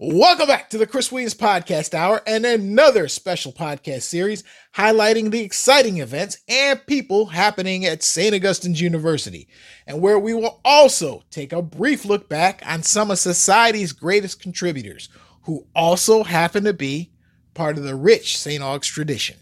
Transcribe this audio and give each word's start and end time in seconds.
Welcome 0.00 0.46
back 0.46 0.70
to 0.70 0.78
the 0.78 0.86
Chris 0.86 1.10
Williams 1.10 1.34
Podcast 1.34 1.92
Hour 1.92 2.22
and 2.24 2.46
another 2.46 3.08
special 3.08 3.52
podcast 3.52 4.02
series 4.02 4.44
highlighting 4.76 5.32
the 5.32 5.40
exciting 5.40 5.98
events 5.98 6.38
and 6.48 6.86
people 6.86 7.26
happening 7.26 7.84
at 7.84 8.04
St. 8.04 8.32
Augustine's 8.32 8.80
University, 8.80 9.48
and 9.88 10.00
where 10.00 10.20
we 10.20 10.34
will 10.34 10.60
also 10.64 11.24
take 11.32 11.52
a 11.52 11.60
brief 11.60 12.04
look 12.04 12.28
back 12.28 12.62
on 12.64 12.84
some 12.84 13.10
of 13.10 13.18
society's 13.18 13.90
greatest 13.90 14.40
contributors 14.40 15.08
who 15.42 15.66
also 15.74 16.22
happen 16.22 16.62
to 16.62 16.72
be 16.72 17.10
part 17.54 17.76
of 17.76 17.82
the 17.82 17.96
rich 17.96 18.38
St. 18.38 18.62
Aug's 18.62 18.86
tradition. 18.86 19.36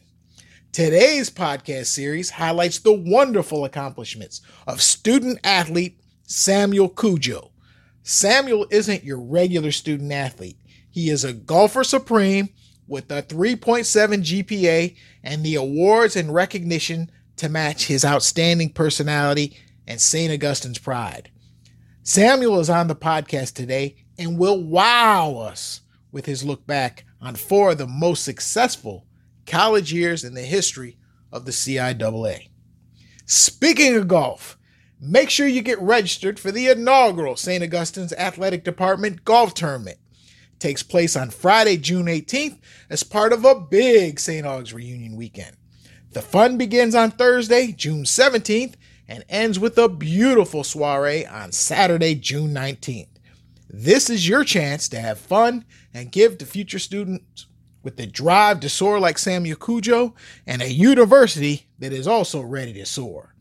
Today's 0.72 1.28
podcast 1.28 1.88
series 1.88 2.30
highlights 2.30 2.78
the 2.78 2.94
wonderful 2.94 3.66
accomplishments 3.66 4.40
of 4.66 4.80
student 4.80 5.38
athlete 5.44 6.00
Samuel 6.22 6.88
Cudjoe 6.88 7.50
Samuel 8.08 8.68
isn't 8.70 9.02
your 9.02 9.18
regular 9.18 9.72
student 9.72 10.12
athlete. 10.12 10.56
He 10.88 11.10
is 11.10 11.24
a 11.24 11.32
golfer 11.32 11.82
supreme 11.82 12.50
with 12.86 13.10
a 13.10 13.20
3.7 13.20 14.22
GPA 14.22 14.96
and 15.24 15.44
the 15.44 15.56
awards 15.56 16.14
and 16.14 16.32
recognition 16.32 17.10
to 17.34 17.48
match 17.48 17.86
his 17.86 18.04
outstanding 18.04 18.70
personality 18.70 19.56
and 19.88 20.00
St. 20.00 20.32
Augustine's 20.32 20.78
pride. 20.78 21.32
Samuel 22.04 22.60
is 22.60 22.70
on 22.70 22.86
the 22.86 22.94
podcast 22.94 23.54
today 23.54 23.96
and 24.16 24.38
will 24.38 24.62
wow 24.62 25.38
us 25.38 25.80
with 26.12 26.26
his 26.26 26.44
look 26.44 26.64
back 26.64 27.04
on 27.20 27.34
four 27.34 27.72
of 27.72 27.78
the 27.78 27.88
most 27.88 28.22
successful 28.22 29.04
college 29.46 29.92
years 29.92 30.22
in 30.22 30.34
the 30.34 30.42
history 30.42 30.96
of 31.32 31.44
the 31.44 31.50
CIAA. 31.50 32.50
Speaking 33.24 33.96
of 33.96 34.06
golf, 34.06 34.56
Make 34.98 35.28
sure 35.28 35.46
you 35.46 35.60
get 35.60 35.80
registered 35.80 36.40
for 36.40 36.50
the 36.50 36.68
inaugural 36.68 37.36
St. 37.36 37.62
Augustine's 37.62 38.14
Athletic 38.14 38.64
Department 38.64 39.26
Golf 39.26 39.52
Tournament. 39.52 39.98
It 40.22 40.58
takes 40.58 40.82
place 40.82 41.14
on 41.14 41.28
Friday, 41.28 41.76
June 41.76 42.06
18th, 42.06 42.58
as 42.88 43.02
part 43.02 43.34
of 43.34 43.44
a 43.44 43.60
big 43.60 44.18
St. 44.18 44.46
Aug's 44.46 44.72
reunion 44.72 45.14
weekend. 45.14 45.56
The 46.12 46.22
fun 46.22 46.56
begins 46.56 46.94
on 46.94 47.10
Thursday, 47.10 47.72
June 47.72 48.04
17th, 48.04 48.72
and 49.06 49.22
ends 49.28 49.58
with 49.58 49.76
a 49.76 49.86
beautiful 49.90 50.64
soiree 50.64 51.26
on 51.26 51.52
Saturday, 51.52 52.14
June 52.14 52.54
19th. 52.54 53.08
This 53.68 54.08
is 54.08 54.26
your 54.26 54.44
chance 54.44 54.88
to 54.88 55.00
have 55.00 55.18
fun 55.18 55.66
and 55.92 56.10
give 56.10 56.38
to 56.38 56.46
future 56.46 56.78
students 56.78 57.46
with 57.82 57.98
the 57.98 58.06
drive 58.06 58.60
to 58.60 58.70
soar 58.70 58.98
like 58.98 59.18
Samuel 59.18 59.58
Cudjoe 59.58 60.14
and 60.46 60.62
a 60.62 60.72
university 60.72 61.66
that 61.80 61.92
is 61.92 62.06
also 62.06 62.40
ready 62.40 62.72
to 62.72 62.86
soar. 62.86 63.35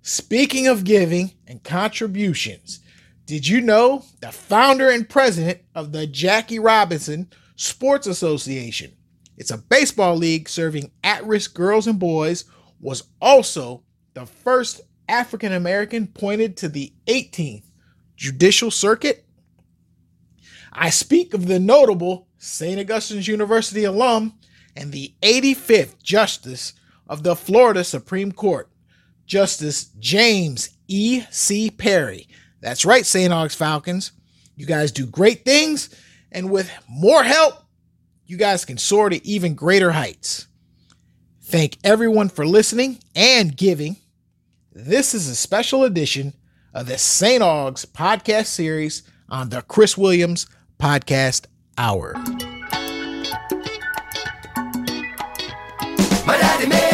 Speaking 0.00 0.66
of 0.66 0.84
giving 0.84 1.32
and 1.46 1.62
contributions, 1.62 2.80
did 3.26 3.48
you 3.48 3.60
know 3.60 4.04
the 4.20 4.30
founder 4.30 4.88
and 4.88 5.08
president 5.08 5.60
of 5.74 5.90
the 5.90 6.06
Jackie 6.06 6.60
Robinson 6.60 7.28
Sports 7.56 8.06
Association? 8.06 8.92
It's 9.36 9.50
a 9.50 9.58
baseball 9.58 10.16
league 10.16 10.48
serving 10.48 10.92
at 11.02 11.26
risk 11.26 11.52
girls 11.52 11.88
and 11.88 11.98
boys, 11.98 12.44
was 12.80 13.02
also 13.20 13.82
the 14.14 14.26
first 14.26 14.80
African 15.08 15.52
American 15.52 16.06
pointed 16.06 16.56
to 16.58 16.68
the 16.68 16.92
18th 17.06 17.64
Judicial 18.16 18.70
Circuit. 18.70 19.24
I 20.72 20.90
speak 20.90 21.34
of 21.34 21.46
the 21.46 21.58
notable 21.58 22.28
St. 22.38 22.78
Augustine's 22.78 23.26
University 23.26 23.84
alum 23.84 24.34
and 24.76 24.92
the 24.92 25.14
85th 25.22 26.00
Justice 26.00 26.74
of 27.08 27.24
the 27.24 27.34
Florida 27.34 27.82
Supreme 27.82 28.30
Court, 28.30 28.68
Justice 29.26 29.86
James 29.98 30.70
E. 30.86 31.22
C. 31.30 31.70
Perry 31.70 32.28
that's 32.60 32.84
right, 32.84 33.04
St. 33.06 33.32
Aug's 33.32 33.54
Falcons. 33.54 34.12
You 34.56 34.66
guys 34.66 34.92
do 34.92 35.06
great 35.06 35.44
things, 35.44 35.90
and 36.32 36.50
with 36.50 36.70
more 36.88 37.22
help, 37.22 37.54
you 38.26 38.36
guys 38.36 38.64
can 38.64 38.78
soar 38.78 39.08
to 39.10 39.24
even 39.26 39.54
greater 39.54 39.92
heights. 39.92 40.46
Thank 41.42 41.78
everyone 41.84 42.28
for 42.28 42.46
listening 42.46 42.98
and 43.14 43.56
giving. 43.56 43.96
This 44.72 45.14
is 45.14 45.28
a 45.28 45.36
special 45.36 45.84
edition 45.84 46.32
of 46.74 46.86
the 46.86 46.98
St. 46.98 47.42
Aug's 47.42 47.84
podcast 47.84 48.46
series 48.46 49.02
on 49.28 49.50
the 49.50 49.62
Chris 49.62 49.96
Williams 49.96 50.46
Podcast 50.78 51.46
Hour. 51.78 52.14
My 56.26 56.36
daddy 56.36 56.66
made 56.66 56.85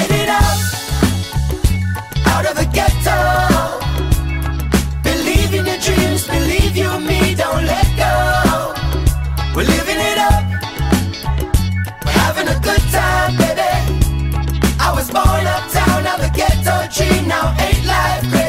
time, 12.93 13.37
baby. 13.37 13.73
I 14.79 14.93
was 14.95 15.11
born 15.11 15.47
uptown, 15.57 16.05
now 16.05 16.17
the 16.17 16.31
ghetto 16.37 16.77
dream, 16.95 17.27
now 17.27 17.55
ain't 17.59 17.85
life 17.87 18.31
crazy. 18.31 18.42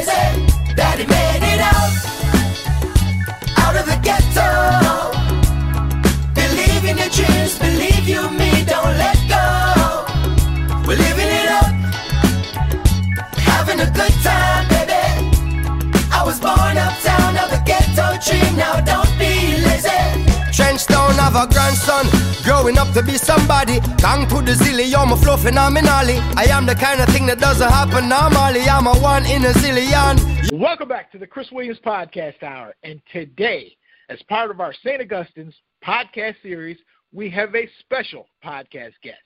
Have 21.34 21.50
a 21.50 21.52
grandson, 21.52 22.06
growing 22.44 22.78
up 22.78 22.92
to 22.94 23.02
be 23.02 23.16
somebody. 23.16 23.80
Gang 23.98 24.28
to 24.28 24.36
the 24.42 24.54
zilly, 24.54 24.90
my 24.92 25.16
flow 25.16 25.36
phenomenally. 25.36 26.18
I 26.36 26.46
am 26.50 26.66
the 26.66 26.74
kind 26.74 27.00
of 27.00 27.08
thing 27.08 27.26
that 27.26 27.38
doesn't 27.38 27.68
happen 27.68 28.08
normally. 28.08 28.62
I'm 28.62 28.86
a 28.86 28.94
one 29.00 29.26
in 29.26 29.44
a 29.44 29.52
zillion. 29.52 30.58
Welcome 30.58 30.88
back 30.88 31.10
to 31.12 31.18
the 31.18 31.26
Chris 31.26 31.50
Williams 31.50 31.80
Podcast 31.84 32.42
Hour. 32.42 32.74
And 32.84 33.00
today, 33.12 33.76
as 34.08 34.22
part 34.28 34.50
of 34.50 34.60
our 34.60 34.72
St. 34.72 35.00
Augustine's 35.00 35.54
podcast 35.84 36.36
series, 36.42 36.78
we 37.12 37.30
have 37.30 37.54
a 37.54 37.68
special 37.80 38.26
podcast 38.44 38.94
guest. 39.02 39.18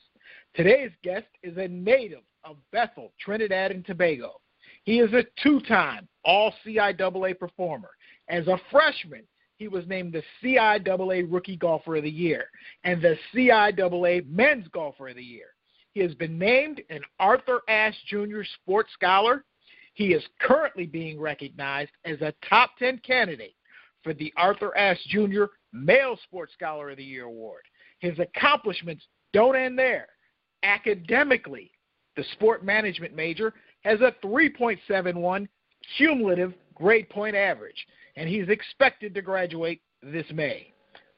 Today's 0.55 0.93
guest 1.03 1.27
is 1.43 1.57
a 1.59 1.69
native 1.69 2.25
of 2.45 2.57
Bethel, 2.73 3.13
Trinidad 3.21 3.71
and 3.71 3.85
Tobago. 3.85 4.41
He 4.85 5.01
is 5.01 5.13
a 5.13 5.25
two 5.43 5.61
time 5.61 6.09
All 6.25 6.55
CIAA 6.65 7.39
performer. 7.39 7.91
As 8.31 8.47
a 8.47 8.59
freshman, 8.71 9.25
he 9.59 9.69
was 9.69 9.87
named 9.87 10.13
the 10.13 10.23
CIAA 10.43 11.27
Rookie 11.29 11.57
Golfer 11.57 11.97
of 11.97 12.05
the 12.05 12.11
Year 12.11 12.47
and 12.85 13.03
the 13.03 13.17
CIAA 13.35 14.27
Men's 14.29 14.69
Golfer 14.69 15.09
of 15.09 15.17
the 15.17 15.23
Year. 15.23 15.49
He 15.93 16.01
has 16.01 16.15
been 16.15 16.39
named 16.39 16.81
an 16.91 17.01
Arthur 17.19 17.61
Ashe 17.69 17.97
Jr. 18.07 18.43
Sports 18.63 18.91
Scholar. 18.95 19.45
He 19.95 20.13
is 20.13 20.23
currently 20.41 20.87
being 20.87 21.19
recognized 21.21 21.91
as 22.05 22.21
a 22.21 22.33
top 22.49 22.71
10 22.79 22.99
candidate 22.99 23.55
for 24.05 24.15
the 24.15 24.33
Arthur 24.37 24.77
Ashe 24.77 25.05
Jr. 25.09 25.45
Male 25.73 26.17
Sports 26.23 26.53
Scholar 26.55 26.91
of 26.91 26.99
the 26.99 27.05
Year 27.05 27.25
award. 27.25 27.63
His 27.99 28.17
accomplishments 28.21 29.05
don't 29.33 29.57
end 29.57 29.77
there. 29.77 30.07
Academically, 30.63 31.73
the 32.17 32.25
sport 32.33 32.65
management 32.65 33.15
major 33.15 33.55
has 33.83 34.01
a 34.01 34.15
3.71 34.25 35.49
cumulative 35.97 36.55
grade 36.75 37.09
point 37.09 37.35
average, 37.35 37.87
and 38.19 38.29
he's 38.29 38.49
expected 38.49 39.15
to 39.15 39.23
graduate 39.23 39.81
this 40.03 40.27
May. 40.35 40.73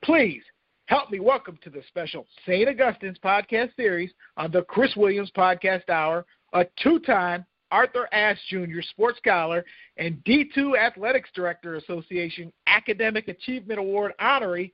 Please 0.05 0.43
help 0.85 1.11
me 1.11 1.19
welcome 1.19 1.58
to 1.64 1.70
the 1.70 1.82
special 1.88 2.26
St. 2.44 2.69
Augustine's 2.69 3.19
podcast 3.25 3.75
series 3.75 4.11
on 4.37 4.50
the 4.50 4.62
Chris 4.62 4.94
Williams 4.97 5.32
Podcast 5.35 5.88
Hour, 5.88 6.26
a 6.52 6.67
two-time 6.82 7.47
Arthur 7.70 8.06
Ashe 8.12 8.38
Jr. 8.50 8.82
Sports 8.91 9.17
Scholar 9.17 9.64
and 9.97 10.23
D2 10.25 10.76
Athletics 10.79 11.31
Director 11.35 11.76
Association 11.76 12.52
Academic 12.67 13.29
Achievement 13.29 13.81
Award 13.81 14.12
honoree, 14.20 14.70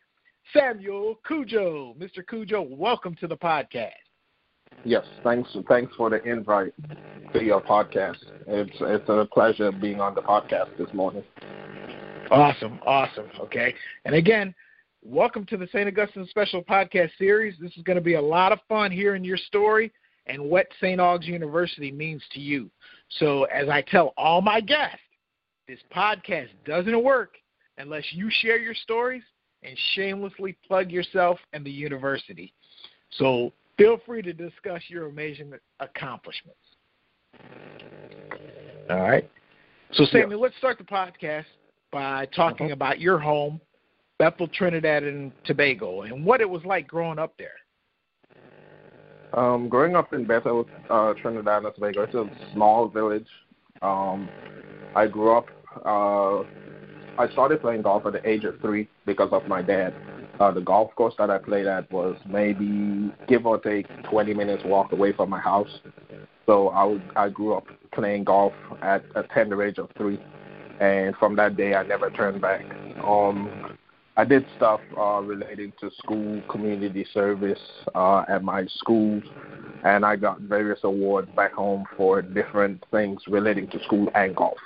Samuel 0.52 1.20
Cudjoe. 1.28 1.96
Mr. 1.96 2.24
Cudjoe, 2.28 2.68
welcome 2.76 3.14
to 3.20 3.28
the 3.28 3.36
podcast. 3.36 3.92
Yes, 4.84 5.04
thanks. 5.22 5.48
Thanks 5.68 5.94
for 5.96 6.10
the 6.10 6.22
invite 6.24 6.72
to 7.32 7.42
your 7.42 7.60
podcast. 7.60 8.16
It's 8.48 8.76
it's 8.80 9.08
a 9.08 9.28
pleasure 9.32 9.70
being 9.70 10.00
on 10.00 10.14
the 10.14 10.22
podcast 10.22 10.76
this 10.76 10.92
morning. 10.92 11.22
Awesome, 12.30 12.80
awesome. 12.84 13.30
Okay, 13.38 13.74
and 14.04 14.14
again, 14.14 14.54
welcome 15.04 15.46
to 15.46 15.56
the 15.56 15.66
St. 15.68 15.86
Augustine 15.86 16.26
Special 16.26 16.62
Podcast 16.62 17.10
Series. 17.18 17.54
This 17.60 17.76
is 17.76 17.82
going 17.84 17.96
to 17.96 18.02
be 18.02 18.14
a 18.14 18.20
lot 18.20 18.50
of 18.50 18.58
fun 18.68 18.90
hearing 18.90 19.22
your 19.22 19.36
story 19.36 19.92
and 20.26 20.42
what 20.42 20.66
St. 20.80 21.00
Aug's 21.00 21.26
University 21.26 21.92
means 21.92 22.22
to 22.32 22.40
you. 22.40 22.68
So, 23.20 23.44
as 23.44 23.68
I 23.68 23.82
tell 23.82 24.12
all 24.16 24.40
my 24.40 24.60
guests, 24.60 24.98
this 25.68 25.78
podcast 25.94 26.48
doesn't 26.64 27.04
work 27.04 27.34
unless 27.78 28.04
you 28.10 28.28
share 28.40 28.58
your 28.58 28.74
stories 28.74 29.22
and 29.62 29.76
shamelessly 29.94 30.56
plug 30.66 30.90
yourself 30.90 31.38
and 31.52 31.64
the 31.64 31.70
university. 31.70 32.52
So, 33.10 33.52
feel 33.78 34.00
free 34.04 34.22
to 34.22 34.32
discuss 34.32 34.82
your 34.88 35.06
amazing 35.06 35.52
accomplishments. 35.78 36.58
All 38.90 39.00
right. 39.00 39.30
So, 39.92 40.04
Samuel, 40.06 40.30
yeah. 40.30 40.36
let's 40.36 40.56
start 40.56 40.78
the 40.78 40.84
podcast 40.84 41.44
by 41.92 42.26
talking 42.26 42.66
uh-huh. 42.66 42.74
about 42.74 43.00
your 43.00 43.18
home, 43.18 43.60
Bethel, 44.18 44.48
Trinidad 44.48 45.02
and 45.02 45.32
Tobago, 45.44 46.02
and 46.02 46.24
what 46.24 46.40
it 46.40 46.48
was 46.48 46.64
like 46.64 46.86
growing 46.86 47.18
up 47.18 47.34
there. 47.38 47.50
Um, 49.34 49.68
growing 49.68 49.96
up 49.96 50.12
in 50.12 50.24
Bethel, 50.24 50.66
uh, 50.88 51.14
Trinidad 51.14 51.64
and 51.64 51.74
Tobago, 51.74 52.02
it's 52.02 52.14
a 52.14 52.28
small 52.52 52.88
village. 52.88 53.26
Um, 53.82 54.28
I 54.94 55.06
grew 55.06 55.36
up. 55.36 55.46
Uh, 55.84 56.44
I 57.18 57.30
started 57.32 57.60
playing 57.60 57.82
golf 57.82 58.06
at 58.06 58.12
the 58.12 58.28
age 58.28 58.44
of 58.44 58.60
three 58.60 58.88
because 59.04 59.30
of 59.32 59.46
my 59.46 59.62
dad. 59.62 59.94
Uh, 60.38 60.50
the 60.50 60.60
golf 60.60 60.94
course 60.96 61.14
that 61.18 61.30
I 61.30 61.38
played 61.38 61.66
at 61.66 61.90
was 61.90 62.16
maybe 62.28 63.12
give 63.26 63.46
or 63.46 63.58
take 63.58 63.86
20 64.04 64.34
minutes 64.34 64.62
walk 64.66 64.92
away 64.92 65.12
from 65.12 65.30
my 65.30 65.40
house. 65.40 65.80
So 66.44 66.68
I, 66.68 67.24
I 67.24 67.28
grew 67.28 67.54
up 67.54 67.66
playing 67.92 68.24
golf 68.24 68.52
at 68.82 69.02
a 69.14 69.22
tender 69.22 69.62
age 69.62 69.78
of 69.78 69.88
three, 69.96 70.20
and 70.80 71.16
from 71.16 71.36
that 71.36 71.56
day 71.56 71.74
I 71.74 71.82
never 71.84 72.10
turned 72.10 72.40
back. 72.40 72.64
Um, 73.04 73.76
I 74.16 74.24
did 74.24 74.46
stuff 74.56 74.80
uh, 74.96 75.20
relating 75.22 75.72
to 75.80 75.90
school 75.98 76.42
community 76.50 77.06
service 77.12 77.60
uh, 77.94 78.24
at 78.28 78.42
my 78.42 78.66
schools, 78.78 79.22
and 79.84 80.06
I 80.06 80.16
got 80.16 80.40
various 80.40 80.80
awards 80.84 81.28
back 81.36 81.52
home 81.52 81.84
for 81.96 82.22
different 82.22 82.82
things 82.90 83.20
relating 83.28 83.68
to 83.70 83.82
school 83.84 84.08
and 84.14 84.34
golf. 84.34 84.56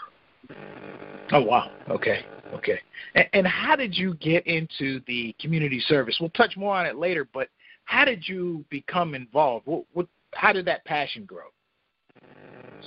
Oh 1.33 1.43
wow! 1.43 1.71
Okay, 1.89 2.25
Okay. 2.55 2.81
And, 3.15 3.27
and 3.33 3.47
how 3.47 3.77
did 3.77 3.97
you 3.97 4.15
get 4.15 4.47
into 4.47 5.01
the 5.06 5.35
community 5.41 5.81
service? 5.81 6.17
We'll 6.21 6.31
touch 6.31 6.56
more 6.56 6.75
on 6.75 6.87
it 6.87 6.97
later, 6.97 7.29
but 7.33 7.49
how 7.85 8.05
did 8.05 8.27
you 8.29 8.65
become 8.71 9.15
involved? 9.15 9.67
What, 9.67 9.85
what, 9.93 10.06
how 10.35 10.53
did 10.53 10.65
that 10.67 10.85
passion 10.85 11.25
grow? 11.25 11.45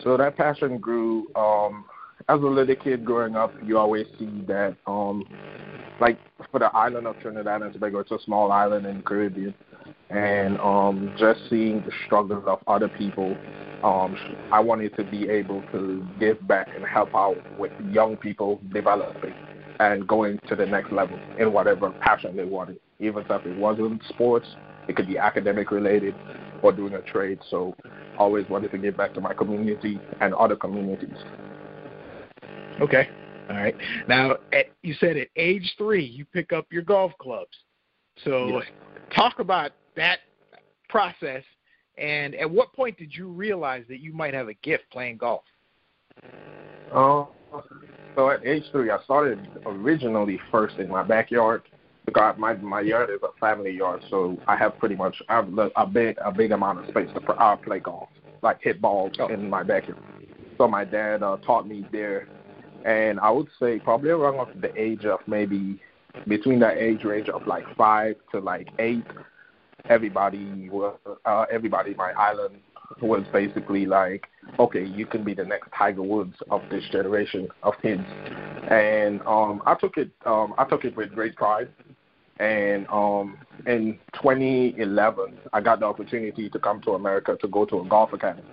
So 0.03 0.17
that 0.17 0.37
passion 0.37 0.77
grew 0.77 1.27
um, 1.35 1.85
as 2.29 2.41
a 2.41 2.45
little 2.45 2.75
kid 2.75 3.05
growing 3.05 3.35
up. 3.35 3.53
You 3.63 3.77
always 3.77 4.07
see 4.19 4.43
that, 4.47 4.75
um, 4.87 5.23
like 5.99 6.17
for 6.51 6.59
the 6.59 6.73
island 6.75 7.07
of 7.07 7.19
Trinidad 7.19 7.61
and 7.61 7.73
Tobago, 7.73 7.99
it's 7.99 8.11
a 8.11 8.19
small 8.23 8.51
island 8.51 8.85
in 8.85 8.97
the 8.97 9.03
Caribbean, 9.03 9.53
and 10.09 10.59
um, 10.59 11.13
just 11.17 11.39
seeing 11.49 11.81
the 11.81 11.91
struggles 12.05 12.43
of 12.47 12.59
other 12.67 12.87
people, 12.87 13.35
um, 13.83 14.15
I 14.51 14.59
wanted 14.59 14.95
to 14.97 15.03
be 15.03 15.29
able 15.29 15.61
to 15.71 16.05
give 16.19 16.45
back 16.47 16.69
and 16.75 16.85
help 16.85 17.13
out 17.15 17.37
with 17.59 17.71
young 17.91 18.17
people 18.17 18.61
developing 18.73 19.33
and 19.79 20.07
going 20.07 20.39
to 20.47 20.55
the 20.55 20.65
next 20.65 20.91
level 20.91 21.19
in 21.39 21.51
whatever 21.51 21.91
passion 22.01 22.35
they 22.35 22.45
wanted. 22.45 22.79
Even 22.99 23.25
if 23.27 23.45
it 23.45 23.57
wasn't 23.57 24.01
sports, 24.09 24.47
it 24.87 24.95
could 24.95 25.07
be 25.07 25.17
academic 25.17 25.71
related 25.71 26.15
or 26.61 26.71
doing 26.71 26.93
a 26.93 27.01
trade. 27.01 27.39
So 27.49 27.75
always 28.17 28.47
wanted 28.49 28.71
to 28.71 28.77
give 28.77 28.95
back 28.95 29.13
to 29.15 29.21
my 29.21 29.33
community 29.33 29.99
and 30.21 30.33
other 30.35 30.55
communities. 30.55 31.17
Okay. 32.81 33.09
All 33.49 33.55
right. 33.55 33.75
Now, 34.07 34.37
at, 34.51 34.67
you 34.81 34.93
said 34.99 35.17
at 35.17 35.27
age 35.35 35.73
three, 35.77 36.03
you 36.03 36.25
pick 36.25 36.53
up 36.53 36.67
your 36.71 36.83
golf 36.83 37.11
clubs. 37.19 37.55
So 38.23 38.47
yes. 38.47 38.63
talk 39.15 39.39
about 39.39 39.71
that 39.95 40.19
process. 40.89 41.43
And 41.97 42.35
at 42.35 42.49
what 42.49 42.73
point 42.73 42.97
did 42.97 43.15
you 43.15 43.27
realize 43.27 43.83
that 43.89 43.99
you 43.99 44.13
might 44.13 44.33
have 44.33 44.47
a 44.47 44.53
gift 44.55 44.83
playing 44.91 45.17
golf? 45.17 45.43
Uh, 46.91 47.25
so 48.15 48.29
at 48.29 48.45
age 48.45 48.63
three, 48.71 48.89
I 48.89 49.01
started 49.03 49.47
originally 49.65 50.39
first 50.51 50.77
in 50.77 50.89
my 50.89 51.03
backyard 51.03 51.63
because 52.05 52.35
my 52.37 52.53
my 52.53 52.81
yard 52.81 53.09
is 53.09 53.19
a 53.23 53.37
family 53.39 53.71
yard, 53.71 54.03
so 54.09 54.37
I 54.47 54.55
have 54.57 54.77
pretty 54.77 54.95
much 54.95 55.21
I 55.29 55.35
have 55.35 55.49
a 55.75 55.85
big 55.85 56.17
a 56.23 56.31
big 56.31 56.51
amount 56.51 56.79
of 56.79 56.89
space 56.89 57.09
to 57.15 57.31
uh, 57.31 57.55
play 57.55 57.79
golf, 57.79 58.09
like 58.41 58.61
hit 58.61 58.81
balls 58.81 59.13
oh. 59.19 59.27
in 59.27 59.49
my 59.49 59.63
backyard. 59.63 60.01
So 60.57 60.67
my 60.67 60.85
dad 60.85 61.23
uh, 61.23 61.37
taught 61.37 61.67
me 61.67 61.85
there, 61.91 62.27
and 62.85 63.19
I 63.19 63.29
would 63.29 63.47
say 63.59 63.79
probably 63.79 64.09
around 64.09 64.61
the 64.61 64.75
age 64.79 65.05
of 65.05 65.19
maybe 65.27 65.79
between 66.27 66.59
that 66.59 66.77
age 66.77 67.03
range 67.03 67.29
of 67.29 67.47
like 67.47 67.63
five 67.75 68.15
to 68.31 68.39
like 68.39 68.67
eight, 68.79 69.05
everybody 69.89 70.69
was 70.69 70.97
uh, 71.25 71.45
everybody 71.51 71.91
in 71.91 71.97
my 71.97 72.11
island 72.11 72.55
was 73.01 73.23
basically 73.33 73.85
like, 73.85 74.27
okay, 74.59 74.85
you 74.85 75.05
can 75.05 75.23
be 75.23 75.33
the 75.33 75.43
next 75.43 75.69
Tiger 75.77 76.03
Woods 76.03 76.35
of 76.51 76.61
this 76.69 76.83
generation 76.91 77.47
of 77.63 77.73
kids, 77.81 78.03
and 78.69 79.21
um, 79.21 79.61
I 79.65 79.75
took 79.75 79.97
it. 79.97 80.11
Um, 80.25 80.53
I 80.57 80.65
took 80.65 80.85
it 80.85 80.95
with 80.95 81.13
great 81.13 81.35
pride. 81.35 81.69
And 82.39 82.87
um, 82.87 83.37
in 83.67 83.99
2011, 84.15 85.37
I 85.53 85.61
got 85.61 85.79
the 85.79 85.85
opportunity 85.85 86.49
to 86.49 86.59
come 86.59 86.81
to 86.81 86.91
America 86.91 87.37
to 87.39 87.47
go 87.47 87.63
to 87.65 87.81
a 87.81 87.85
golf 87.85 88.11
academy 88.11 88.43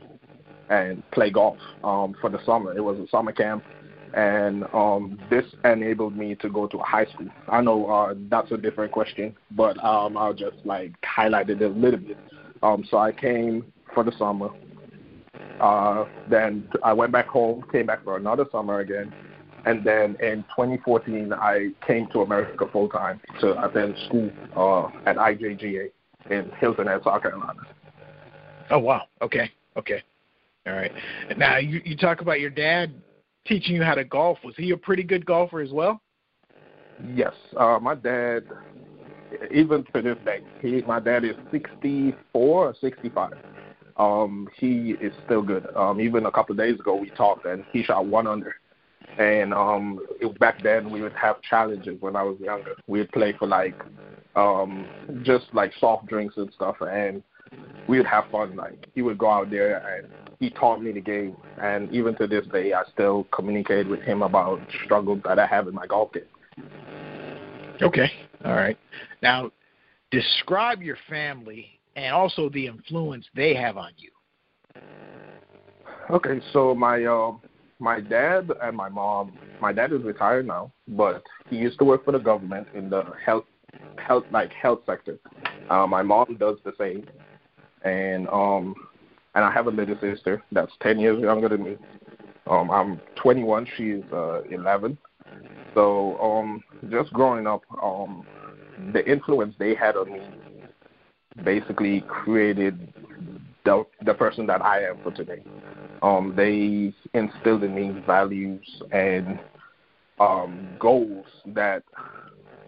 and 0.68 1.02
play 1.12 1.30
golf 1.30 1.56
um, 1.82 2.14
for 2.20 2.28
the 2.28 2.44
summer. 2.44 2.76
It 2.76 2.82
was 2.82 2.98
a 2.98 3.08
summer 3.08 3.32
camp, 3.32 3.64
and 4.14 4.64
um, 4.72 5.18
this 5.30 5.44
enabled 5.64 6.16
me 6.16 6.34
to 6.36 6.48
go 6.48 6.66
to 6.66 6.78
high 6.78 7.06
school. 7.06 7.28
I 7.48 7.60
know 7.60 7.86
uh, 7.86 8.14
that's 8.28 8.50
a 8.52 8.56
different 8.56 8.92
question, 8.92 9.36
but 9.52 9.82
um, 9.84 10.16
I'll 10.16 10.34
just 10.34 10.56
like 10.64 10.92
highlight 11.04 11.50
it 11.50 11.62
a 11.62 11.68
little 11.68 12.00
bit. 12.00 12.18
Um, 12.62 12.84
so 12.90 12.99
I 12.99 13.12
came 13.12 13.73
for 13.94 14.04
the 14.04 14.12
summer. 14.18 14.50
Uh, 15.61 16.06
then 16.28 16.68
I 16.82 16.92
went 16.92 17.12
back 17.12 17.26
home, 17.28 17.64
came 17.70 17.87
back 17.87 18.04
for 18.04 18.16
another 18.16 18.46
summer 18.50 18.80
again, 18.80 19.12
and 19.66 19.85
then 19.85 20.16
in 20.20 20.42
2014 20.56 21.32
I 21.32 21.68
came 21.87 22.08
to 22.12 22.20
America 22.20 22.66
full 22.73 22.88
time 22.88 23.20
to 23.40 23.62
attend 23.64 23.94
school 24.06 24.30
uh, 24.56 25.08
at 25.08 25.16
IJGA 25.16 25.90
in 26.30 26.50
Hilton 26.58 26.87
Head, 26.87 27.02
South 27.04 27.23
Carolina. 27.23 27.61
Oh 28.70 28.78
wow! 28.78 29.02
Okay, 29.20 29.50
okay, 29.76 30.02
all 30.66 30.75
right. 30.75 30.92
Now 31.37 31.58
you 31.58 31.80
you 31.85 31.96
talk 31.96 32.20
about 32.20 32.40
your 32.40 32.50
dad 32.50 32.92
teaching 33.47 33.75
you 33.75 33.82
how 33.82 33.94
to 33.94 34.04
golf. 34.04 34.38
Was 34.44 34.54
he 34.56 34.70
a 34.70 34.76
pretty 34.76 35.02
good 35.02 35.25
golfer 35.26 35.61
as 35.61 35.70
well? 35.70 36.00
Yes, 37.14 37.32
uh, 37.56 37.78
my 37.80 37.94
dad. 37.94 38.44
Even 39.52 39.85
to 39.94 40.02
this 40.02 40.18
day, 40.25 40.40
he 40.61 40.82
my 40.82 40.99
dad 40.99 41.25
is 41.25 41.37
64 41.52 42.16
or 42.35 42.75
65 42.80 43.32
um, 44.00 44.49
he 44.56 44.92
is 45.00 45.12
still 45.26 45.42
good. 45.42 45.66
Um, 45.76 46.00
even 46.00 46.25
a 46.26 46.32
couple 46.32 46.54
of 46.54 46.59
days 46.59 46.80
ago, 46.80 46.97
we 46.97 47.11
talked 47.11 47.44
and 47.44 47.64
he 47.70 47.82
shot 47.82 48.06
one 48.06 48.26
under. 48.26 48.56
And 49.18 49.52
um, 49.52 50.00
it, 50.20 50.38
back 50.38 50.62
then, 50.62 50.90
we 50.90 51.02
would 51.02 51.12
have 51.12 51.42
challenges 51.42 52.00
when 52.00 52.16
I 52.16 52.23
was 52.23 52.38
younger. 52.40 52.76
We'd 52.87 53.12
play 53.12 53.35
for 53.38 53.47
like 53.47 53.78
um, 54.37 54.87
just 55.23 55.47
like 55.52 55.73
soft 55.78 56.06
drinks 56.06 56.37
and 56.38 56.50
stuff, 56.54 56.76
and 56.80 57.23
we 57.88 57.99
would 57.99 58.07
have 58.07 58.25
fun. 58.30 58.57
Like 58.57 58.87
he 58.95 59.02
would 59.02 59.19
go 59.19 59.28
out 59.28 59.50
there 59.50 59.78
and 59.78 60.09
he 60.38 60.50
taught 60.50 60.83
me 60.83 60.92
the 60.92 61.00
game. 61.00 61.37
And 61.61 61.92
even 61.92 62.16
to 62.16 62.26
this 62.26 62.47
day, 62.47 62.73
I 62.73 62.83
still 62.92 63.26
communicate 63.33 63.88
with 63.88 64.00
him 64.00 64.23
about 64.23 64.61
struggles 64.85 65.21
that 65.25 65.38
I 65.38 65.47
have 65.47 65.69
in 65.69 65.75
my 65.75 65.87
golf 65.87 66.12
game. 66.12 66.23
Okay, 67.83 68.11
all 68.45 68.54
right. 68.54 68.78
Now, 69.23 69.50
describe 70.11 70.83
your 70.83 70.99
family 71.09 71.80
and 71.97 72.14
also 72.14 72.49
the 72.50 72.66
influence 72.66 73.26
they 73.35 73.54
have 73.54 73.76
on 73.76 73.92
you. 73.97 74.11
Okay, 76.11 76.40
so 76.52 76.75
my 76.75 77.04
uh, 77.04 77.33
my 77.78 78.00
dad 78.00 78.50
and 78.62 78.76
my 78.76 78.88
mom. 78.88 79.33
My 79.61 79.73
dad 79.73 79.92
is 79.92 80.02
retired 80.02 80.47
now, 80.47 80.73
but 80.88 81.23
he 81.49 81.57
used 81.57 81.78
to 81.78 81.85
work 81.85 82.04
for 82.04 82.12
the 82.12 82.19
government 82.19 82.66
in 82.75 82.88
the 82.88 83.04
health 83.25 83.45
health 83.99 84.25
like 84.30 84.52
health 84.52 84.80
sector. 84.87 85.19
Uh, 85.69 85.87
my 85.87 86.02
mom 86.02 86.37
does 86.38 86.57
the 86.64 86.73
same, 86.78 87.07
and 87.84 88.28
um, 88.28 88.75
and 89.34 89.44
I 89.44 89.50
have 89.50 89.66
a 89.66 89.70
little 89.70 89.96
sister 90.00 90.42
that's 90.52 90.72
ten 90.80 90.99
years 90.99 91.20
younger 91.20 91.49
than 91.49 91.62
me. 91.64 91.76
Um, 92.46 92.70
I'm 92.70 93.00
21. 93.16 93.66
She's 93.76 94.02
uh, 94.12 94.42
11. 94.50 94.99
So 95.75 96.18
um, 96.20 96.62
just 96.90 97.12
growing 97.12 97.46
up, 97.46 97.62
um, 97.82 98.26
the 98.92 99.08
influence 99.08 99.54
they 99.58 99.75
had 99.75 99.96
on 99.96 100.12
me 100.12 100.20
basically 101.44 102.02
created 102.08 102.92
the 103.64 103.84
the 104.04 104.14
person 104.14 104.46
that 104.46 104.62
I 104.62 104.84
am 104.84 104.96
for 105.02 105.12
today. 105.12 105.42
Um, 106.02 106.34
they 106.37 106.92
instilled 107.16 107.62
in 107.62 107.75
me 107.75 108.02
values 108.06 108.66
and 108.90 109.38
um, 110.18 110.68
goals 110.78 111.26
that 111.46 111.82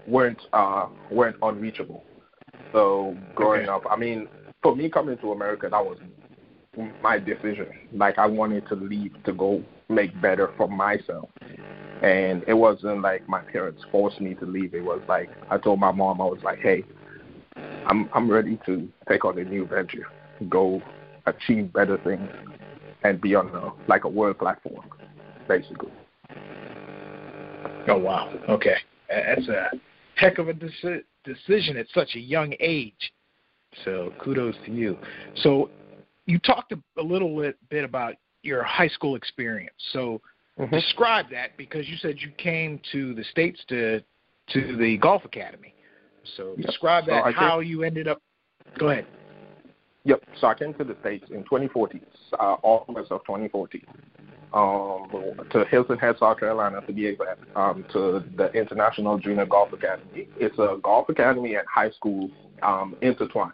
weren't 0.07 0.41
uh, 0.53 0.87
weren't 1.11 1.37
unreachable. 1.43 2.05
So 2.73 3.17
growing 3.35 3.63
Okay. 3.63 3.69
up, 3.71 3.83
I 3.91 3.97
mean, 3.97 4.29
for 4.63 4.77
me 4.77 4.89
coming 4.89 5.19
to 5.19 5.33
America, 5.33 5.69
that 5.71 5.85
was 5.85 5.99
my 7.03 7.19
decision. 7.19 7.69
Like 7.93 8.19
I 8.19 8.27
wanted 8.27 8.67
to 8.69 8.75
leave 8.75 9.13
to 9.25 9.33
go 9.33 9.63
make 9.89 10.19
better 10.23 10.53
for 10.57 10.69
myself. 10.69 11.29
And 12.03 12.43
it 12.49 12.55
wasn't 12.55 13.03
like 13.03 13.29
my 13.29 13.41
parents 13.41 13.83
forced 13.93 14.21
me 14.21 14.35
to 14.35 14.47
leave. 14.47 14.75
It 14.75 14.85
was 14.85 15.01
like 15.09 15.31
I 15.51 15.59
told 15.59 15.79
my 15.79 15.93
mom, 15.93 16.21
I 16.21 16.25
was 16.25 16.41
like, 16.43 16.59
"Hey, 16.61 16.85
I'm 17.87 18.09
I'm 18.13 18.31
ready 18.31 18.59
to 18.67 18.89
take 19.09 19.25
on 19.25 19.39
a 19.39 19.45
new 19.45 19.67
venture, 19.67 20.07
go 20.49 20.83
achieve 21.27 21.73
better 21.73 21.99
things, 21.99 22.29
and 23.05 23.21
be 23.21 23.37
on 23.37 23.49
a, 23.55 23.73
like 23.89 24.03
a 24.05 24.09
world 24.09 24.39
platform, 24.39 24.85
basically." 25.47 25.93
Oh 27.87 27.99
wow. 27.99 28.33
Okay, 28.49 28.77
that's 29.09 29.47
a 29.47 29.71
heck 30.17 30.39
of 30.39 30.49
a 30.49 30.55
deci- 30.55 31.05
decision 31.25 31.77
at 31.77 31.87
such 31.95 32.17
a 32.17 32.21
young 32.21 32.55
age. 32.59 33.13
So 33.85 34.13
kudos 34.21 34.55
to 34.67 34.73
you. 34.73 34.99
So 35.37 35.71
you 36.27 36.39
talked 36.39 36.73
a, 36.73 36.79
a 36.99 37.03
little 37.03 37.37
bit, 37.41 37.57
bit 37.71 37.85
about 37.85 38.15
your 38.43 38.63
high 38.63 38.89
school 38.89 39.17
experience. 39.17 39.75
So 39.93 40.21
Mm-hmm. 40.59 40.75
describe 40.75 41.31
that 41.31 41.57
because 41.57 41.89
you 41.89 41.97
said 41.97 42.17
you 42.19 42.31
came 42.37 42.79
to 42.93 43.15
the 43.15 43.25
states 43.25 43.65
to 43.69 44.03
to 44.51 44.77
the 44.77 44.99
golf 44.99 45.25
academy. 45.25 45.75
So 46.37 46.55
Yep. 46.57 46.67
describe 46.67 47.07
that 47.07 47.25
I 47.25 47.33
how 47.33 47.61
you 47.61 47.83
ended 47.85 48.07
up. 48.07 48.21
Go 48.79 48.91
ahead. 48.91 49.07
Yep. 50.05 50.23
So 50.41 50.49
I 50.49 50.55
came 50.55 50.75
to 50.75 50.85
the 50.85 50.97
States 51.01 51.25
in 51.31 51.45
2014, 51.45 52.01
uh, 52.39 52.57
August 52.63 53.13
of 53.13 53.21
2014, 53.25 53.83
um, 54.53 55.11
to 55.51 55.65
Hilton 55.71 55.97
Head, 55.97 56.17
South 56.19 56.41
Carolina, 56.41 56.81
to 56.87 56.93
be 56.93 57.07
exact, 57.07 57.41
um, 57.57 57.85
to 57.93 58.25
the 58.37 58.51
International 58.53 59.17
Junior 59.17 59.47
Golf 59.47 59.73
Academy. 59.73 60.29
It's 60.37 60.59
a 60.59 60.79
golf 60.83 61.09
academy 61.09 61.55
and 61.55 61.67
high 61.73 61.91
school 61.91 62.31
um, 62.63 62.97
intertwined. 63.01 63.53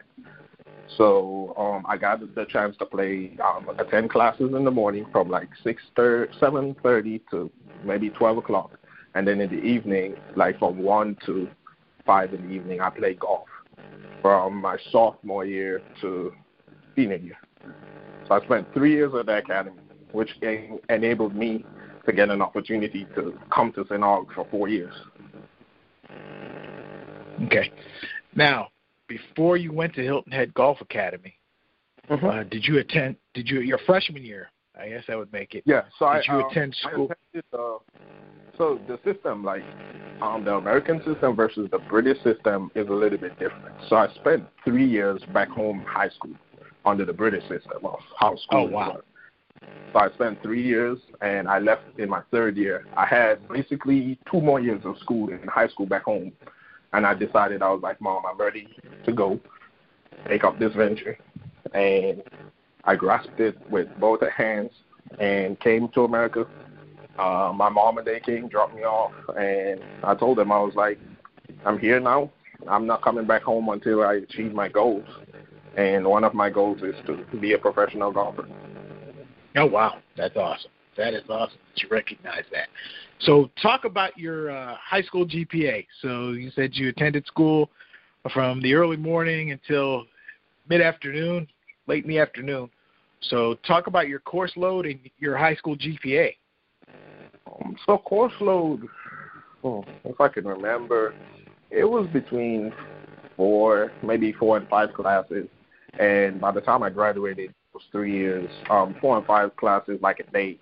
So 0.97 1.54
um, 1.59 1.85
I 1.88 1.97
got 1.97 2.21
the 2.35 2.47
chance 2.47 2.76
to 2.78 2.87
play, 2.87 3.37
um, 3.45 3.68
attend 3.78 4.11
classes 4.11 4.52
in 4.54 4.64
the 4.64 4.71
morning 4.71 5.07
from 5.12 5.28
like 5.28 5.49
6 5.62 5.83
7.30 5.97 7.21
to 7.30 7.50
maybe 7.85 8.11
12 8.11 8.38
o'clock. 8.38 8.78
And 9.14 9.26
then 9.26 9.40
in 9.40 9.50
the 9.50 9.57
evening, 9.57 10.14
like 10.37 10.59
from 10.59 10.78
1 10.78 11.18
to 11.26 11.49
5 12.07 12.35
in 12.35 12.49
the 12.49 12.54
evening, 12.54 12.80
I 12.80 12.90
played 12.90 13.21
golf 13.21 13.47
from 14.23 14.61
my 14.61 14.76
sophomore 14.90 15.45
year 15.45 15.83
to 16.00 16.33
senior 16.97 17.16
year. 17.16 17.38
So 18.26 18.35
I 18.35 18.45
spent 18.45 18.66
three 18.75 18.92
years 18.92 19.12
at 19.18 19.26
the 19.26 19.38
academy, 19.38 19.80
which 20.12 20.30
en- 20.42 20.80
enabled 20.88 21.35
me 21.35 21.64
to 22.07 22.12
get 22.12 22.30
an 22.30 22.42
opportunity 22.42 23.07
to 23.14 23.38
come 23.52 23.73
to 23.73 23.85
St. 23.85 24.00
Aug 24.00 24.26
for 24.35 24.47
four 24.50 24.68
years. 24.68 24.95
Okay. 27.45 27.71
Now, 28.35 28.68
before 29.08 29.56
you 29.56 29.72
went 29.72 29.94
to 29.94 30.02
Hilton 30.04 30.32
Head 30.32 30.54
Golf 30.54 30.80
Academy, 30.80 31.34
Mm-hmm. 32.10 32.26
uh, 32.26 32.42
did 32.44 32.66
you 32.66 32.78
attend? 32.78 33.16
Did 33.34 33.48
you 33.48 33.60
your 33.60 33.78
freshman 33.86 34.24
year? 34.24 34.50
I 34.78 34.88
guess 34.88 35.04
that 35.08 35.18
would 35.18 35.32
make 35.32 35.54
it. 35.54 35.64
Yeah, 35.66 35.82
so 35.98 36.10
Did 36.12 36.24
I 36.30 36.32
you 36.32 36.40
um, 36.40 36.50
attend 36.50 36.74
school? 36.76 37.10
attended, 37.10 37.44
uh, 37.52 37.78
so 38.56 38.80
the 38.88 38.98
system, 39.04 39.44
like 39.44 39.62
um, 40.22 40.44
the 40.44 40.54
American 40.54 41.02
system 41.04 41.36
versus 41.36 41.68
the 41.70 41.78
British 41.78 42.22
system, 42.22 42.70
is 42.74 42.88
a 42.88 42.92
little 42.92 43.18
bit 43.18 43.38
different. 43.38 43.74
So 43.88 43.96
I 43.96 44.08
spent 44.14 44.44
three 44.64 44.86
years 44.86 45.22
back 45.34 45.48
home, 45.48 45.84
high 45.86 46.08
school, 46.10 46.34
under 46.84 47.04
the 47.04 47.12
British 47.12 47.42
system 47.42 47.84
of 47.84 47.98
how 48.18 48.36
school 48.36 48.68
Oh, 48.68 48.70
wow. 48.70 49.00
So 49.92 49.98
I 49.98 50.10
spent 50.14 50.40
three 50.42 50.62
years, 50.62 50.98
and 51.20 51.48
I 51.48 51.58
left 51.58 51.82
in 51.98 52.08
my 52.08 52.22
third 52.30 52.56
year. 52.56 52.86
I 52.96 53.04
had 53.06 53.46
basically 53.48 54.18
two 54.30 54.40
more 54.40 54.60
years 54.60 54.82
of 54.84 54.96
school 54.98 55.28
in 55.28 55.40
high 55.48 55.68
school 55.68 55.86
back 55.86 56.04
home, 56.04 56.32
and 56.92 57.07
I 57.07 57.14
decided 57.14 57.62
I 57.62 57.71
was 57.71 57.83
like, 57.83 58.00
Mom, 58.00 58.23
I'm 58.28 58.38
ready 58.38 58.68
to 59.04 59.12
go 59.12 59.40
take 60.26 60.45
up 60.45 60.59
this 60.59 60.73
venture, 60.75 61.18
and 61.73 62.23
I 62.85 62.97
grasped 62.97 63.40
it 63.40 63.57
with 63.71 63.88
both 63.99 64.21
hands 64.37 64.71
and 65.18 65.59
came 65.61 65.88
to 65.90 66.04
America. 66.04 66.47
Uh, 67.18 67.52
my 67.54 67.68
mom 67.68 67.99
and 67.99 68.07
they 68.07 68.21
came, 68.21 68.49
dropped 68.49 68.75
me 68.75 68.83
off, 68.83 69.12
and 69.37 69.80
I 70.04 70.14
told 70.14 70.38
them 70.38 70.52
I 70.52 70.61
was 70.61 70.75
like, 70.75 70.99
I'm 71.64 71.78
here 71.78 72.00
now. 72.00 72.30
I'm 72.68 72.87
not 72.87 73.02
coming 73.02 73.26
back 73.26 73.42
home 73.42 73.68
until 73.68 74.02
I 74.02 74.14
achieve 74.14 74.52
my 74.52 74.68
goals. 74.68 75.07
And 75.76 76.07
one 76.07 76.25
of 76.25 76.35
my 76.35 76.50
goals 76.50 76.83
is 76.83 76.95
to 77.07 77.25
be 77.38 77.52
a 77.52 77.59
professional 77.59 78.12
golfer. 78.12 78.49
Oh 79.57 79.66
wow, 79.66 79.99
that's 80.16 80.37
awesome. 80.37 80.71
That 80.98 81.14
is 81.14 81.22
awesome 81.30 81.58
that 81.74 81.82
you 81.82 81.88
recognize 81.88 82.44
that. 82.52 82.68
So 83.20 83.50
talk 83.62 83.84
about 83.84 84.18
your 84.18 84.50
uh, 84.50 84.76
high 84.76 85.02
school 85.02 85.26
GPA. 85.26 85.86
So 86.02 86.30
you 86.32 86.50
said 86.50 86.74
you 86.74 86.88
attended 86.88 87.24
school 87.26 87.70
from 88.34 88.60
the 88.60 88.74
early 88.74 88.96
morning 88.96 89.52
until 89.52 90.04
mid 90.68 90.80
afternoon, 90.80 91.46
late 91.86 92.04
in 92.04 92.10
the 92.10 92.18
afternoon. 92.18 92.68
So 93.20 93.54
talk 93.66 93.86
about 93.86 94.08
your 94.08 94.18
course 94.18 94.52
load 94.56 94.86
and 94.86 94.98
your 95.18 95.36
high 95.36 95.54
school 95.54 95.76
GPA. 95.76 96.34
Um, 97.46 97.76
so 97.86 97.96
course 97.98 98.34
load, 98.40 98.86
oh, 99.64 99.84
if 100.04 100.20
I 100.20 100.28
can 100.28 100.46
remember, 100.46 101.14
it 101.70 101.84
was 101.84 102.08
between 102.12 102.72
four, 103.36 103.92
maybe 104.02 104.32
four 104.32 104.56
and 104.56 104.68
five 104.68 104.92
classes. 104.94 105.46
And 105.98 106.40
by 106.40 106.52
the 106.52 106.60
time 106.60 106.82
I 106.82 106.90
graduated, 106.90 107.50
it 107.50 107.54
was 107.72 107.82
three 107.90 108.12
years. 108.12 108.50
Um, 108.68 108.96
four 109.00 109.16
and 109.16 109.26
five 109.26 109.54
classes 109.56 109.98
like 110.02 110.20
a 110.20 110.30
day. 110.30 110.58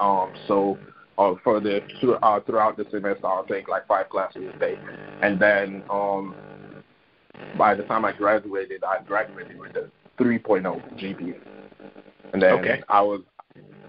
Um, 0.00 0.32
so 0.46 0.78
uh, 1.18 1.34
for 1.44 1.60
the 1.60 1.82
uh, 2.22 2.40
throughout 2.40 2.76
the 2.76 2.86
semester, 2.90 3.26
I'll 3.26 3.44
take 3.44 3.68
like 3.68 3.86
five 3.86 4.08
classes 4.08 4.42
a 4.54 4.58
day. 4.58 4.78
And 5.20 5.38
then 5.40 5.82
um, 5.90 6.34
by 7.56 7.74
the 7.74 7.84
time 7.84 8.04
I 8.04 8.12
graduated, 8.12 8.84
I 8.84 9.02
graduated 9.02 9.58
with 9.58 9.76
a 9.76 9.90
3.0 10.20 10.62
GPA. 10.98 11.38
And 12.32 12.42
then 12.42 12.52
Okay. 12.54 12.82
I 12.88 13.02
was 13.02 13.20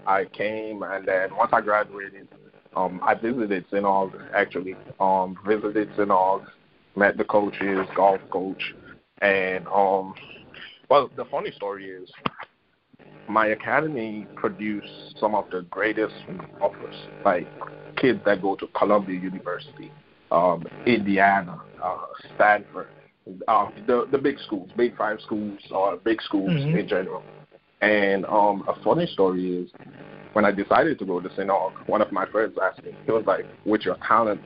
I 0.06 0.26
came 0.26 0.82
and 0.82 1.06
then 1.06 1.34
once 1.34 1.50
I 1.52 1.60
graduated, 1.60 2.28
um, 2.76 3.00
I 3.02 3.14
visited. 3.14 3.64
Aug's 3.72 4.16
actually. 4.34 4.76
Um, 5.00 5.36
visited. 5.46 5.88
Aug's, 6.10 6.50
met 6.96 7.16
the 7.16 7.24
coaches, 7.24 7.86
golf 7.96 8.20
coach, 8.30 8.74
and 9.22 9.66
um, 9.68 10.14
well, 10.90 11.10
the 11.16 11.24
funny 11.26 11.50
story 11.52 11.88
is 11.88 12.10
my 13.28 13.48
academy 13.48 14.26
produced 14.36 15.18
some 15.18 15.34
of 15.34 15.44
the 15.50 15.62
greatest 15.70 16.14
golfers, 16.60 16.94
like 17.24 17.46
kids 17.96 18.20
that 18.26 18.42
go 18.42 18.54
to 18.56 18.66
Columbia 18.76 19.18
University, 19.18 19.90
um, 20.30 20.66
Indiana, 20.86 21.60
uh, 21.82 21.96
Stanford, 22.34 22.88
um, 23.48 23.72
the 23.86 24.06
the 24.10 24.18
big 24.18 24.38
schools, 24.40 24.70
big 24.76 24.96
five 24.96 25.18
schools 25.24 25.58
or 25.70 25.96
big 25.96 26.20
schools 26.22 26.52
Mhm. 26.52 26.80
in 26.80 26.88
general. 26.88 27.22
And 27.80 28.24
um, 28.26 28.64
a 28.68 28.74
funny 28.82 29.06
story 29.06 29.62
is 29.62 29.70
when 30.34 30.44
I 30.44 30.50
decided 30.50 30.98
to 30.98 31.04
go 31.04 31.20
to 31.20 31.30
St. 31.30 31.48
Aug, 31.48 31.72
one 31.86 32.02
of 32.02 32.10
my 32.12 32.26
friends 32.26 32.56
asked 32.62 32.84
me, 32.84 32.92
he 33.06 33.12
was 33.12 33.24
like, 33.26 33.46
with 33.64 33.82
your 33.84 33.96
talent, 34.06 34.40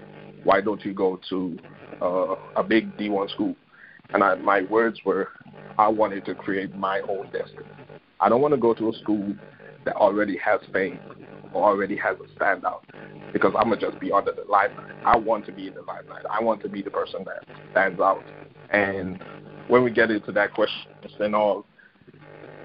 why 0.45 0.61
don't 0.61 0.85
you 0.85 0.93
go 0.93 1.19
to 1.31 1.59
uh, 2.01 2.35
a 2.57 2.63
big 2.63 2.97
D1 2.97 3.31
school? 3.31 3.55
And 4.13 4.23
I, 4.23 4.35
my 4.37 4.63
words 4.63 5.01
were, 5.05 5.29
I 5.79 5.89
wanted 5.89 6.25
to 6.27 6.35
create 6.35 6.75
my 6.75 7.01
own 7.09 7.27
destiny. 7.33 7.65
I 8.21 8.29
don't 8.29 8.41
want 8.41 8.55
to 8.55 8.61
go 8.61 8.75
to 8.75 8.91
a 8.91 8.93
school 8.95 9.35
that 9.85 9.97
already 9.97 10.37
has 10.39 10.61
fame 10.73 10.99
or 11.53 11.65
already 11.65 11.97
has 11.97 12.17
a 12.19 12.39
standout 12.39 12.81
because 13.33 13.53
I'm 13.59 13.71
to 13.71 13.77
just 13.77 14.01
be 14.01 14.13
under 14.13 14.33
the 14.33 14.45
limelight. 14.49 14.93
I 15.05 15.17
want 15.17 15.47
to 15.47 15.53
be 15.53 15.69
in 15.69 15.75
the 15.75 15.83
limelight. 15.83 16.25
I 16.31 16.43
want 16.43 16.63
to 16.63 16.69
be 16.69 16.83
the 16.83 16.91
person 16.91 17.25
that 17.25 17.45
stands 17.73 18.01
out. 18.01 18.23
And 18.71 19.23
when 19.69 19.85
we 19.85 19.91
get 19.91 20.11
into 20.11 20.33
that 20.33 20.55
question, 20.55 20.91
St. 21.19 21.33
Aug, 21.33 21.65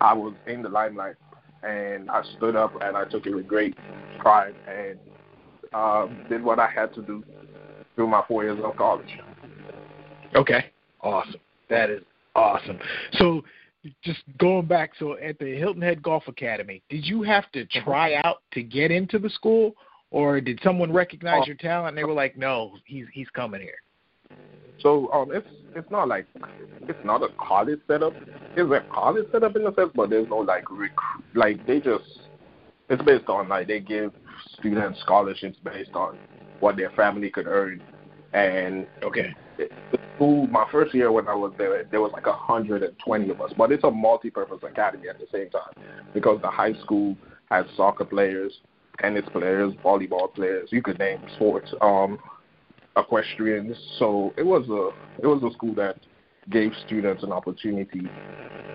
I 0.01 0.13
was 0.13 0.33
in 0.47 0.61
the 0.63 0.69
limelight 0.69 1.15
and 1.63 2.09
I 2.09 2.23
stood 2.37 2.55
up 2.55 2.73
and 2.81 2.97
I 2.97 3.05
took 3.05 3.25
it 3.25 3.33
with 3.33 3.47
great 3.47 3.75
pride 4.19 4.55
and 4.67 4.99
um, 5.73 6.25
did 6.29 6.43
what 6.43 6.59
I 6.59 6.67
had 6.67 6.93
to 6.95 7.01
do 7.01 7.23
through 7.95 8.07
my 8.07 8.23
four 8.27 8.43
years 8.43 8.59
of 8.63 8.75
college. 8.75 9.19
Okay. 10.35 10.65
Awesome. 11.01 11.39
That 11.69 11.89
is 11.89 12.01
awesome. 12.35 12.79
So 13.13 13.43
just 14.03 14.21
going 14.37 14.65
back, 14.65 14.91
so 14.97 15.17
at 15.17 15.37
the 15.39 15.55
Hilton 15.57 15.81
Head 15.81 16.01
Golf 16.01 16.27
Academy, 16.27 16.81
did 16.89 17.05
you 17.05 17.21
have 17.23 17.51
to 17.51 17.65
try 17.65 18.15
out 18.15 18.41
to 18.53 18.63
get 18.63 18.91
into 18.91 19.19
the 19.19 19.29
school 19.29 19.75
or 20.11 20.39
did 20.39 20.59
someone 20.63 20.91
recognize 20.93 21.41
Oh. 21.43 21.47
your 21.47 21.55
talent 21.55 21.89
and 21.89 21.97
they 21.97 22.03
were 22.03 22.13
like, 22.13 22.37
No, 22.37 22.73
he's 22.85 23.05
he's 23.13 23.29
coming 23.29 23.61
here. 23.61 23.79
So 24.79 25.11
um, 25.11 25.31
it's 25.31 25.47
it's 25.75 25.89
not 25.89 26.07
like 26.07 26.27
it's 26.87 27.05
not 27.05 27.23
a 27.23 27.29
college 27.39 27.79
setup. 27.87 28.13
It's 28.55 28.71
a 28.71 28.93
college 28.93 29.25
setup 29.31 29.55
in 29.55 29.65
a 29.65 29.73
sense, 29.73 29.91
but 29.95 30.09
there's 30.09 30.27
no 30.29 30.37
like 30.37 30.69
rec- 30.69 30.91
like 31.33 31.65
they 31.65 31.79
just 31.79 32.03
it's 32.89 33.01
based 33.03 33.27
on 33.27 33.49
like 33.49 33.67
they 33.67 33.79
give 33.79 34.11
students 34.59 34.99
scholarships 35.01 35.57
based 35.63 35.93
on 35.93 36.17
what 36.59 36.75
their 36.77 36.91
family 36.91 37.29
could 37.29 37.47
earn, 37.47 37.81
and 38.33 38.87
Okay. 39.03 39.33
the 39.57 39.69
school, 40.15 40.47
my 40.47 40.65
first 40.71 40.93
year 40.93 41.11
when 41.11 41.27
I 41.27 41.35
was 41.35 41.53
there, 41.57 41.83
there 41.91 42.01
was 42.01 42.11
like 42.13 42.25
120 42.25 43.29
of 43.29 43.41
us, 43.41 43.51
but 43.57 43.71
it's 43.71 43.83
a 43.83 43.91
multi-purpose 43.91 44.59
academy 44.63 45.07
at 45.07 45.19
the 45.19 45.27
same 45.31 45.49
time 45.49 45.73
because 46.13 46.39
the 46.41 46.49
high 46.49 46.73
school 46.73 47.15
has 47.51 47.65
soccer 47.75 48.05
players, 48.05 48.59
tennis 48.99 49.25
players, 49.31 49.73
volleyball 49.83 50.33
players, 50.33 50.69
you 50.71 50.81
could 50.81 50.99
name 50.99 51.19
sports, 51.35 51.73
um, 51.81 52.17
equestrians. 52.97 53.77
So 53.97 54.33
it 54.37 54.43
was 54.43 54.67
a 54.69 55.21
it 55.21 55.27
was 55.27 55.43
a 55.43 55.53
school 55.53 55.75
that 55.75 55.97
gave 56.49 56.73
students 56.85 57.23
an 57.23 57.31
opportunity 57.31 58.09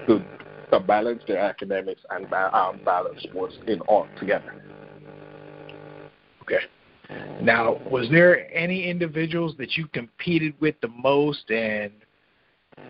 to 0.06 0.24
to 0.72 0.80
balance 0.80 1.22
their 1.26 1.38
academics 1.38 2.02
and 2.10 2.28
ba- 2.28 2.56
um, 2.56 2.80
balance 2.84 3.20
sports 3.22 3.54
in 3.66 3.80
all 3.82 4.08
together. 4.18 4.54
Okay. 6.42 6.58
Now, 7.40 7.80
was 7.90 8.08
there 8.10 8.52
any 8.54 8.88
individuals 8.88 9.54
that 9.58 9.76
you 9.76 9.86
competed 9.88 10.54
with 10.60 10.74
the 10.82 10.88
most, 10.88 11.50
and 11.50 11.92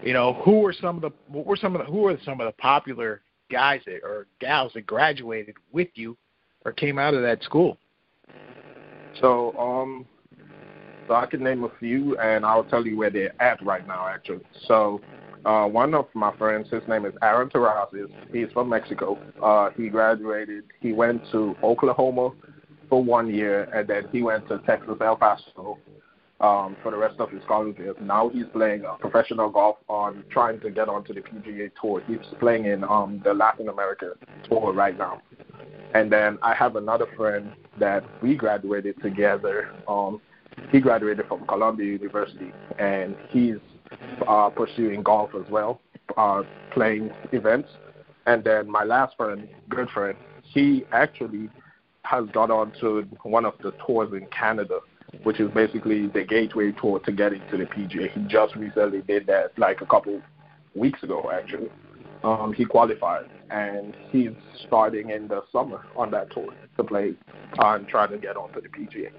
you 0.02 0.12
know 0.12 0.34
who 0.44 0.60
were 0.60 0.72
some 0.72 0.96
of 0.96 1.02
the 1.02 1.10
what 1.28 1.46
were 1.46 1.56
some 1.56 1.76
of 1.76 1.84
the 1.84 1.92
who 1.92 1.98
were 1.98 2.18
some 2.24 2.40
of 2.40 2.46
the 2.46 2.52
popular 2.60 3.20
guys 3.50 3.80
that 3.86 4.00
or 4.02 4.26
gals 4.40 4.72
that 4.74 4.86
graduated 4.86 5.54
with 5.72 5.88
you 5.94 6.16
or 6.64 6.72
came 6.72 6.98
out 6.98 7.14
of 7.14 7.22
that 7.22 7.42
school? 7.42 7.78
So, 9.20 9.56
um, 9.58 10.06
so 11.06 11.14
I 11.14 11.26
can 11.26 11.42
name 11.42 11.64
a 11.64 11.70
few, 11.78 12.18
and 12.18 12.44
I'll 12.44 12.64
tell 12.64 12.86
you 12.86 12.96
where 12.96 13.10
they're 13.10 13.40
at 13.40 13.64
right 13.64 13.86
now. 13.86 14.08
Actually, 14.08 14.44
so 14.66 15.00
uh, 15.44 15.66
one 15.66 15.94
of 15.94 16.06
my 16.14 16.36
friends, 16.36 16.68
his 16.70 16.82
name 16.88 17.06
is 17.06 17.14
Aaron 17.22 17.48
Terrazas. 17.48 18.10
He's 18.32 18.50
from 18.52 18.68
Mexico. 18.68 19.16
Uh, 19.42 19.70
he 19.76 19.88
graduated. 19.88 20.64
He 20.80 20.92
went 20.92 21.22
to 21.30 21.54
Oklahoma 21.62 22.32
for 22.88 23.02
one 23.02 23.32
year, 23.32 23.64
and 23.74 23.86
then 23.88 24.08
he 24.12 24.22
went 24.22 24.48
to 24.48 24.58
Texas 24.66 24.96
El 25.00 25.16
Paso 25.16 25.78
um, 26.40 26.76
for 26.82 26.90
the 26.90 26.96
rest 26.96 27.18
of 27.18 27.30
his 27.30 27.42
college 27.46 27.78
years. 27.78 27.96
Now 28.00 28.28
he's 28.28 28.46
playing 28.52 28.84
professional 29.00 29.50
golf 29.50 29.76
on 29.88 30.24
trying 30.30 30.60
to 30.60 30.70
get 30.70 30.88
onto 30.88 31.12
the 31.12 31.20
PGA 31.20 31.70
Tour. 31.80 32.02
He's 32.06 32.18
playing 32.38 32.66
in 32.66 32.84
um, 32.84 33.20
the 33.24 33.34
Latin 33.34 33.68
America 33.68 34.12
Tour 34.48 34.72
right 34.72 34.96
now. 34.96 35.20
And 35.94 36.12
then 36.12 36.38
I 36.42 36.54
have 36.54 36.76
another 36.76 37.06
friend 37.16 37.52
that 37.80 38.04
we 38.22 38.34
graduated 38.36 39.00
together. 39.02 39.70
Um, 39.88 40.20
he 40.70 40.80
graduated 40.80 41.26
from 41.26 41.46
Columbia 41.46 41.86
University, 41.86 42.52
and 42.78 43.16
he's 43.30 43.56
uh, 44.26 44.50
pursuing 44.50 45.02
golf 45.02 45.30
as 45.34 45.50
well, 45.50 45.80
uh, 46.16 46.42
playing 46.72 47.10
events. 47.32 47.68
And 48.26 48.44
then 48.44 48.70
my 48.70 48.84
last 48.84 49.16
friend, 49.16 49.48
good 49.68 49.88
friend, 49.90 50.16
he 50.42 50.84
actually 50.92 51.48
has 52.08 52.24
got 52.32 52.50
on 52.50 52.72
to 52.80 53.06
one 53.22 53.44
of 53.44 53.52
the 53.62 53.72
tours 53.86 54.10
in 54.12 54.26
Canada, 54.26 54.80
which 55.24 55.40
is 55.40 55.50
basically 55.50 56.06
the 56.06 56.24
gateway 56.24 56.72
tour 56.72 56.98
to 57.00 57.12
getting 57.12 57.42
to 57.50 57.58
the 57.58 57.64
PGA. 57.64 58.10
He 58.10 58.20
just 58.28 58.56
recently 58.56 59.02
did 59.02 59.26
that 59.26 59.58
like 59.58 59.82
a 59.82 59.86
couple 59.86 60.20
weeks 60.74 61.02
ago, 61.02 61.30
actually. 61.32 61.68
Um, 62.24 62.52
he 62.52 62.64
qualified, 62.64 63.26
and 63.50 63.94
he's 64.10 64.30
starting 64.66 65.10
in 65.10 65.28
the 65.28 65.42
summer 65.52 65.84
on 65.96 66.10
that 66.12 66.32
tour 66.32 66.52
to 66.78 66.84
play 66.84 67.12
and 67.58 67.86
try 67.86 68.06
to 68.06 68.18
get 68.18 68.36
onto 68.36 68.60
the 68.60 68.68
PGA. 68.68 69.10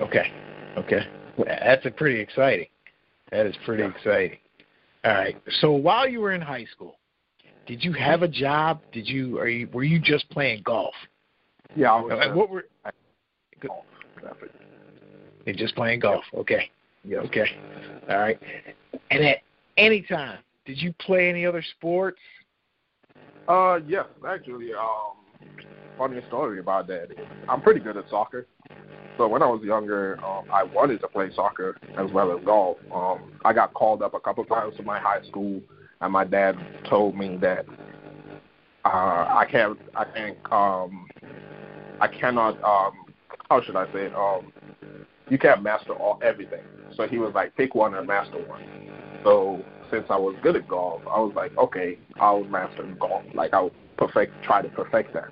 Okay, 0.00 0.32
okay, 0.76 1.00
that's 1.46 1.86
a 1.86 1.90
pretty 1.90 2.20
exciting. 2.20 2.66
That 3.30 3.46
is 3.46 3.54
pretty 3.64 3.84
yeah. 3.84 3.90
exciting. 3.90 4.38
All 5.04 5.12
right. 5.12 5.40
So 5.60 5.70
while 5.72 6.08
you 6.08 6.20
were 6.20 6.32
in 6.32 6.40
high 6.40 6.66
school, 6.72 6.98
did 7.66 7.84
you 7.84 7.92
have 7.92 8.22
a 8.22 8.28
job? 8.28 8.80
Did 8.92 9.06
you 9.06 9.38
are 9.38 9.48
you 9.48 9.68
were 9.72 9.84
you 9.84 10.00
just 10.00 10.28
playing 10.30 10.62
golf? 10.64 10.94
Yeah, 11.76 12.00
was. 12.00 12.12
Uh, 12.12 12.34
what 12.34 12.50
were? 12.50 12.66
Golf. 13.60 13.84
You're 15.44 15.56
just 15.56 15.74
playing 15.74 16.00
golf. 16.00 16.24
Okay. 16.34 16.70
Yeah. 17.04 17.18
Okay. 17.18 17.46
All 18.08 18.18
right. 18.18 18.38
And 19.10 19.24
at 19.24 19.38
any 19.76 20.02
time, 20.02 20.38
did 20.66 20.80
you 20.80 20.92
play 20.94 21.28
any 21.28 21.46
other 21.46 21.64
sports? 21.76 22.18
Uh, 23.48 23.78
yes, 23.86 24.04
actually. 24.28 24.74
Um, 24.74 25.16
funny 25.96 26.20
story 26.28 26.60
about 26.60 26.86
that. 26.88 27.08
I'm 27.48 27.62
pretty 27.62 27.80
good 27.80 27.96
at 27.96 28.08
soccer. 28.10 28.46
So 29.16 29.26
when 29.26 29.42
I 29.42 29.46
was 29.46 29.62
younger, 29.62 30.22
um, 30.24 30.44
I 30.52 30.62
wanted 30.62 31.00
to 31.00 31.08
play 31.08 31.30
soccer 31.34 31.76
as 31.96 32.10
well 32.12 32.36
as 32.36 32.44
golf. 32.44 32.76
Um, 32.94 33.32
I 33.44 33.52
got 33.52 33.74
called 33.74 34.02
up 34.02 34.14
a 34.14 34.20
couple 34.20 34.44
times 34.44 34.76
to 34.76 34.82
my 34.82 34.98
high 34.98 35.22
school, 35.26 35.60
and 36.00 36.12
my 36.12 36.24
dad 36.24 36.56
told 36.88 37.16
me 37.16 37.36
that 37.38 37.66
uh, 38.84 38.88
I 38.88 39.46
can't, 39.50 39.78
I 39.96 40.04
can't 40.04 40.38
um, 40.52 41.08
I 42.00 42.08
cannot 42.08 42.62
um 42.62 43.04
how 43.50 43.62
should 43.62 43.76
I 43.76 43.86
say 43.92 44.06
it? 44.06 44.14
Um 44.14 44.52
you 45.28 45.38
can't 45.38 45.62
master 45.62 45.92
all 45.92 46.18
everything. 46.22 46.62
So 46.96 47.06
he 47.06 47.18
was 47.18 47.34
like, 47.34 47.54
pick 47.56 47.74
one 47.74 47.94
and 47.94 48.06
master 48.06 48.38
one. 48.46 48.62
So 49.24 49.62
since 49.90 50.06
I 50.10 50.16
was 50.16 50.34
good 50.42 50.56
at 50.56 50.66
golf, 50.66 51.02
I 51.06 51.20
was 51.20 51.32
like, 51.36 51.56
okay, 51.58 51.98
I'll 52.18 52.44
master 52.44 52.84
golf. 52.98 53.22
Like 53.34 53.52
I'll 53.52 53.70
perfect 53.96 54.32
try 54.42 54.62
to 54.62 54.68
perfect 54.68 55.12
that. 55.14 55.28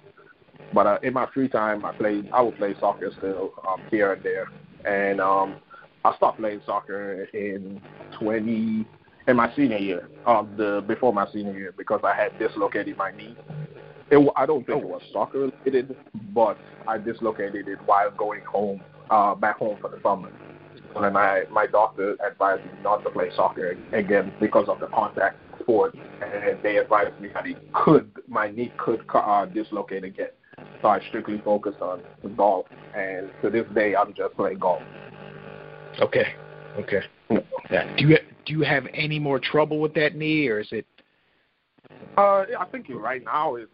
But 0.72 0.86
uh, 0.86 0.98
in 1.02 1.14
my 1.14 1.26
free 1.32 1.48
time, 1.48 1.84
I 1.84 1.92
play. 1.92 2.22
I 2.32 2.42
would 2.42 2.56
play 2.56 2.74
soccer 2.80 3.10
still 3.18 3.52
um, 3.66 3.82
here 3.90 4.12
and 4.12 4.22
there. 4.22 4.48
And 4.84 5.20
um, 5.20 5.56
I 6.04 6.14
stopped 6.16 6.38
playing 6.38 6.60
soccer 6.66 7.24
in 7.32 7.80
20 8.18 8.86
in 9.28 9.36
my 9.36 9.52
senior 9.56 9.78
year, 9.78 10.08
um, 10.26 10.54
the 10.56 10.84
before 10.86 11.12
my 11.12 11.26
senior 11.32 11.56
year, 11.56 11.74
because 11.76 12.00
I 12.04 12.14
had 12.14 12.38
dislocated 12.38 12.96
my 12.96 13.10
knee. 13.10 13.36
It, 14.10 14.32
I 14.36 14.46
don't 14.46 14.64
think 14.66 14.82
it 14.82 14.88
was 14.88 15.02
soccer 15.12 15.50
related, 15.64 15.96
but 16.32 16.56
I 16.86 16.98
dislocated 16.98 17.66
it 17.68 17.78
while 17.86 18.10
going 18.12 18.42
home, 18.42 18.80
uh, 19.10 19.34
back 19.34 19.58
home 19.58 19.78
for 19.80 19.90
the 19.90 20.00
summer. 20.02 20.30
And 20.94 21.04
then 21.04 21.16
I, 21.16 21.42
my 21.50 21.66
doctor 21.66 22.16
advised 22.26 22.64
me 22.64 22.70
not 22.82 23.02
to 23.04 23.10
play 23.10 23.30
soccer 23.34 23.76
again 23.92 24.32
because 24.40 24.68
of 24.68 24.80
the 24.80 24.86
contact 24.86 25.38
sport, 25.60 25.94
and 26.22 26.62
they 26.62 26.78
advised 26.78 27.20
me 27.20 27.28
that 27.34 27.46
it 27.46 27.72
could, 27.72 28.10
my 28.28 28.50
knee 28.50 28.72
could 28.78 29.02
uh, 29.12 29.46
dislocate 29.46 30.04
again. 30.04 30.28
So 30.80 30.88
I 30.88 31.00
strictly 31.08 31.40
focused 31.44 31.80
on 31.80 32.02
golf, 32.36 32.66
and 32.96 33.30
to 33.42 33.50
this 33.50 33.66
day, 33.74 33.94
I'm 33.94 34.14
just 34.14 34.34
playing 34.36 34.58
golf. 34.58 34.82
Okay, 36.00 36.34
okay. 36.78 37.00
Yeah. 37.70 37.96
Do 37.96 38.08
you 38.08 38.18
do 38.46 38.52
you 38.52 38.60
have 38.62 38.86
any 38.94 39.18
more 39.18 39.38
trouble 39.38 39.80
with 39.80 39.92
that 39.94 40.14
knee, 40.14 40.48
or 40.48 40.60
is 40.60 40.68
it 40.70 40.86
uh, 42.16 42.44
I 42.58 42.64
think 42.72 42.86
right 42.90 43.22
now 43.24 43.56
it's 43.56 43.70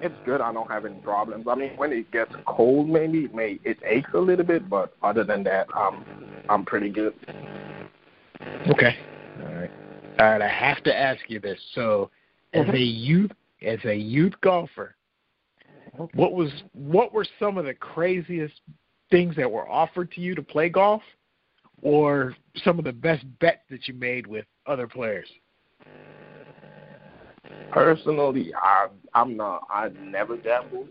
it's 0.00 0.14
good. 0.24 0.40
I 0.40 0.52
don't 0.52 0.70
have 0.70 0.84
any 0.84 0.96
problems. 0.96 1.46
I 1.48 1.54
mean, 1.54 1.76
when 1.76 1.92
it 1.92 2.10
gets 2.10 2.32
cold, 2.46 2.88
maybe 2.88 3.24
it 3.24 3.34
may 3.34 3.60
it 3.64 3.78
aches 3.84 4.10
a 4.14 4.18
little 4.18 4.44
bit, 4.44 4.68
but 4.68 4.94
other 5.02 5.22
than 5.22 5.44
that, 5.44 5.68
I'm 5.74 6.04
I'm 6.48 6.64
pretty 6.64 6.90
good. 6.90 7.14
Okay. 8.68 8.96
All 9.40 9.54
right. 9.54 9.70
All 10.18 10.26
right. 10.26 10.42
I 10.42 10.48
have 10.48 10.82
to 10.84 10.96
ask 10.96 11.20
you 11.28 11.38
this. 11.38 11.58
So, 11.74 12.10
as 12.52 12.68
a 12.68 12.78
youth 12.78 13.30
as 13.64 13.78
a 13.84 13.94
youth 13.94 14.34
golfer, 14.40 14.96
what 16.14 16.32
was 16.32 16.50
what 16.72 17.12
were 17.12 17.26
some 17.38 17.58
of 17.58 17.64
the 17.64 17.74
craziest 17.74 18.60
things 19.10 19.36
that 19.36 19.50
were 19.50 19.68
offered 19.68 20.10
to 20.12 20.20
you 20.20 20.34
to 20.34 20.42
play 20.42 20.68
golf, 20.68 21.02
or 21.80 22.34
some 22.64 22.80
of 22.80 22.84
the 22.84 22.92
best 22.92 23.24
bets 23.38 23.62
that 23.70 23.86
you 23.86 23.94
made 23.94 24.26
with 24.26 24.46
other 24.66 24.88
players? 24.88 25.28
Personally, 27.70 28.52
I 28.54 28.86
I'm 29.14 29.36
not. 29.36 29.66
I 29.70 29.88
never 30.00 30.36
gambled, 30.36 30.88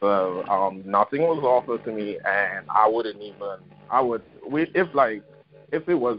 so 0.00 0.44
um, 0.48 0.82
nothing 0.84 1.22
was 1.22 1.42
offered 1.42 1.84
to 1.84 1.92
me, 1.92 2.18
and 2.24 2.66
I 2.68 2.88
wouldn't 2.88 3.20
even. 3.22 3.58
I 3.90 4.00
would. 4.00 4.22
We, 4.48 4.70
if 4.74 4.94
like 4.94 5.22
if 5.72 5.88
it 5.88 5.94
was 5.94 6.18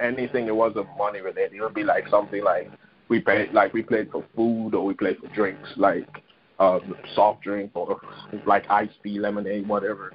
anything 0.00 0.46
that 0.46 0.54
wasn't 0.54 0.86
money 0.96 1.20
related, 1.20 1.54
it 1.54 1.60
would 1.60 1.74
be 1.74 1.84
like 1.84 2.08
something 2.08 2.42
like 2.42 2.70
we 3.08 3.20
paid 3.20 3.52
like 3.52 3.72
we 3.72 3.82
played 3.82 4.10
for 4.10 4.24
food 4.36 4.74
or 4.74 4.84
we 4.84 4.94
played 4.94 5.18
for 5.18 5.28
drinks, 5.28 5.68
like 5.76 6.06
um, 6.58 6.94
soft 7.14 7.42
drink 7.42 7.72
or 7.74 8.00
like 8.46 8.64
iced 8.70 8.94
tea, 9.02 9.18
lemonade, 9.18 9.66
whatever. 9.68 10.12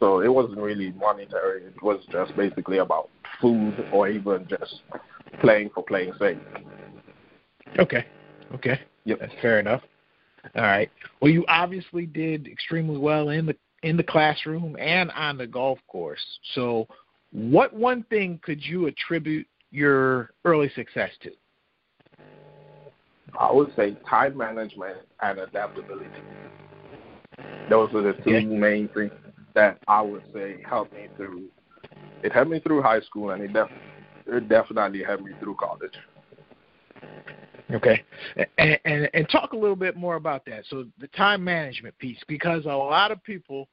So 0.00 0.20
it 0.20 0.28
wasn't 0.32 0.58
really 0.58 0.92
monetary. 0.92 1.64
It 1.64 1.82
was 1.82 2.00
just 2.10 2.36
basically 2.36 2.78
about 2.78 3.10
food 3.40 3.74
or 3.92 4.08
even 4.08 4.46
just 4.48 4.82
playing 5.40 5.70
for 5.74 5.82
playing 5.82 6.12
sake. 6.18 6.38
Okay. 7.78 8.06
Okay. 8.54 8.80
Yep. 9.04 9.20
That's 9.20 9.32
fair 9.40 9.60
enough. 9.60 9.82
All 10.54 10.62
right. 10.62 10.90
Well, 11.20 11.30
you 11.30 11.44
obviously 11.48 12.06
did 12.06 12.46
extremely 12.46 12.98
well 12.98 13.30
in 13.30 13.46
the 13.46 13.56
in 13.82 13.96
the 13.96 14.02
classroom 14.02 14.76
and 14.78 15.10
on 15.12 15.38
the 15.38 15.46
golf 15.46 15.78
course. 15.86 16.24
So, 16.54 16.88
what 17.32 17.72
one 17.72 18.02
thing 18.04 18.40
could 18.42 18.64
you 18.64 18.86
attribute 18.86 19.46
your 19.70 20.30
early 20.44 20.70
success 20.74 21.10
to? 21.22 21.30
I 23.38 23.52
would 23.52 23.74
say 23.76 23.96
time 24.08 24.36
management 24.36 24.98
and 25.20 25.38
adaptability. 25.38 26.08
Those 27.68 27.92
are 27.94 28.02
the 28.02 28.14
two 28.24 28.40
main 28.46 28.88
things 28.88 29.12
that 29.54 29.78
I 29.86 30.00
would 30.00 30.22
say 30.32 30.62
helped 30.68 30.94
me 30.94 31.08
through. 31.16 31.44
It 32.22 32.32
helped 32.32 32.50
me 32.50 32.60
through 32.60 32.82
high 32.82 33.00
school, 33.00 33.30
and 33.30 33.42
it, 33.42 33.52
def- 33.52 33.68
it 34.26 34.48
definitely 34.48 35.04
helped 35.04 35.24
me 35.24 35.32
through 35.40 35.56
college. 35.56 35.92
Okay, 37.70 38.02
and, 38.56 38.78
and 38.84 39.10
and 39.12 39.28
talk 39.28 39.52
a 39.52 39.56
little 39.56 39.76
bit 39.76 39.96
more 39.96 40.16
about 40.16 40.44
that. 40.46 40.64
So 40.68 40.86
the 40.98 41.08
time 41.08 41.44
management 41.44 41.98
piece, 41.98 42.18
because 42.26 42.64
a 42.64 42.68
lot 42.68 43.12
of 43.12 43.22
people 43.22 43.68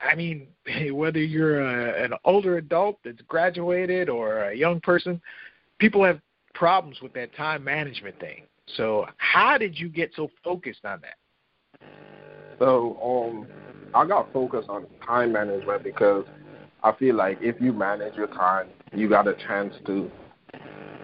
I 0.00 0.14
mean, 0.14 0.48
whether 0.92 1.20
you're 1.20 1.60
a, 1.60 2.04
an 2.04 2.12
older 2.24 2.58
adult 2.58 2.98
that's 3.04 3.20
graduated 3.22 4.08
or 4.08 4.44
a 4.44 4.54
young 4.54 4.80
person, 4.80 5.20
people 5.78 6.04
have 6.04 6.20
problems 6.54 7.00
with 7.00 7.12
that 7.14 7.34
time 7.34 7.64
management 7.64 8.18
thing. 8.20 8.44
So, 8.76 9.06
how 9.18 9.58
did 9.58 9.78
you 9.78 9.88
get 9.88 10.10
so 10.16 10.28
focused 10.42 10.84
on 10.84 11.00
that? 11.02 11.88
So, 12.58 12.98
um, 13.02 13.46
I 13.94 14.06
got 14.06 14.32
focused 14.32 14.68
on 14.68 14.86
time 15.06 15.32
management 15.32 15.84
because 15.84 16.24
I 16.82 16.92
feel 16.92 17.14
like 17.14 17.38
if 17.40 17.60
you 17.60 17.72
manage 17.72 18.16
your 18.16 18.26
time, 18.26 18.68
you 18.92 19.08
got 19.08 19.28
a 19.28 19.34
chance 19.34 19.74
to 19.86 20.10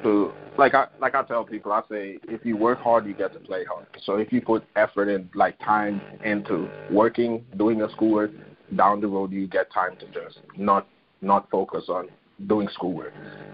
to 0.03 0.33
like 0.59 0.75
I 0.75 0.87
like 1.01 1.15
I 1.15 1.23
tell 1.23 1.45
people, 1.45 1.73
I 1.73 1.83
say 1.91 2.19
if 2.25 2.45
you 2.45 2.57
work 2.57 2.81
hard, 2.81 3.07
you 3.07 3.15
get 3.15 3.33
to 3.33 3.41
play 3.41 3.65
hard. 3.65 3.87
So 4.05 4.17
if 4.17 4.33
you 4.33 4.41
put 4.41 4.65
effort 4.77 5.09
and 5.09 5.29
like 5.35 5.59
time 5.61 6.01
into 6.25 6.69
working, 6.91 7.45
doing 7.57 7.79
your 7.79 7.91
schoolwork, 7.91 8.31
down 8.77 9.01
the 9.01 9.09
road 9.09 9.33
you 9.33 9.47
get 9.47 9.73
time 9.73 9.97
to 9.99 10.07
just 10.07 10.41
not 10.57 10.87
not 11.21 11.49
focus 11.51 11.85
on 11.89 12.09
doing 12.47 12.69
schoolwork. 12.73 13.13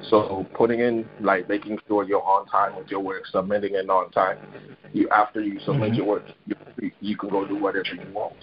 So 0.09 0.47
putting 0.55 0.81
in 0.81 1.07
like 1.21 1.49
making 1.49 1.79
sure 1.87 2.05
you're 2.05 2.23
on 2.23 2.47
time 2.47 2.77
with 2.77 2.89
your 2.89 3.01
work, 3.01 3.27
submitting 3.27 3.75
it 3.75 3.89
on 3.91 4.11
time. 4.11 4.39
You 4.93 5.09
after 5.11 5.41
you 5.41 5.61
submit 5.61 5.91
mm-hmm. 5.91 5.95
your 5.95 6.07
work, 6.07 6.25
you, 6.47 6.91
you 7.01 7.17
can 7.17 7.29
go 7.29 7.47
do 7.47 7.57
whatever 7.57 7.95
you 7.95 8.13
want. 8.13 8.37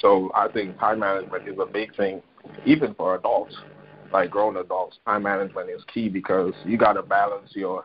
So 0.00 0.30
I 0.34 0.48
think 0.48 0.78
time 0.78 1.00
management 1.00 1.48
is 1.48 1.56
a 1.60 1.66
big 1.66 1.96
thing, 1.96 2.22
even 2.66 2.94
for 2.94 3.14
adults, 3.14 3.54
like 4.14 4.30
grown 4.30 4.56
adults. 4.56 4.98
Time 5.04 5.24
management 5.24 5.68
is 5.68 5.82
key 5.92 6.08
because 6.08 6.54
you 6.64 6.78
got 6.78 6.94
to 6.94 7.02
balance 7.02 7.50
your 7.52 7.84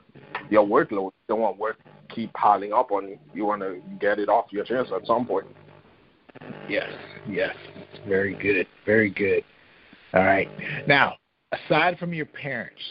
your 0.49 0.65
workload. 0.65 1.11
You 1.11 1.27
don't 1.27 1.41
want 1.41 1.57
work 1.57 1.77
keep 2.09 2.31
piling 2.33 2.71
up 2.71 2.91
on 2.91 3.09
you. 3.09 3.19
You 3.33 3.45
want 3.45 3.61
to 3.61 3.81
get 3.99 4.19
it 4.19 4.29
off 4.29 4.45
your 4.51 4.63
chest 4.63 4.91
at 4.95 5.05
some 5.05 5.25
point. 5.25 5.47
Yes, 6.69 6.89
yes, 7.27 7.55
very 8.07 8.35
good, 8.35 8.67
very 8.85 9.09
good. 9.09 9.43
All 10.13 10.23
right, 10.23 10.47
now 10.87 11.15
aside 11.51 11.97
from 11.97 12.13
your 12.13 12.27
parents, 12.27 12.81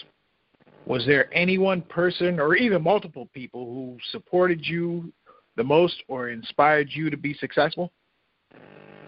was 0.86 1.06
there 1.06 1.32
any 1.32 1.58
one 1.58 1.82
person 1.82 2.40
or 2.40 2.56
even 2.56 2.82
multiple 2.82 3.28
people 3.32 3.66
who 3.66 3.98
supported 4.10 4.66
you 4.66 5.12
the 5.56 5.64
most 5.64 6.02
or 6.08 6.30
inspired 6.30 6.88
you 6.90 7.08
to 7.08 7.16
be 7.16 7.34
successful? 7.34 7.92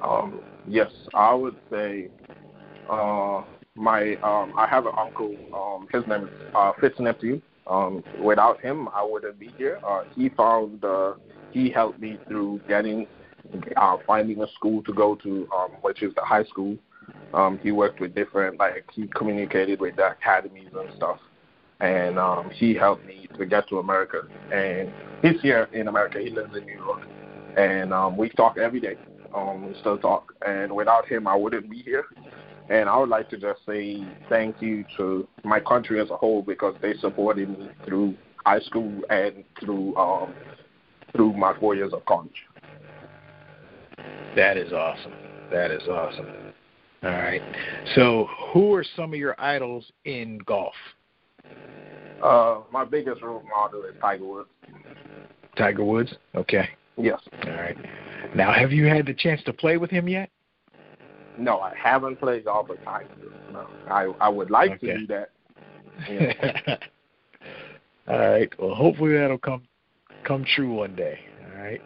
Um, 0.03 0.41
yes, 0.67 0.91
I 1.15 1.35
would 1.35 1.57
say 1.71 2.09
uh, 2.89 3.43
my 3.75 4.17
um, 4.17 4.53
I 4.57 4.67
have 4.69 4.87
an 4.87 4.93
uncle. 4.99 5.37
Um, 5.55 5.87
his 5.93 6.07
name 6.09 6.25
is 6.25 6.55
uh, 6.55 6.73
Fitznephew. 6.81 7.41
Um, 7.67 8.03
without 8.23 8.61
him, 8.61 8.89
I 8.89 9.05
wouldn't 9.05 9.39
be 9.39 9.51
here. 9.57 9.79
Uh, 9.87 10.03
he 10.15 10.29
found 10.31 10.85
uh, 10.85 11.15
he 11.53 11.71
helped 11.71 12.01
me 12.01 12.19
through 12.27 12.61
getting 12.69 13.07
uh, 13.77 13.97
finding 14.07 14.43
a 14.43 14.47
school 14.53 14.83
to 14.83 14.93
go 14.93 15.15
to, 15.17 15.49
um, 15.55 15.71
which 15.83 16.03
is 16.03 16.15
the 16.15 16.23
high 16.23 16.45
school 16.45 16.77
um, 17.33 17.59
he 17.63 17.73
worked 17.73 18.01
with 18.01 18.15
different, 18.15 18.59
like 18.59 18.85
he 18.93 19.07
communicated 19.09 19.81
with 19.81 19.97
the 19.97 20.13
academies 20.13 20.71
and 20.77 20.93
stuff, 20.97 21.19
and 21.81 22.19
um, 22.19 22.51
he 22.51 22.75
helped 22.75 23.07
me 23.07 23.29
to 23.39 23.47
get 23.47 23.69
to 23.69 23.79
America. 23.79 24.23
And 24.53 24.93
he's 25.23 25.41
here 25.41 25.69
in 25.73 25.89
America. 25.89 26.19
He 26.19 26.31
lives 26.31 26.57
in 26.57 26.65
New 26.67 26.77
York, 26.77 27.03
and 27.57 27.93
um, 27.93 28.17
we 28.17 28.29
talk 28.31 28.59
every 28.59 28.81
day. 28.81 28.97
Um, 29.35 29.69
we 29.69 29.79
still 29.79 29.99
talk, 29.99 30.35
and 30.47 30.75
without 30.75 31.07
him, 31.07 31.27
I 31.29 31.37
wouldn't 31.37 31.71
be 31.71 31.83
here. 31.83 32.07
And 32.71 32.89
I 32.89 32.97
would 32.97 33.09
like 33.09 33.29
to 33.31 33.37
just 33.37 33.61
say 33.67 34.03
thank 34.29 34.63
you 34.63 34.85
to 34.97 35.27
my 35.43 35.59
country 35.59 36.01
as 36.01 36.09
a 36.11 36.17
whole 36.17 36.41
because 36.41 36.77
they 36.81 36.95
supported 37.01 37.49
me 37.49 37.69
through 37.85 38.15
high 38.47 38.61
school 38.61 39.03
and 39.11 39.45
through 39.59 39.95
um, 39.97 40.33
through 41.13 41.33
my 41.33 41.59
four 41.59 41.75
years 41.75 41.93
of 41.93 42.05
college. 42.07 42.31
That 44.37 44.57
is 44.57 44.73
awesome. 44.73 45.13
That 45.51 45.73
is 45.73 45.83
awesome. 45.89 46.27
All 47.03 47.11
right. 47.11 47.43
So, 47.97 48.29
who 48.53 48.73
are 48.75 48.85
some 48.95 49.13
of 49.13 49.19
your 49.19 49.35
idols 49.41 49.91
in 50.05 50.39
golf? 50.47 50.75
Uh, 52.23 52.61
my 52.71 52.85
biggest 52.85 53.21
role 53.23 53.43
model 53.49 53.83
is 53.83 53.95
Tiger 54.01 54.25
Woods. 54.25 54.49
Tiger 55.57 55.85
Woods. 55.85 56.15
Okay. 56.37 56.69
Yes. 56.97 57.19
All 57.45 57.51
right. 57.51 57.77
Now, 58.37 58.53
have 58.53 58.71
you 58.71 58.87
had 58.87 59.07
the 59.07 59.15
chance 59.15 59.43
to 59.45 59.53
play 59.53 59.77
with 59.77 59.91
him 59.91 60.07
yet? 60.07 60.31
No, 61.39 61.61
I 61.61 61.75
haven't 61.77 62.17
played 62.17 62.45
golf 62.45 62.69
with 62.69 62.83
Tiger. 62.85 63.09
No, 63.53 63.67
I 63.89 64.05
I 64.21 64.29
would 64.29 64.51
like 64.51 64.73
okay. 64.73 64.87
to 64.89 64.99
do 64.99 65.07
that. 65.09 65.31
Yeah. 66.09 66.77
All 68.09 68.19
right. 68.19 68.53
Well, 68.59 68.75
hopefully 68.75 69.13
that'll 69.13 69.39
come 69.39 69.63
come 70.25 70.45
true 70.45 70.75
one 70.75 70.95
day. 70.95 71.21
All 71.45 71.63
right. 71.63 71.83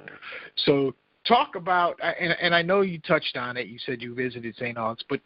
So 0.57 0.95
talk 1.27 1.57
about 1.57 1.99
and, 2.03 2.37
and 2.41 2.55
I 2.55 2.63
know 2.63 2.81
you 2.83 2.99
touched 3.01 3.37
on 3.37 3.57
it. 3.57 3.67
You 3.69 3.79
said 3.79 4.03
you 4.03 4.15
visited 4.15 4.55
St. 4.57 4.77
Aug's, 4.77 5.05
but 5.09 5.21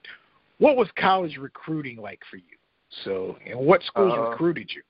what 0.59 0.77
was 0.77 0.89
college 0.97 1.37
recruiting 1.37 1.99
like 1.99 2.21
for 2.31 2.37
you? 2.37 2.43
So, 3.05 3.37
and 3.47 3.59
what 3.59 3.83
schools 3.83 4.15
uh, 4.17 4.31
recruited 4.31 4.71
you? 4.75 4.83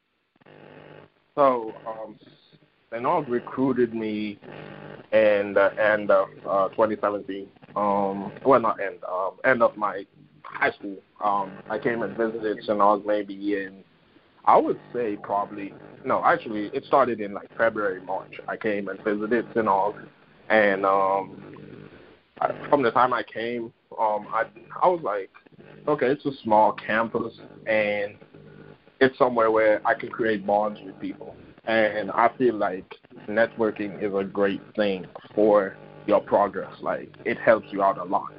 So, 1.35 1.75
um, 1.87 2.17
Aug's 2.93 3.29
recruited 3.29 3.95
me 3.95 4.39
and 5.13 5.57
the 5.57 5.73
end 5.81 6.11
of 6.11 6.29
uh, 6.47 6.69
2017. 6.71 7.47
Um, 7.77 8.33
well, 8.45 8.61
not 8.61 8.81
end, 8.81 8.99
um, 9.05 9.33
end 9.45 9.63
of 9.63 9.77
my 9.77 10.05
high 10.43 10.71
school. 10.73 10.97
Um, 11.23 11.53
I 11.69 11.79
came 11.79 12.03
and 12.03 12.17
visited 12.17 12.59
St. 12.65 13.07
Maybe 13.07 13.55
in, 13.57 13.85
I 14.45 14.57
would 14.57 14.79
say 14.93 15.17
probably, 15.23 15.75
no, 16.05 16.23
actually, 16.25 16.67
it 16.73 16.85
started 16.85 17.21
in 17.21 17.35
like 17.35 17.49
February, 17.57 18.01
March. 18.03 18.41
I 18.49 18.57
came 18.57 18.89
and 18.89 19.03
visited 19.03 19.47
St. 19.55 19.69
And 20.49 20.87
um, 20.87 21.89
I, 22.41 22.53
from 22.71 22.83
the 22.83 22.91
time 22.91 23.13
I 23.13 23.23
came, 23.23 23.73
um, 23.99 24.27
I 24.33 24.45
I 24.83 24.89
was 24.89 25.01
like, 25.03 25.31
okay, 25.87 26.07
it's 26.07 26.25
a 26.25 26.33
small 26.43 26.73
campus, 26.73 27.35
and 27.67 28.15
it's 29.01 29.17
somewhere 29.19 29.51
where 29.51 29.87
I 29.87 29.95
can 29.95 30.09
create 30.09 30.47
bonds 30.47 30.81
with 30.85 30.99
people. 31.01 31.35
And 31.69 32.11
I 32.11 32.31
feel 32.39 32.55
like 32.55 32.95
networking 33.29 34.03
is 34.03 34.13
a 34.15 34.25
great 34.25 34.63
thing 34.75 35.07
for 35.35 35.77
your 36.07 36.21
progress. 36.21 36.73
Like 36.81 37.15
it 37.25 37.39
helps 37.39 37.69
you 37.71 37.83
out 37.83 37.99
a 37.99 38.05
lot. 38.05 38.33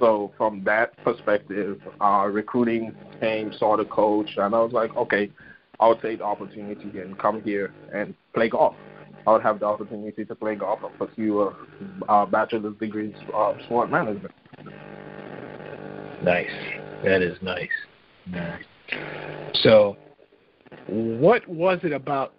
So 0.00 0.32
from 0.36 0.64
that 0.64 0.96
perspective, 1.04 1.80
uh, 2.00 2.28
recruiting 2.30 2.92
came, 3.20 3.52
saw 3.58 3.76
the 3.76 3.84
coach, 3.84 4.28
and 4.36 4.54
I 4.54 4.58
was 4.58 4.72
like, 4.72 4.94
okay, 4.96 5.30
I'll 5.78 5.96
take 5.96 6.18
the 6.18 6.24
opportunity 6.24 6.98
and 6.98 7.16
come 7.18 7.42
here 7.42 7.72
and 7.92 8.14
play 8.34 8.48
golf. 8.48 8.74
I 9.26 9.32
would 9.32 9.42
have 9.42 9.60
the 9.60 9.66
opportunity 9.66 10.24
to 10.24 10.34
play 10.34 10.56
golf 10.56 10.80
and 10.82 10.98
pursue 10.98 11.42
a, 11.42 12.12
a 12.12 12.26
bachelor's 12.26 12.76
degree 12.78 13.14
in 13.14 13.34
uh, 13.34 13.54
sport 13.64 13.90
management. 13.90 14.34
Nice. 16.22 16.50
That 17.04 17.22
is 17.22 17.36
nice. 17.40 17.68
Nice. 18.26 18.62
So, 19.62 19.96
what 20.88 21.46
was 21.48 21.78
it 21.82 21.92
about, 21.92 22.34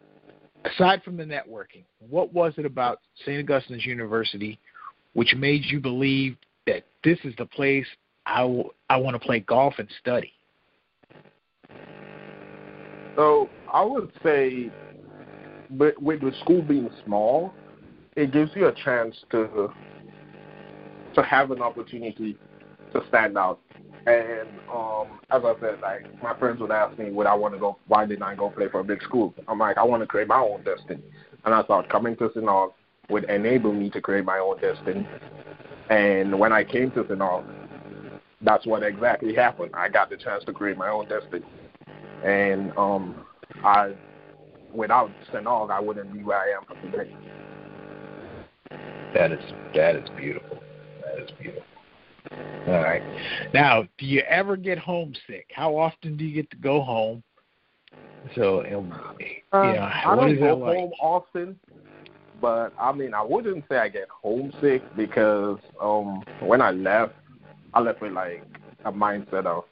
aside 0.65 1.03
from 1.03 1.17
the 1.17 1.23
networking, 1.23 1.83
what 2.09 2.33
was 2.33 2.53
it 2.57 2.65
about 2.65 2.99
St. 3.23 3.39
Augustine's 3.39 3.85
University 3.85 4.59
which 5.13 5.33
made 5.35 5.63
you 5.65 5.79
believe 5.79 6.35
that 6.67 6.83
this 7.03 7.17
is 7.23 7.33
the 7.37 7.45
place 7.45 7.85
I, 8.25 8.41
w- 8.41 8.69
I 8.89 8.97
want 8.97 9.15
to 9.15 9.25
play 9.25 9.39
golf 9.39 9.75
and 9.77 9.87
study? 10.01 10.33
So, 13.15 13.49
I 13.71 13.81
would 13.81 14.11
say 14.21 14.69
but 15.71 16.01
with 16.01 16.21
the 16.21 16.31
school 16.41 16.61
being 16.61 16.89
small, 17.05 17.53
it 18.15 18.31
gives 18.31 18.51
you 18.55 18.67
a 18.67 18.73
chance 18.73 19.15
to 19.31 19.71
to 21.13 21.23
have 21.23 21.51
an 21.51 21.61
opportunity 21.61 22.37
to 22.93 23.01
stand 23.07 23.37
out. 23.37 23.59
And 24.05 24.47
um, 24.71 25.19
as 25.31 25.41
I 25.43 25.53
said, 25.59 25.79
like 25.81 26.21
my 26.21 26.37
friends 26.37 26.59
would 26.61 26.71
ask 26.71 26.97
me, 26.99 27.11
would 27.11 27.25
I 27.25 27.33
want 27.33 27.55
to 27.55 27.59
go? 27.59 27.77
Why 27.87 28.05
didn't 28.05 28.23
I 28.23 28.35
go 28.35 28.49
play 28.51 28.67
for 28.69 28.81
a 28.81 28.83
big 28.83 29.01
school? 29.01 29.33
I'm 29.47 29.57
like, 29.57 29.77
I 29.77 29.83
want 29.83 30.03
to 30.03 30.07
create 30.07 30.27
my 30.27 30.39
own 30.39 30.63
destiny. 30.63 31.01
And 31.43 31.53
I 31.53 31.63
thought 31.63 31.89
coming 31.89 32.15
to 32.17 32.29
St. 32.33 32.45
would 33.09 33.23
enable 33.25 33.73
me 33.73 33.89
to 33.91 34.01
create 34.01 34.25
my 34.25 34.37
own 34.37 34.59
destiny. 34.61 35.07
And 35.89 36.37
when 36.37 36.53
I 36.53 36.63
came 36.63 36.91
to 36.91 37.05
St. 37.07 37.19
that's 38.41 38.65
what 38.67 38.83
exactly 38.83 39.33
happened. 39.33 39.71
I 39.73 39.89
got 39.89 40.11
the 40.11 40.17
chance 40.17 40.43
to 40.45 40.53
create 40.53 40.77
my 40.77 40.89
own 40.89 41.07
destiny. 41.07 41.45
And 42.23 42.71
um, 42.77 43.25
I 43.63 43.93
without 44.71 45.09
St. 45.31 45.47
I 45.47 45.79
wouldn't 45.79 46.13
be 46.13 46.21
where 46.23 46.37
I 46.37 46.51
am 46.51 46.91
today. 46.91 47.15
That 49.15 49.31
is 49.31 49.53
that 49.73 49.95
is 49.95 50.09
beautiful. 50.15 50.61
That 51.01 51.23
is 51.23 51.31
beautiful. 51.39 51.74
All 52.67 52.81
right. 52.81 53.03
Now, 53.53 53.83
do 53.97 54.05
you 54.05 54.21
ever 54.21 54.57
get 54.57 54.77
homesick? 54.77 55.49
How 55.53 55.77
often 55.77 56.17
do 56.17 56.25
you 56.25 56.33
get 56.33 56.49
to 56.51 56.57
go 56.57 56.81
home? 56.81 57.23
So, 58.33 58.65
um, 58.65 58.91
uh, 59.53 59.57
I 59.57 60.15
don't 60.15 60.39
go 60.39 60.55
like? 60.55 60.75
home 60.75 60.91
often, 60.99 61.59
but 62.41 62.73
I 62.79 62.91
mean, 62.91 63.13
I 63.13 63.21
wouldn't 63.21 63.65
say 63.69 63.77
I 63.77 63.87
get 63.87 64.07
homesick 64.09 64.81
because 64.97 65.59
um, 65.79 66.23
when 66.41 66.61
I 66.61 66.71
left, 66.71 67.13
I 67.73 67.81
left 67.81 68.01
with 68.01 68.13
like 68.13 68.43
a 68.83 68.91
mindset 68.91 69.45
of 69.45 69.65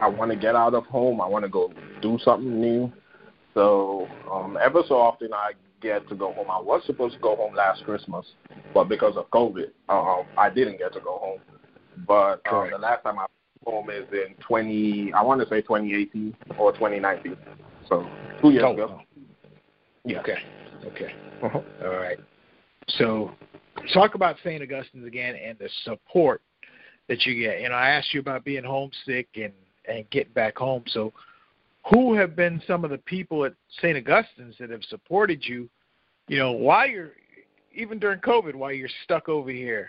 I 0.00 0.08
want 0.08 0.32
to 0.32 0.36
get 0.36 0.56
out 0.56 0.74
of 0.74 0.84
home. 0.86 1.20
I 1.20 1.26
want 1.26 1.44
to 1.44 1.48
go 1.48 1.72
do 2.00 2.18
something 2.24 2.60
new. 2.60 2.92
So 3.54 4.08
um, 4.30 4.58
ever 4.60 4.82
so 4.88 4.96
often 4.96 5.32
I 5.32 5.52
get 5.82 6.08
to 6.08 6.14
go 6.14 6.32
home. 6.32 6.50
I 6.50 6.60
was 6.60 6.82
supposed 6.86 7.14
to 7.14 7.20
go 7.20 7.36
home 7.36 7.54
last 7.54 7.84
Christmas, 7.84 8.24
but 8.72 8.84
because 8.84 9.16
of 9.16 9.28
COVID, 9.30 9.70
um, 9.88 10.24
I 10.38 10.48
didn't 10.48 10.78
get 10.78 10.92
to 10.94 11.00
go 11.00 11.18
home. 11.18 11.40
But 12.06 12.40
uh, 12.50 12.70
the 12.70 12.78
last 12.78 13.02
time 13.02 13.18
I 13.18 13.26
home 13.64 13.90
is 13.90 14.04
in 14.12 14.34
20, 14.40 15.12
I 15.12 15.22
want 15.22 15.40
to 15.40 15.48
say 15.48 15.60
2018 15.60 16.34
or 16.58 16.72
2019. 16.72 17.36
So 17.88 18.06
two 18.40 18.50
years 18.50 18.64
oh, 18.66 18.72
ago. 18.72 19.00
Yeah. 20.04 20.20
Okay. 20.20 20.36
Okay. 20.86 21.14
Uh-huh. 21.42 21.60
All 21.84 21.96
right. 21.96 22.18
So 22.98 23.30
talk 23.92 24.14
about 24.14 24.36
St. 24.44 24.62
Augustine's 24.62 25.06
again 25.06 25.36
and 25.36 25.58
the 25.58 25.68
support 25.84 26.42
that 27.08 27.24
you 27.24 27.40
get. 27.40 27.60
You 27.60 27.68
know, 27.68 27.74
I 27.74 27.90
asked 27.90 28.12
you 28.12 28.20
about 28.20 28.44
being 28.44 28.64
homesick 28.64 29.28
and 29.36 29.52
and 29.88 30.08
getting 30.10 30.32
back 30.32 30.56
home. 30.56 30.84
So 30.88 31.12
who 31.90 32.14
have 32.14 32.36
been 32.36 32.62
some 32.66 32.84
of 32.84 32.90
the 32.90 32.98
people 32.98 33.44
at 33.44 33.54
St. 33.78 33.96
Augustine's 33.96 34.56
that 34.60 34.70
have 34.70 34.84
supported 34.84 35.44
you, 35.44 35.68
you 36.28 36.38
know, 36.38 36.52
while 36.52 36.86
you're 36.86 37.12
even 37.74 37.98
during 37.98 38.20
COVID, 38.20 38.54
while 38.54 38.72
you're 38.72 38.88
stuck 39.04 39.28
over 39.28 39.50
here? 39.50 39.88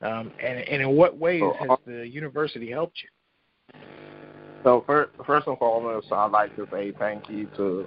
Um, 0.00 0.32
and, 0.42 0.58
and 0.60 0.82
in 0.82 0.90
what 0.90 1.18
ways 1.18 1.42
has 1.60 1.78
the 1.86 2.06
university 2.06 2.70
helped 2.70 3.02
you? 3.02 3.80
So 4.64 4.84
first, 4.86 5.10
first 5.26 5.46
and 5.46 5.58
foremost, 5.58 6.12
I'd 6.12 6.30
like 6.30 6.54
to 6.56 6.66
say 6.70 6.92
thank 6.98 7.28
you 7.28 7.48
to 7.56 7.86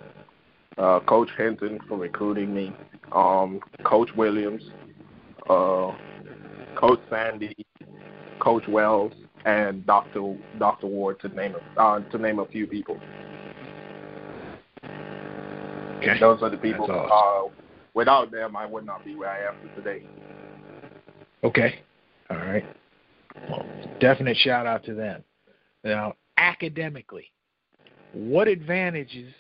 uh, 0.77 0.99
Coach 1.01 1.29
Hinton 1.37 1.79
for 1.87 1.97
recruiting 1.97 2.53
me, 2.53 2.73
um, 3.11 3.59
Coach 3.83 4.09
Williams, 4.15 4.63
uh, 5.49 5.91
Coach 6.75 6.99
Sandy, 7.09 7.55
Coach 8.39 8.63
Wells, 8.67 9.13
and 9.45 9.85
Dr. 9.85 10.37
Dr. 10.59 10.87
Ward 10.87 11.19
to 11.21 11.29
name 11.29 11.55
a, 11.55 11.81
uh, 11.81 11.99
to 12.11 12.17
name 12.17 12.39
a 12.39 12.45
few 12.45 12.67
people. 12.67 12.99
Okay. 16.01 16.19
Those 16.19 16.41
are 16.41 16.49
the 16.49 16.57
people. 16.57 16.89
Awesome. 16.89 17.51
Uh, 17.51 17.63
without 17.93 18.31
them, 18.31 18.55
I 18.55 18.65
would 18.65 18.85
not 18.85 19.05
be 19.05 19.15
where 19.15 19.29
I 19.29 19.47
am 19.47 19.55
today. 19.75 20.05
Okay. 21.43 21.79
All 22.29 22.37
right. 22.37 22.65
Well, 23.49 23.65
definite 23.99 24.37
shout 24.37 24.65
out 24.65 24.83
to 24.85 24.93
them. 24.93 25.23
Now, 25.83 26.13
academically, 26.37 27.31
what 28.13 28.47
advantages 28.47 29.33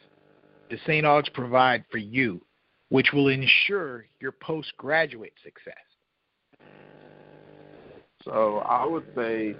does 0.69 0.79
St. 0.85 1.05
Aug's 1.05 1.29
provide 1.29 1.83
for 1.91 1.97
you, 1.97 2.41
which 2.89 3.11
will 3.13 3.27
ensure 3.27 4.05
your 4.19 4.31
postgraduate 4.31 5.33
success? 5.43 5.73
So 8.23 8.59
I 8.59 8.85
would 8.85 9.05
say 9.15 9.55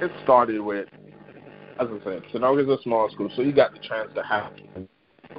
it 0.00 0.12
started 0.22 0.60
with, 0.60 0.88
as 1.80 1.88
I 1.88 2.04
said, 2.04 2.22
St. 2.28 2.44
Aug's 2.44 2.62
is 2.62 2.68
a 2.68 2.78
small 2.82 3.10
school, 3.10 3.30
so 3.34 3.42
you 3.42 3.52
got 3.52 3.72
the 3.72 3.80
chance 3.80 4.10
to 4.14 4.22
have 4.22 4.52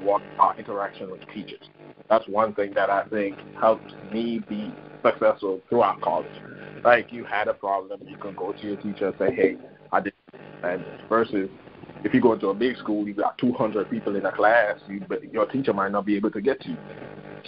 walk 0.02 0.22
uh, 0.40 0.54
interaction 0.58 1.12
with 1.12 1.22
teachers. 1.34 1.70
That's 2.10 2.28
one 2.28 2.54
thing 2.56 2.74
that 2.74 2.90
I 2.90 3.06
think 3.06 3.38
helped 3.60 3.94
me 4.12 4.42
be 4.50 4.74
successful 5.04 5.62
throughout 5.70 6.02
college. 6.02 6.28
Like 6.84 7.12
you 7.12 7.24
had 7.24 7.48
a 7.48 7.54
problem, 7.54 8.02
you 8.06 8.18
can 8.18 8.36
go 8.36 8.54
to 8.54 8.68
your 8.68 8.78
teacher 8.78 9.10
and 9.10 9.16
say, 9.20 9.36
"Hey, 9.36 9.58
I 9.92 10.00
did," 10.00 10.14
and 10.64 10.84
versus 11.08 11.50
if 12.04 12.14
you 12.14 12.22
go 12.22 12.34
into 12.34 12.48
a 12.48 12.54
big 12.54 12.78
school, 12.78 13.08
you 13.08 13.14
got 13.14 13.38
200 13.38 13.90
people 13.90 14.16
in 14.16 14.26
a 14.26 14.32
class, 14.32 14.78
you, 14.88 15.04
but 15.08 15.32
your 15.34 15.46
teacher 15.46 15.74
might 15.74 15.92
not 15.92 16.06
be 16.06 16.16
able 16.16 16.32
to 16.32 16.42
get 16.42 16.62
to 16.62 16.70
you. 16.70 16.78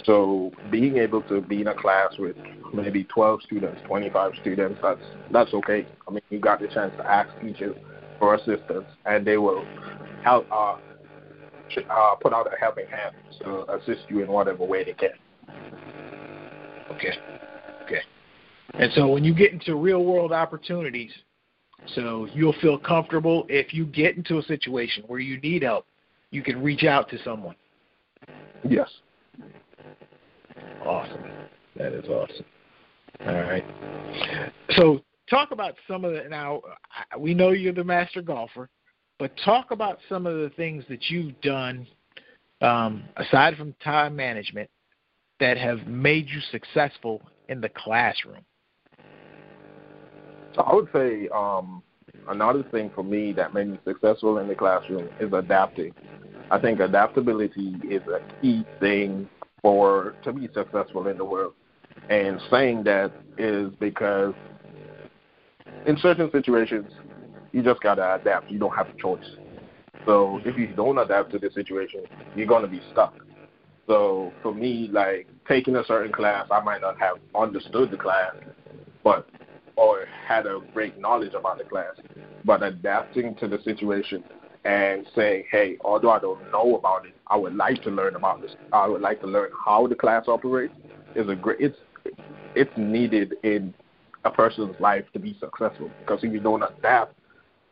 So 0.04 0.52
being 0.70 0.98
able 0.98 1.22
to 1.22 1.40
be 1.40 1.60
in 1.60 1.68
a 1.68 1.74
class 1.74 2.12
with 2.18 2.36
maybe 2.74 3.04
12 3.04 3.42
students, 3.42 3.80
25 3.86 4.32
students, 4.40 4.78
that's 4.82 5.00
that's 5.30 5.54
okay. 5.54 5.86
I 6.08 6.10
mean, 6.10 6.22
you 6.30 6.38
got 6.38 6.60
the 6.60 6.68
chance 6.68 6.92
to 6.98 7.10
ask 7.10 7.28
teachers 7.40 7.76
for 8.18 8.34
assistance, 8.34 8.86
and 9.06 9.26
they 9.26 9.36
will 9.36 9.64
help 10.24 10.46
uh, 10.50 10.76
uh, 11.90 12.14
put 12.16 12.32
out 12.32 12.46
a 12.52 12.56
helping 12.58 12.86
hand 12.86 13.14
to 13.40 13.70
assist 13.74 14.02
you 14.08 14.22
in 14.22 14.30
whatever 14.30 14.64
way 14.64 14.84
they 14.84 14.92
can. 14.92 15.10
Okay. 16.92 17.12
Okay. 17.84 18.00
And 18.74 18.92
so 18.94 19.08
when 19.08 19.24
you 19.24 19.34
get 19.34 19.52
into 19.52 19.74
real 19.76 20.04
world 20.04 20.32
opportunities, 20.32 21.12
so 21.94 22.26
you'll 22.32 22.54
feel 22.60 22.78
comfortable 22.78 23.44
if 23.48 23.74
you 23.74 23.86
get 23.86 24.16
into 24.16 24.38
a 24.38 24.42
situation 24.42 25.04
where 25.06 25.18
you 25.18 25.40
need 25.40 25.62
help, 25.62 25.86
you 26.30 26.42
can 26.42 26.62
reach 26.62 26.84
out 26.84 27.08
to 27.10 27.18
someone. 27.22 27.56
Yes. 28.68 28.88
Awesome. 30.84 31.22
That 31.76 31.92
is 31.92 32.08
awesome. 32.08 32.44
All 33.26 33.34
right. 33.34 33.64
So 34.70 35.02
talk 35.28 35.50
about 35.50 35.74
some 35.88 36.04
of 36.04 36.12
the 36.12 36.28
now. 36.28 36.62
We 37.18 37.34
know 37.34 37.50
you're 37.50 37.72
the 37.72 37.84
master 37.84 38.22
golfer, 38.22 38.68
but 39.22 39.30
talk 39.44 39.70
about 39.70 40.00
some 40.08 40.26
of 40.26 40.34
the 40.34 40.50
things 40.56 40.82
that 40.88 41.08
you've 41.08 41.40
done 41.42 41.86
um, 42.60 43.04
aside 43.18 43.56
from 43.56 43.72
time 43.74 44.16
management 44.16 44.68
that 45.38 45.56
have 45.56 45.86
made 45.86 46.28
you 46.28 46.40
successful 46.50 47.22
in 47.48 47.60
the 47.60 47.68
classroom. 47.68 48.40
So 50.56 50.62
I 50.62 50.74
would 50.74 50.88
say 50.92 51.28
um, 51.32 51.84
another 52.30 52.64
thing 52.72 52.90
for 52.96 53.04
me 53.04 53.32
that 53.34 53.54
made 53.54 53.68
me 53.68 53.78
successful 53.86 54.38
in 54.38 54.48
the 54.48 54.56
classroom 54.56 55.08
is 55.20 55.32
adapting. 55.32 55.94
I 56.50 56.58
think 56.58 56.80
adaptability 56.80 57.76
is 57.88 58.02
a 58.08 58.18
key 58.40 58.64
thing 58.80 59.28
for 59.62 60.16
to 60.24 60.32
be 60.32 60.48
successful 60.52 61.06
in 61.06 61.16
the 61.16 61.24
world. 61.24 61.52
And 62.10 62.40
saying 62.50 62.82
that 62.84 63.12
is 63.38 63.70
because 63.78 64.34
in 65.86 65.96
certain 65.98 66.28
situations 66.32 66.90
you 67.52 67.62
just 67.62 67.80
gotta 67.80 68.14
adapt. 68.14 68.50
You 68.50 68.58
don't 68.58 68.74
have 68.74 68.88
a 68.88 69.00
choice. 69.00 69.24
So 70.06 70.40
if 70.44 70.56
you 70.58 70.68
don't 70.68 70.98
adapt 70.98 71.32
to 71.32 71.38
the 71.38 71.50
situation, 71.50 72.04
you're 72.34 72.46
gonna 72.46 72.66
be 72.66 72.82
stuck. 72.92 73.14
So 73.86 74.32
for 74.42 74.54
me, 74.54 74.88
like 74.90 75.28
taking 75.46 75.76
a 75.76 75.84
certain 75.84 76.12
class, 76.12 76.46
I 76.50 76.60
might 76.60 76.80
not 76.80 76.98
have 76.98 77.16
understood 77.34 77.90
the 77.90 77.96
class, 77.96 78.34
but 79.04 79.28
or 79.76 80.06
had 80.26 80.46
a 80.46 80.60
great 80.72 80.98
knowledge 80.98 81.34
about 81.34 81.58
the 81.58 81.64
class, 81.64 81.94
but 82.44 82.62
adapting 82.62 83.34
to 83.36 83.48
the 83.48 83.58
situation 83.62 84.22
and 84.64 85.06
saying, 85.14 85.44
hey, 85.50 85.76
although 85.84 86.10
I 86.10 86.20
don't 86.20 86.40
know 86.52 86.76
about 86.76 87.06
it, 87.06 87.14
I 87.26 87.36
would 87.36 87.54
like 87.54 87.82
to 87.82 87.90
learn 87.90 88.14
about 88.14 88.42
this. 88.42 88.54
I 88.72 88.86
would 88.86 89.00
like 89.00 89.20
to 89.22 89.26
learn 89.26 89.50
how 89.64 89.86
the 89.86 89.94
class 89.94 90.24
operates. 90.28 90.74
Is 91.14 91.28
a 91.28 91.34
great. 91.34 91.60
It's 91.60 91.76
it's 92.54 92.70
needed 92.76 93.34
in 93.42 93.74
a 94.24 94.30
person's 94.30 94.74
life 94.80 95.04
to 95.12 95.18
be 95.18 95.36
successful 95.40 95.90
because 96.00 96.22
if 96.22 96.32
you 96.32 96.40
don't 96.40 96.62
adapt, 96.62 97.14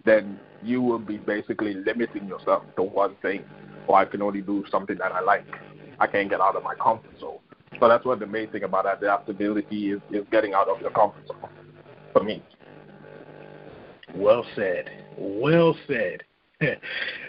then 0.05 0.39
you 0.63 0.83
will 0.83 0.99
be 0.99 1.19
basically 1.19 1.75
limiting 1.75 2.27
yourself 2.27 2.65
to 2.77 2.83
one 2.83 3.17
thing. 3.23 3.45
Or 3.87 3.97
I 3.99 4.05
can 4.05 4.23
only 4.23 4.41
do 4.41 4.65
something 4.71 4.97
that 4.99 5.13
I 5.13 5.21
like. 5.21 5.47
I 5.99 6.07
can't 6.07 6.31
get 6.31 6.41
out 6.41 6.57
of 6.57 6.63
my 6.63 6.75
comfort 6.75 7.19
zone. 7.21 7.39
So 7.79 7.89
that's 7.89 8.05
what 8.05 8.21
the 8.21 8.27
main 8.27 8.51
thing 8.51 8.65
about 8.65 8.87
adaptability 8.87 9.93
is, 9.93 10.01
is 10.11 10.25
getting 10.31 10.55
out 10.55 10.69
of 10.69 10.81
your 10.81 10.91
comfort 10.91 11.27
zone 11.27 11.49
for 12.13 12.23
me. 12.23 12.43
Well 14.15 14.45
said. 14.55 14.91
Well 15.17 15.77
said. 15.87 16.23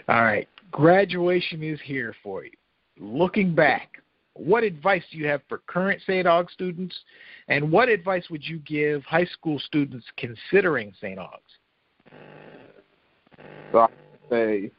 All 0.08 0.22
right. 0.22 0.48
Graduation 0.70 1.62
is 1.62 1.78
here 1.84 2.14
for 2.22 2.44
you. 2.44 2.50
Looking 2.98 3.54
back, 3.54 4.02
what 4.34 4.64
advice 4.64 5.02
do 5.10 5.18
you 5.18 5.26
have 5.26 5.42
for 5.48 5.58
current 5.66 6.00
St. 6.06 6.26
Aug 6.26 6.50
students, 6.50 6.96
and 7.48 7.70
what 7.70 7.88
advice 7.88 8.24
would 8.30 8.46
you 8.46 8.58
give 8.60 9.02
high 9.04 9.26
school 9.26 9.58
students 9.58 10.06
considering 10.16 10.92
St. 11.00 11.18
Aug's? 11.18 11.40
So 13.72 13.80
I 13.80 13.88
say 14.30 14.70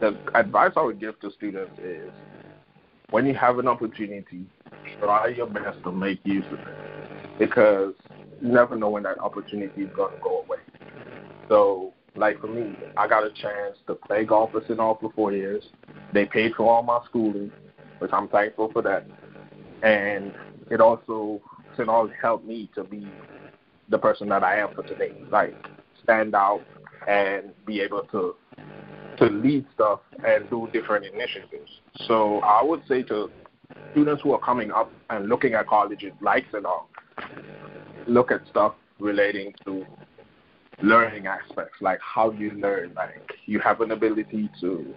the 0.00 0.18
advice 0.34 0.72
I 0.76 0.82
would 0.82 1.00
give 1.00 1.18
to 1.20 1.30
students 1.32 1.78
is 1.78 2.10
when 3.10 3.26
you 3.26 3.34
have 3.34 3.58
an 3.58 3.68
opportunity, 3.68 4.44
try 4.98 5.28
your 5.28 5.46
best 5.46 5.82
to 5.84 5.92
make 5.92 6.20
use 6.24 6.44
of 6.50 6.58
it 6.60 7.38
because 7.38 7.94
you 8.40 8.48
never 8.48 8.74
know 8.76 8.88
when 8.88 9.04
that 9.04 9.18
opportunity 9.20 9.82
is 9.82 9.90
going 9.94 10.12
to 10.12 10.20
go 10.22 10.42
away. 10.42 10.58
So, 11.48 11.92
like 12.16 12.40
for 12.40 12.48
me, 12.48 12.74
I 12.96 13.06
got 13.06 13.24
a 13.24 13.30
chance 13.30 13.78
to 13.86 13.94
play 13.94 14.24
golf 14.24 14.52
for. 14.52 14.60
Aug 14.60 15.00
for 15.00 15.12
four 15.12 15.32
years. 15.32 15.62
They 16.12 16.24
paid 16.24 16.54
for 16.54 16.68
all 16.68 16.82
my 16.82 17.00
schooling, 17.08 17.52
which 17.98 18.10
I'm 18.12 18.28
thankful 18.28 18.70
for 18.72 18.82
that. 18.82 19.06
And 19.82 20.32
it 20.70 20.80
also. 20.80 21.40
Aug 21.78 22.10
helped 22.20 22.46
me 22.46 22.70
to 22.74 22.84
be 22.84 23.08
the 23.88 23.98
person 23.98 24.28
that 24.28 24.44
I 24.44 24.58
am 24.58 24.68
for 24.74 24.82
today. 24.82 25.12
Like, 25.30 25.54
stand 26.04 26.34
out 26.34 26.62
and 27.08 27.52
be 27.66 27.80
able 27.80 28.02
to 28.12 28.34
to 29.18 29.26
lead 29.26 29.66
stuff 29.74 30.00
and 30.26 30.48
do 30.48 30.68
different 30.72 31.04
initiatives. 31.04 31.70
So 32.06 32.40
I 32.40 32.62
would 32.62 32.82
say 32.88 33.02
to 33.04 33.30
students 33.92 34.22
who 34.22 34.32
are 34.32 34.40
coming 34.40 34.70
up 34.70 34.90
and 35.10 35.28
looking 35.28 35.54
at 35.54 35.66
colleges 35.66 36.12
like. 36.20 36.50
Aug, 36.52 36.84
look 38.06 38.30
at 38.32 38.40
stuff 38.50 38.74
relating 38.98 39.54
to 39.64 39.84
learning 40.82 41.26
aspects, 41.26 41.76
like 41.80 41.98
how 42.00 42.30
you 42.32 42.50
learn? 42.52 42.92
Like 42.94 43.32
you 43.46 43.60
have 43.60 43.80
an 43.80 43.90
ability 43.92 44.50
to 44.60 44.94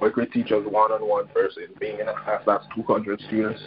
work 0.00 0.16
with 0.16 0.32
teachers 0.32 0.66
one 0.66 0.92
on 0.92 1.06
one 1.06 1.28
versus 1.34 1.68
being 1.78 2.00
in 2.00 2.08
a 2.08 2.14
class 2.14 2.42
that's 2.46 2.64
200 2.74 3.20
students, 3.28 3.60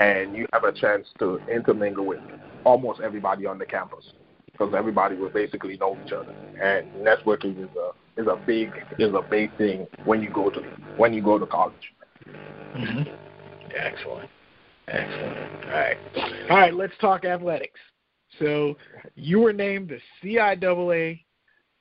and 0.00 0.34
you 0.34 0.46
have 0.52 0.64
a 0.64 0.72
chance 0.72 1.06
to 1.18 1.38
intermingle 1.48 2.04
with 2.04 2.20
almost 2.64 3.00
everybody 3.00 3.46
on 3.46 3.58
the 3.58 3.66
campus 3.66 4.04
because 4.56 4.74
everybody 4.76 5.16
will 5.16 5.30
basically 5.30 5.76
know 5.76 5.96
each 6.04 6.12
other. 6.12 6.34
And 6.60 6.90
networking 7.04 7.62
is 7.62 7.70
a 7.76 8.20
is 8.20 8.26
a 8.26 8.36
big 8.46 8.70
is 8.98 9.12
a 9.14 9.22
big 9.28 9.56
thing 9.58 9.86
when 10.04 10.22
you 10.22 10.30
go 10.30 10.50
to 10.50 10.60
when 10.96 11.12
you 11.12 11.22
go 11.22 11.38
to 11.38 11.46
college. 11.46 11.74
Mm-hmm. 12.76 13.02
Excellent. 13.76 14.30
Excellent. 14.88 15.64
All 15.64 15.70
right. 15.70 15.96
All 16.50 16.56
right, 16.56 16.74
let's 16.74 16.92
talk 17.00 17.24
athletics. 17.24 17.80
So 18.38 18.76
you 19.14 19.40
were 19.40 19.52
named 19.52 19.90
the 19.90 20.00
CIAA 20.22 21.20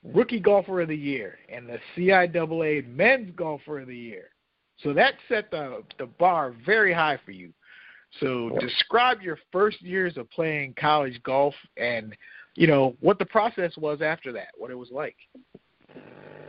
Rookie 0.04 0.40
Golfer 0.40 0.82
of 0.82 0.88
the 0.88 0.96
Year 0.96 1.38
and 1.50 1.68
the 1.68 1.80
CIAA 1.96 2.88
Men's 2.88 3.32
Golfer 3.36 3.80
of 3.80 3.88
the 3.88 3.98
Year. 3.98 4.30
So 4.84 4.94
that 4.94 5.16
set 5.30 5.52
the 5.52 5.84
the 5.98 6.06
bar 6.06 6.54
very 6.66 6.94
high 6.94 7.20
for 7.24 7.32
you. 7.32 7.54
So 8.20 8.58
describe 8.60 9.22
your 9.22 9.38
first 9.52 9.82
years 9.82 10.18
of 10.18 10.30
playing 10.32 10.76
college 10.80 11.22
golf 11.24 11.54
and 11.78 12.16
you 12.56 12.68
know 12.68 12.96
what 13.02 13.20
the 13.20 13.26
process 13.26 13.76
was 13.78 14.02
after 14.02 14.32
that, 14.34 14.50
what 14.58 14.72
it 14.72 14.76
was 14.76 14.90
like. 14.92 15.16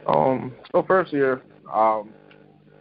Um, 0.07 0.55
so 0.73 0.85
first 0.85 1.13
year, 1.13 1.43
um, 1.73 2.11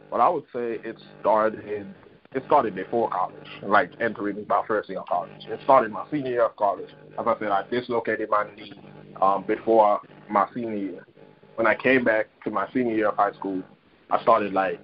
what 0.10 0.22
I 0.22 0.30
would 0.30 0.46
say 0.54 0.80
it 0.84 0.98
started 1.20 1.88
it 2.36 2.44
started 2.48 2.76
before 2.76 3.10
college, 3.10 3.48
like 3.64 3.92
entering 4.02 4.46
my 4.48 4.62
first 4.68 4.90
year 4.90 5.00
of 5.00 5.08
college. 5.08 5.32
It 5.48 5.60
started 5.64 5.92
my 5.92 6.06
senior 6.12 6.32
year 6.32 6.46
of 6.46 6.56
college. 6.58 6.90
As 7.18 7.26
I 7.26 7.40
said, 7.40 7.48
I 7.48 7.64
dislocated 7.70 8.30
my 8.30 8.46
knee 8.56 8.74
um, 9.22 9.46
before 9.48 10.02
my 10.30 10.48
senior 10.54 10.76
year. 10.76 11.08
When 11.56 11.66
I 11.66 11.76
came 11.76 12.04
back 12.04 12.28
to 12.44 12.52
my 12.52 12.68
senior 12.74 12.94
year 12.94 13.10
of 13.10 13.16
high 13.16 13.32
school, 13.32 13.64
I 14.12 14.22
started 14.22 14.52
like 14.54 14.82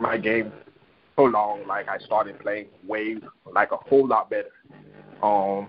my 0.00 0.18
game 0.18 0.52
so 1.16 1.24
long, 1.24 1.66
like 1.66 1.88
I 1.88 1.98
started 1.98 2.38
playing 2.40 2.66
wave 2.86 3.22
like 3.52 3.70
a 3.70 3.76
whole 3.76 4.06
lot 4.06 4.28
better. 4.28 4.50
Um, 5.22 5.68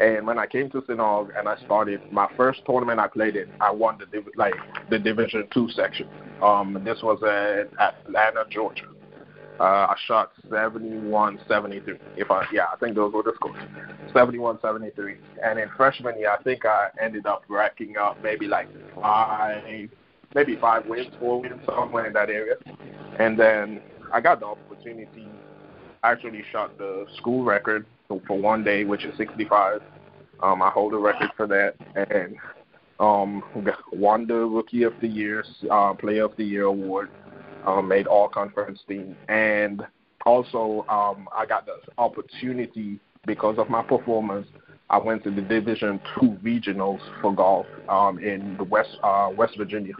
and 0.00 0.26
when 0.26 0.38
I 0.38 0.46
came 0.46 0.70
to. 0.70 0.80
Aug 0.84 1.38
and 1.38 1.48
I 1.48 1.56
started 1.64 2.00
my 2.12 2.28
first 2.36 2.60
tournament 2.66 3.00
I 3.00 3.08
played 3.08 3.36
in, 3.36 3.48
I 3.60 3.70
won 3.70 3.98
the 3.98 4.24
like 4.36 4.54
the 4.90 4.98
Division 4.98 5.46
Two 5.52 5.68
section. 5.70 6.08
Um, 6.42 6.80
this 6.84 6.98
was 7.02 7.22
at 7.22 7.72
Atlanta, 7.80 8.44
Georgia. 8.50 8.86
Uh, 9.60 9.62
I 9.62 9.96
shot 10.06 10.32
71, 10.50 11.38
73. 11.46 11.94
If 12.16 12.30
I 12.30 12.44
yeah, 12.52 12.66
I 12.72 12.76
think 12.76 12.96
those 12.96 13.12
were 13.12 13.22
the 13.22 13.32
scores. 13.36 13.56
71, 14.12 14.58
73. 14.60 15.16
And 15.44 15.58
in 15.58 15.68
freshman 15.76 16.18
year, 16.18 16.32
I 16.32 16.42
think 16.42 16.64
I 16.64 16.88
ended 17.00 17.26
up 17.26 17.44
racking 17.48 17.96
up 17.96 18.20
maybe 18.22 18.46
like 18.46 18.68
five, 19.00 19.62
maybe 20.34 20.56
five 20.56 20.86
wins, 20.86 21.12
four 21.20 21.40
wins, 21.40 21.60
somewhere 21.66 22.06
in 22.06 22.12
that 22.14 22.30
area. 22.30 22.56
And 23.20 23.38
then 23.38 23.80
I 24.12 24.20
got 24.20 24.40
the 24.40 24.46
opportunity. 24.46 25.28
I 26.02 26.12
actually 26.12 26.42
shot 26.50 26.76
the 26.76 27.06
school 27.16 27.44
record 27.44 27.86
for 28.08 28.38
one 28.38 28.64
day, 28.64 28.84
which 28.84 29.04
is 29.04 29.16
65. 29.16 29.80
Um, 30.42 30.62
I 30.62 30.70
hold 30.70 30.92
a 30.94 30.98
record 30.98 31.30
for 31.36 31.46
that, 31.46 31.74
and 31.94 32.36
um, 33.00 33.42
won 33.92 34.26
the 34.26 34.34
Rookie 34.34 34.82
of 34.82 34.92
the 35.00 35.08
Year, 35.08 35.44
uh, 35.70 35.94
Player 35.94 36.24
of 36.24 36.36
the 36.36 36.44
Year 36.44 36.64
award. 36.64 37.10
Um, 37.66 37.88
made 37.88 38.06
all 38.06 38.28
conference 38.28 38.80
team, 38.86 39.16
and 39.28 39.82
also 40.26 40.84
um, 40.90 41.28
I 41.34 41.46
got 41.46 41.64
the 41.64 41.76
opportunity 41.96 43.00
because 43.26 43.56
of 43.58 43.70
my 43.70 43.82
performance. 43.82 44.46
I 44.90 44.98
went 44.98 45.24
to 45.24 45.30
the 45.30 45.40
Division 45.40 45.98
Two 46.14 46.36
regionals 46.44 47.00
for 47.22 47.34
golf 47.34 47.64
um, 47.88 48.18
in 48.18 48.56
the 48.58 48.64
West 48.64 48.98
uh, 49.02 49.30
West 49.34 49.56
Virginia 49.56 49.94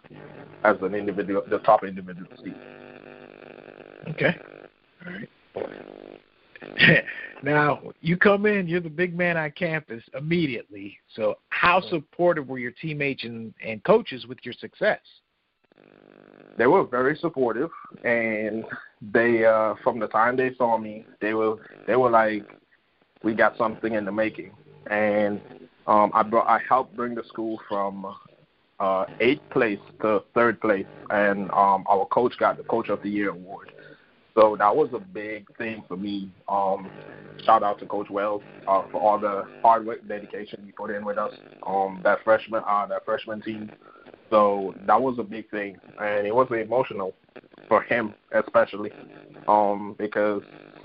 as 0.63 0.77
an 0.83 0.95
individual, 0.95 1.43
the 1.49 1.59
top 1.61 1.85
individual 1.85 2.29
seed. 2.43 2.55
Okay. 4.11 4.37
All 5.07 5.13
right. 5.13 6.04
now 7.43 7.81
you 8.01 8.17
come 8.17 8.47
in, 8.47 8.67
you're 8.69 8.81
the 8.81 8.91
big 8.91 9.17
man 9.17 9.37
on 9.37 9.51
campus 9.53 10.03
immediately. 10.17 10.99
So 11.15 11.39
how 11.51 11.81
supportive 11.81 12.49
were 12.49 12.59
your 12.59 12.73
teammates 12.73 13.25
and, 13.25 13.55
and 13.65 13.83
coaches 13.85 14.27
with 14.27 14.39
your 14.43 14.55
success? 14.55 15.01
They 16.57 16.67
were 16.67 16.85
very 16.85 17.17
supportive, 17.17 17.71
and 18.05 18.65
they 19.03 19.45
uh, 19.45 19.75
from 19.83 19.99
the 19.99 20.07
time 20.07 20.37
they 20.37 20.55
saw 20.55 20.79
me, 20.79 21.05
they 21.21 21.35
were 21.35 21.57
they 21.87 21.97
were 21.97 22.11
like, 22.11 22.45
"We 23.25 23.35
got 23.35 23.57
something 23.59 23.95
in 23.95 24.05
the 24.05 24.13
making," 24.13 24.53
and 24.89 25.41
um, 25.89 26.13
I 26.15 26.23
brought 26.23 26.47
I 26.47 26.61
helped 26.69 26.95
bring 26.95 27.17
the 27.17 27.25
school 27.25 27.61
from 27.69 28.07
uh, 28.79 29.05
eighth 29.21 29.43
place 29.51 29.81
to 30.03 30.23
third 30.35 30.61
place, 30.61 30.87
and 31.11 31.51
um, 31.51 31.85
our 31.89 32.07
coach 32.11 32.35
got 32.39 32.57
the 32.57 32.65
Coach 32.65 32.89
of 32.89 33.03
the 33.03 33.11
Year 33.11 33.31
award. 33.31 33.73
So 34.35 34.57
that 34.59 34.75
was 34.75 34.91
a 34.93 34.99
big 34.99 35.47
thing 35.57 35.85
for 35.87 35.97
me. 35.97 36.31
Um, 36.49 36.91
shout 37.45 37.63
out 37.63 37.79
to 37.81 37.87
Coach 37.87 38.11
Wells 38.11 38.43
uh, 38.67 38.83
for 38.91 39.01
all 39.01 39.19
the 39.19 39.47
hard 39.63 39.87
work, 39.87 40.01
and 40.01 40.09
dedication 40.09 40.63
he 40.65 40.73
put 40.73 40.91
in 40.91 41.05
with 41.05 41.19
us. 41.19 41.33
Um, 41.65 42.01
that 42.03 42.19
freshman, 42.25 42.63
uh, 42.67 42.87
that 42.87 43.05
freshman 43.05 43.41
team. 43.43 43.71
So 44.31 44.75
that 44.87 45.01
was 45.01 45.19
a 45.19 45.23
big 45.23 45.49
thing, 45.51 45.77
and 46.01 46.27
it 46.27 46.35
was 46.35 46.49
emotional 46.51 47.15
for 47.69 47.83
him 47.83 48.15
especially, 48.33 48.91
um, 49.47 49.95
because. 49.99 50.43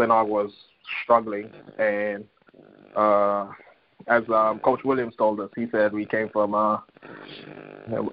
Aug 0.07 0.27
was 0.27 0.51
struggling, 1.03 1.49
and 1.77 2.23
uh, 2.95 3.47
as 4.07 4.23
um, 4.29 4.59
Coach 4.59 4.83
Williams 4.83 5.15
told 5.17 5.39
us, 5.39 5.49
he 5.55 5.67
said 5.71 5.91
we 5.91 6.05
came 6.05 6.29
from 6.29 6.53
uh, 6.55 6.77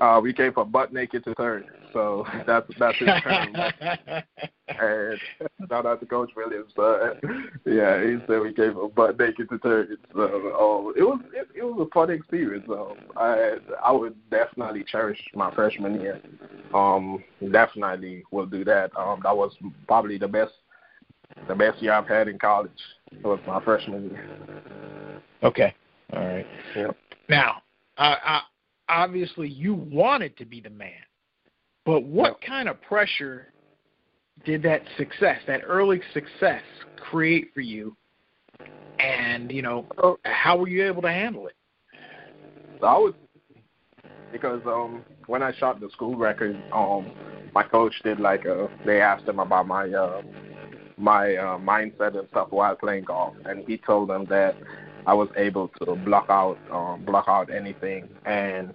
uh, 0.01 0.21
we 0.21 0.33
came 0.33 0.53
from 0.53 0.71
butt 0.71 0.93
naked 0.93 1.25
to 1.25 1.35
third. 1.35 1.67
So 1.97 2.27
that's 2.47 2.67
that's 2.79 2.99
his 2.99 3.09
term. 3.23 3.57
and 4.69 5.19
shout 5.69 5.87
out 5.87 5.99
to 6.01 6.07
Coach 6.07 6.31
Williams. 6.37 6.73
But 6.77 7.21
yeah, 7.65 8.05
he 8.05 8.19
said 8.27 8.41
we 8.43 8.53
came 8.53 8.75
from 8.75 8.91
butt 8.95 9.19
naked 9.19 9.49
to. 9.49 9.59
So 9.59 10.23
um, 10.23 10.93
it 10.95 11.03
was 11.03 11.21
it, 11.33 11.49
it 11.57 11.63
was 11.63 11.89
a 11.89 11.95
fun 11.95 12.11
experience. 12.11 12.67
Um, 12.69 12.97
I 13.17 13.55
I 13.83 13.93
would 13.93 14.15
definitely 14.31 14.85
cherish 14.87 15.19
my 15.35 15.55
freshman 15.55 15.99
year. 15.99 16.21
Um, 16.75 17.25
definitely 17.51 18.25
will 18.31 18.47
do 18.47 18.63
that. 18.65 18.91
Um, 18.95 19.21
that 19.23 19.35
was 19.35 19.53
probably 19.89 20.19
the 20.19 20.29
best 20.29 20.53
the 21.49 21.55
best 21.55 21.83
year 21.83 21.95
I've 21.95 22.09
had 22.09 22.29
in 22.29 22.39
college. 22.39 22.71
It 23.11 23.25
was 23.25 23.41
my 23.47 23.65
freshman 23.65 24.11
year. 24.11 25.23
Okay. 25.43 25.75
All 26.13 26.21
right. 26.21 26.47
Yep. 26.77 26.97
Now, 27.31 27.63
uh, 27.97 28.41
obviously, 28.91 29.49
you 29.49 29.75
wanted 29.75 30.37
to 30.37 30.45
be 30.45 30.61
the 30.61 30.71
man, 30.71 30.93
but 31.87 32.03
what 32.03 32.41
kind 32.43 32.69
of 32.69 32.83
pressure 32.83 33.47
did 34.45 34.63
that 34.65 34.83
success, 34.99 35.41
that 35.47 35.63
early 35.65 36.03
success, 36.13 36.63
create 37.01 37.53
for 37.55 37.61
you? 37.61 37.97
And 38.99 39.51
you 39.53 39.63
know, 39.63 39.87
Oh. 39.99 40.19
how 40.25 40.59
were 40.59 40.69
you 40.69 40.85
able 40.85 41.03
to 41.03 41.13
handle 41.13 41.47
it? 41.47 41.55
So 42.81 42.87
I 42.87 42.99
was 42.99 43.15
because 44.33 44.61
um 44.67 45.05
when 45.27 45.43
I 45.43 45.53
shot 45.53 45.81
the 45.81 45.89
school 45.91 46.17
record, 46.17 46.61
um 46.73 47.07
my 47.55 47.63
coach 47.63 47.95
did 48.03 48.19
like 48.19 48.45
a 48.45 48.69
they 48.85 49.01
asked 49.01 49.27
him 49.29 49.39
about 49.39 49.67
my 49.69 49.89
uh 49.89 50.23
my 50.99 51.37
uh 51.37 51.59
mindset 51.59 52.19
and 52.19 52.29
stuff 52.31 52.49
while 52.51 52.75
playing 52.75 53.05
golf 53.05 53.35
and 53.45 53.65
he 53.69 53.77
told 53.79 54.09
them 54.09 54.27
that 54.29 54.57
I 55.07 55.15
was 55.15 55.29
able 55.37 55.69
to 55.85 55.95
block 55.95 56.27
out 56.31 56.59
um 56.73 57.05
block 57.05 57.27
out 57.29 57.51
anything 57.51 58.09
and 58.25 58.75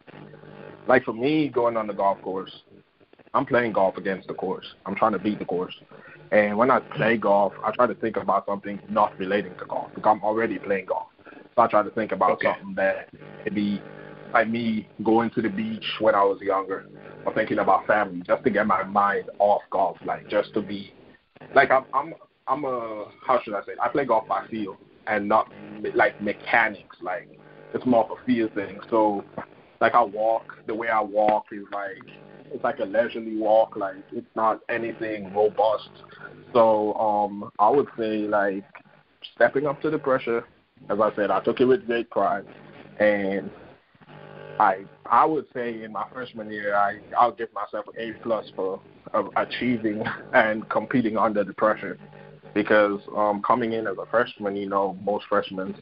like 0.88 1.04
for 1.04 1.14
me 1.14 1.48
going 1.50 1.78
on 1.78 1.88
the 1.88 1.94
golf 1.94 2.22
course, 2.22 2.52
I'm 3.34 3.46
playing 3.46 3.74
golf 3.74 3.98
against 3.98 4.28
the 4.28 4.34
course. 4.34 4.66
I'm 4.86 4.96
trying 4.96 5.14
to 5.14 5.20
beat 5.20 5.40
the 5.40 5.46
course. 5.46 5.74
And 6.32 6.58
when 6.58 6.70
I 6.72 6.80
play 6.80 7.18
golf, 7.18 7.54
I 7.64 7.72
try 7.72 7.88
to 7.88 7.96
think 7.96 8.18
about 8.18 8.46
something 8.46 8.80
not 8.90 9.18
relating 9.18 9.56
to 9.60 9.66
golf 9.66 9.90
because 9.96 10.10
I'm 10.16 10.24
already 10.24 10.60
playing 10.60 10.86
golf. 10.88 11.08
So 11.56 11.62
I 11.64 11.68
try 11.68 11.84
to 11.84 11.90
think 11.92 12.12
about 12.12 12.32
Okay. 12.32 12.48
something 12.48 12.74
that 12.76 13.10
maybe 13.46 13.82
like 14.34 14.50
me 14.50 14.88
going 15.04 15.30
to 15.32 15.42
the 15.42 15.50
beach 15.50 15.86
when 16.00 16.16
I 16.16 16.24
was 16.24 16.40
younger 16.42 16.88
or 17.26 17.34
thinking 17.34 17.60
about 17.60 17.86
family 17.86 18.22
just 18.26 18.44
to 18.44 18.50
get 18.50 18.66
my 18.68 18.84
mind 18.84 19.30
off 19.40 19.62
golf, 19.70 19.98
like 20.06 20.28
just 20.30 20.54
to 20.54 20.62
be 20.62 20.94
like 21.54 21.72
I'm 21.72 21.86
I'm 21.94 22.14
I'm 22.48 22.66
a 22.66 23.06
how 23.26 23.42
should 23.44 23.54
I 23.54 23.64
say? 23.66 23.74
I 23.82 23.90
play 23.90 24.06
golf 24.06 24.28
by 24.28 24.46
feel 24.48 24.78
and 25.08 25.28
not 25.28 25.52
like 25.96 26.20
mechanics. 26.22 26.98
Like 27.02 27.28
it's 27.74 27.86
more 27.86 28.06
of 28.06 28.18
a 28.18 28.26
feel 28.26 28.50
thing. 28.56 28.80
So 28.90 29.24
like 29.82 29.94
I 29.94 30.02
walk, 30.02 30.58
the 30.68 30.76
way 30.76 30.88
I 30.90 31.02
walk 31.02 31.46
is 31.52 31.66
like 31.74 31.98
it's 32.54 32.64
like 32.64 32.80
a 32.80 32.86
leisurely 32.86 33.38
walk. 33.38 33.76
Like 33.76 33.96
it's 34.12 34.36
not 34.36 34.62
anything 34.70 35.34
robust. 35.34 35.90
So 36.54 36.94
um 36.96 37.52
I 37.60 37.70
would 37.70 37.88
say 37.98 38.20
like 38.20 38.66
stepping 39.36 39.68
up 39.68 39.82
to 39.82 39.90
the 39.90 40.00
pressure. 40.00 40.44
As 40.90 41.00
I 41.00 41.16
said, 41.16 41.30
I 41.30 41.42
took 41.42 41.60
it 41.62 41.66
with 41.66 41.86
great 41.86 42.10
pride, 42.10 42.46
and 43.00 43.52
I 44.60 44.86
I 45.06 45.26
would 45.26 45.46
say 45.54 45.84
in 45.84 45.92
my 45.92 46.06
freshman 46.12 46.52
year 46.52 46.76
I 46.76 47.00
I'll 47.18 47.32
give 47.32 47.54
myself 47.54 47.86
an 47.88 47.94
A 47.98 48.14
plus 48.24 48.52
for 48.56 48.82
uh, 49.14 49.24
achieving 49.36 50.04
and 50.34 50.68
competing 50.70 51.18
under 51.18 51.44
the 51.44 51.54
pressure 51.54 51.98
because 52.54 53.00
um 53.16 53.42
coming 53.44 53.74
in 53.74 53.88
as 53.88 53.98
a 53.98 54.06
freshman, 54.08 54.56
you 54.56 54.68
know, 54.68 54.98
most 55.04 55.26
freshmen 55.30 55.76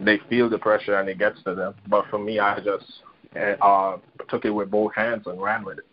they 0.00 0.18
feel 0.28 0.48
the 0.48 0.58
pressure 0.58 0.98
and 0.98 1.08
it 1.08 1.18
gets 1.18 1.42
to 1.44 1.54
them. 1.54 1.74
But 1.88 2.06
for 2.10 2.18
me, 2.18 2.38
I 2.38 2.60
just 2.60 2.86
uh 3.36 3.98
took 4.28 4.44
it 4.44 4.50
with 4.50 4.70
both 4.70 4.94
hands 4.94 5.26
and 5.26 5.40
ran 5.40 5.64
with 5.64 5.78
it. 5.78 5.86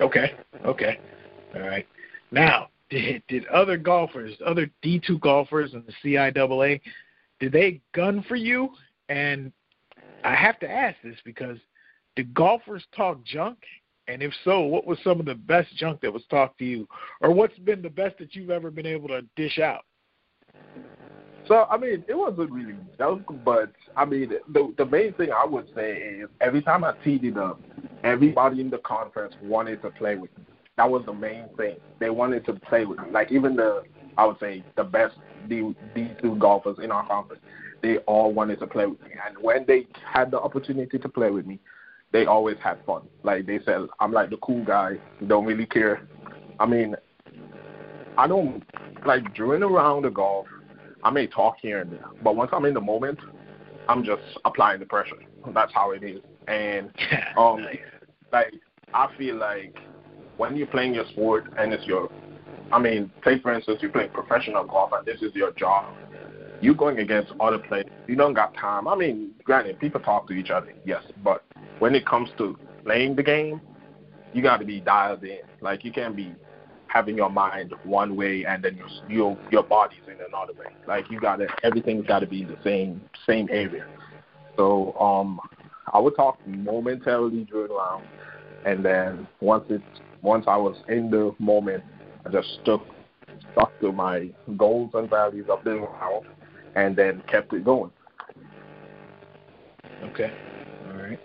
Okay. 0.00 0.34
Okay. 0.64 0.98
All 1.54 1.62
right. 1.62 1.86
Now, 2.30 2.68
did 2.90 3.22
did 3.28 3.46
other 3.46 3.76
golfers, 3.76 4.34
other 4.44 4.70
D 4.82 5.00
two 5.04 5.18
golfers 5.18 5.74
in 5.74 5.84
the 5.86 5.92
CIAA, 6.04 6.80
did 7.40 7.52
they 7.52 7.80
gun 7.94 8.24
for 8.28 8.36
you? 8.36 8.70
And 9.08 9.52
I 10.24 10.34
have 10.34 10.58
to 10.60 10.70
ask 10.70 10.96
this 11.02 11.16
because 11.24 11.58
did 12.16 12.34
golfers 12.34 12.84
talk 12.96 13.22
junk? 13.24 13.58
And 14.08 14.22
if 14.22 14.32
so, 14.42 14.62
what 14.62 14.86
was 14.86 14.98
some 15.04 15.20
of 15.20 15.26
the 15.26 15.34
best 15.34 15.74
junk 15.76 16.00
that 16.00 16.12
was 16.12 16.24
talked 16.30 16.58
to 16.60 16.64
you, 16.64 16.88
or 17.20 17.30
what's 17.30 17.58
been 17.58 17.82
the 17.82 17.90
best 17.90 18.16
that 18.18 18.34
you've 18.34 18.50
ever 18.50 18.70
been 18.70 18.86
able 18.86 19.08
to 19.08 19.22
dish 19.36 19.58
out? 19.58 19.84
So 21.48 21.66
I 21.70 21.78
mean, 21.78 22.04
it 22.06 22.14
wasn't 22.14 22.50
really 22.50 22.76
dunk, 22.98 23.24
but 23.44 23.72
I 23.96 24.04
mean, 24.04 24.34
the 24.52 24.74
the 24.76 24.84
main 24.84 25.14
thing 25.14 25.30
I 25.32 25.46
would 25.46 25.66
say 25.74 25.96
is 25.96 26.28
every 26.42 26.60
time 26.60 26.84
I 26.84 26.92
teed 27.02 27.24
it 27.24 27.38
up, 27.38 27.58
everybody 28.04 28.60
in 28.60 28.68
the 28.68 28.78
conference 28.78 29.34
wanted 29.42 29.80
to 29.82 29.90
play 29.90 30.16
with 30.16 30.30
me. 30.36 30.44
That 30.76 30.90
was 30.90 31.04
the 31.06 31.14
main 31.14 31.46
thing. 31.56 31.76
They 31.98 32.10
wanted 32.10 32.44
to 32.46 32.52
play 32.52 32.84
with 32.84 32.98
me. 32.98 33.06
Like 33.10 33.32
even 33.32 33.56
the, 33.56 33.82
I 34.18 34.26
would 34.26 34.38
say 34.38 34.62
the 34.76 34.84
best 34.84 35.16
D 35.48 35.74
D 35.94 36.10
two 36.22 36.36
golfers 36.36 36.78
in 36.82 36.92
our 36.92 37.06
conference, 37.06 37.42
they 37.82 37.96
all 37.98 38.32
wanted 38.32 38.60
to 38.60 38.66
play 38.66 38.86
with 38.86 39.00
me. 39.02 39.10
And 39.26 39.38
when 39.42 39.64
they 39.66 39.86
had 40.04 40.30
the 40.30 40.38
opportunity 40.38 40.98
to 40.98 41.08
play 41.08 41.30
with 41.30 41.46
me, 41.46 41.58
they 42.12 42.26
always 42.26 42.58
had 42.62 42.78
fun. 42.84 43.02
Like 43.22 43.46
they 43.46 43.58
said, 43.64 43.86
I'm 44.00 44.12
like 44.12 44.30
the 44.30 44.36
cool 44.36 44.64
guy, 44.64 44.98
don't 45.26 45.46
really 45.46 45.66
care. 45.66 46.06
I 46.60 46.66
mean, 46.66 46.94
I 48.18 48.26
don't 48.26 48.62
like 49.06 49.34
during 49.34 49.62
a 49.62 49.68
round 49.68 50.04
of 50.04 50.14
golf. 50.14 50.46
I 51.02 51.10
may 51.10 51.26
talk 51.26 51.56
here 51.60 51.80
and 51.80 51.92
there, 51.92 52.06
but 52.22 52.36
once 52.36 52.50
I'm 52.52 52.64
in 52.64 52.74
the 52.74 52.80
moment, 52.80 53.18
I'm 53.88 54.04
just 54.04 54.22
applying 54.44 54.80
the 54.80 54.86
pressure. 54.86 55.16
That's 55.54 55.72
how 55.72 55.92
it 55.92 56.02
is. 56.02 56.20
And 56.46 56.90
um, 57.36 57.66
like 58.32 58.54
I 58.94 59.08
feel 59.16 59.36
like 59.36 59.76
when 60.36 60.56
you're 60.56 60.66
playing 60.66 60.94
your 60.94 61.06
sport 61.08 61.52
and 61.58 61.72
it's 61.72 61.84
your, 61.86 62.10
I 62.72 62.78
mean, 62.78 63.10
say 63.24 63.40
for 63.40 63.52
instance 63.52 63.78
you're 63.80 63.90
playing 63.90 64.10
professional 64.10 64.64
golf 64.64 64.90
and 64.92 65.06
this 65.06 65.22
is 65.22 65.34
your 65.34 65.52
job. 65.52 65.94
You're 66.60 66.74
going 66.74 66.98
against 66.98 67.32
other 67.38 67.58
players. 67.58 67.86
You 68.08 68.16
don't 68.16 68.34
got 68.34 68.52
time. 68.54 68.88
I 68.88 68.96
mean, 68.96 69.30
granted, 69.44 69.78
people 69.78 70.00
talk 70.00 70.26
to 70.28 70.34
each 70.34 70.50
other, 70.50 70.72
yes, 70.84 71.02
but 71.22 71.44
when 71.78 71.94
it 71.94 72.04
comes 72.04 72.30
to 72.38 72.58
playing 72.84 73.14
the 73.14 73.22
game, 73.22 73.60
you 74.32 74.42
got 74.42 74.58
to 74.58 74.64
be 74.64 74.80
dialed 74.80 75.22
in. 75.22 75.38
Like 75.60 75.84
you 75.84 75.92
can't 75.92 76.16
be 76.16 76.34
having 76.88 77.16
your 77.16 77.30
mind 77.30 77.74
one 77.84 78.16
way 78.16 78.44
and 78.44 78.64
then 78.64 78.76
your 78.76 78.88
your 79.08 79.38
your 79.50 79.62
body's 79.62 80.00
in 80.06 80.14
another 80.14 80.52
way. 80.54 80.72
Like 80.86 81.10
you 81.10 81.20
gotta 81.20 81.46
everything's 81.62 82.06
gotta 82.06 82.26
be 82.26 82.44
the 82.44 82.56
same 82.64 83.00
same 83.26 83.48
area. 83.50 83.86
So 84.56 84.94
um 84.98 85.40
I 85.92 85.98
would 85.98 86.16
talk 86.16 86.38
momentarily 86.46 87.44
during 87.44 87.72
round 87.72 88.04
and 88.66 88.84
then 88.84 89.28
once 89.40 89.64
it 89.68 89.82
once 90.22 90.44
I 90.48 90.56
was 90.56 90.76
in 90.88 91.10
the 91.10 91.34
moment 91.38 91.84
I 92.26 92.30
just 92.30 92.48
stuck 92.62 92.82
stuck 93.52 93.78
to 93.80 93.92
my 93.92 94.30
goals 94.56 94.90
and 94.94 95.08
values 95.08 95.46
of 95.48 95.64
the 95.64 95.76
round 95.76 96.26
and 96.74 96.96
then 96.96 97.22
kept 97.30 97.52
it 97.52 97.64
going. 97.64 97.90
Okay. 100.02 100.32
All 100.86 100.96
right. 100.96 101.20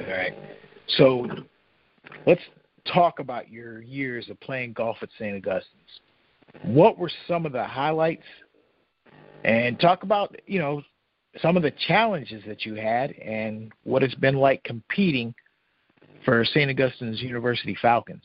All 0.00 0.06
right. 0.06 0.34
So 0.96 1.26
let's 2.26 2.40
talk 2.92 3.18
about 3.18 3.50
your 3.50 3.82
years 3.82 4.28
of 4.30 4.38
playing 4.40 4.72
golf 4.72 4.96
at 5.02 5.08
St. 5.18 5.36
Augustine's. 5.36 6.00
What 6.62 6.98
were 6.98 7.10
some 7.26 7.46
of 7.46 7.52
the 7.52 7.64
highlights? 7.64 8.24
And 9.44 9.78
talk 9.78 10.02
about, 10.02 10.34
you 10.46 10.58
know, 10.58 10.82
some 11.40 11.56
of 11.56 11.62
the 11.62 11.72
challenges 11.86 12.42
that 12.46 12.66
you 12.66 12.74
had 12.74 13.12
and 13.12 13.72
what 13.84 14.02
it's 14.02 14.14
been 14.16 14.36
like 14.36 14.62
competing 14.64 15.34
for 16.24 16.44
St. 16.44 16.70
Augustine's 16.70 17.22
University 17.22 17.76
Falcons. 17.80 18.24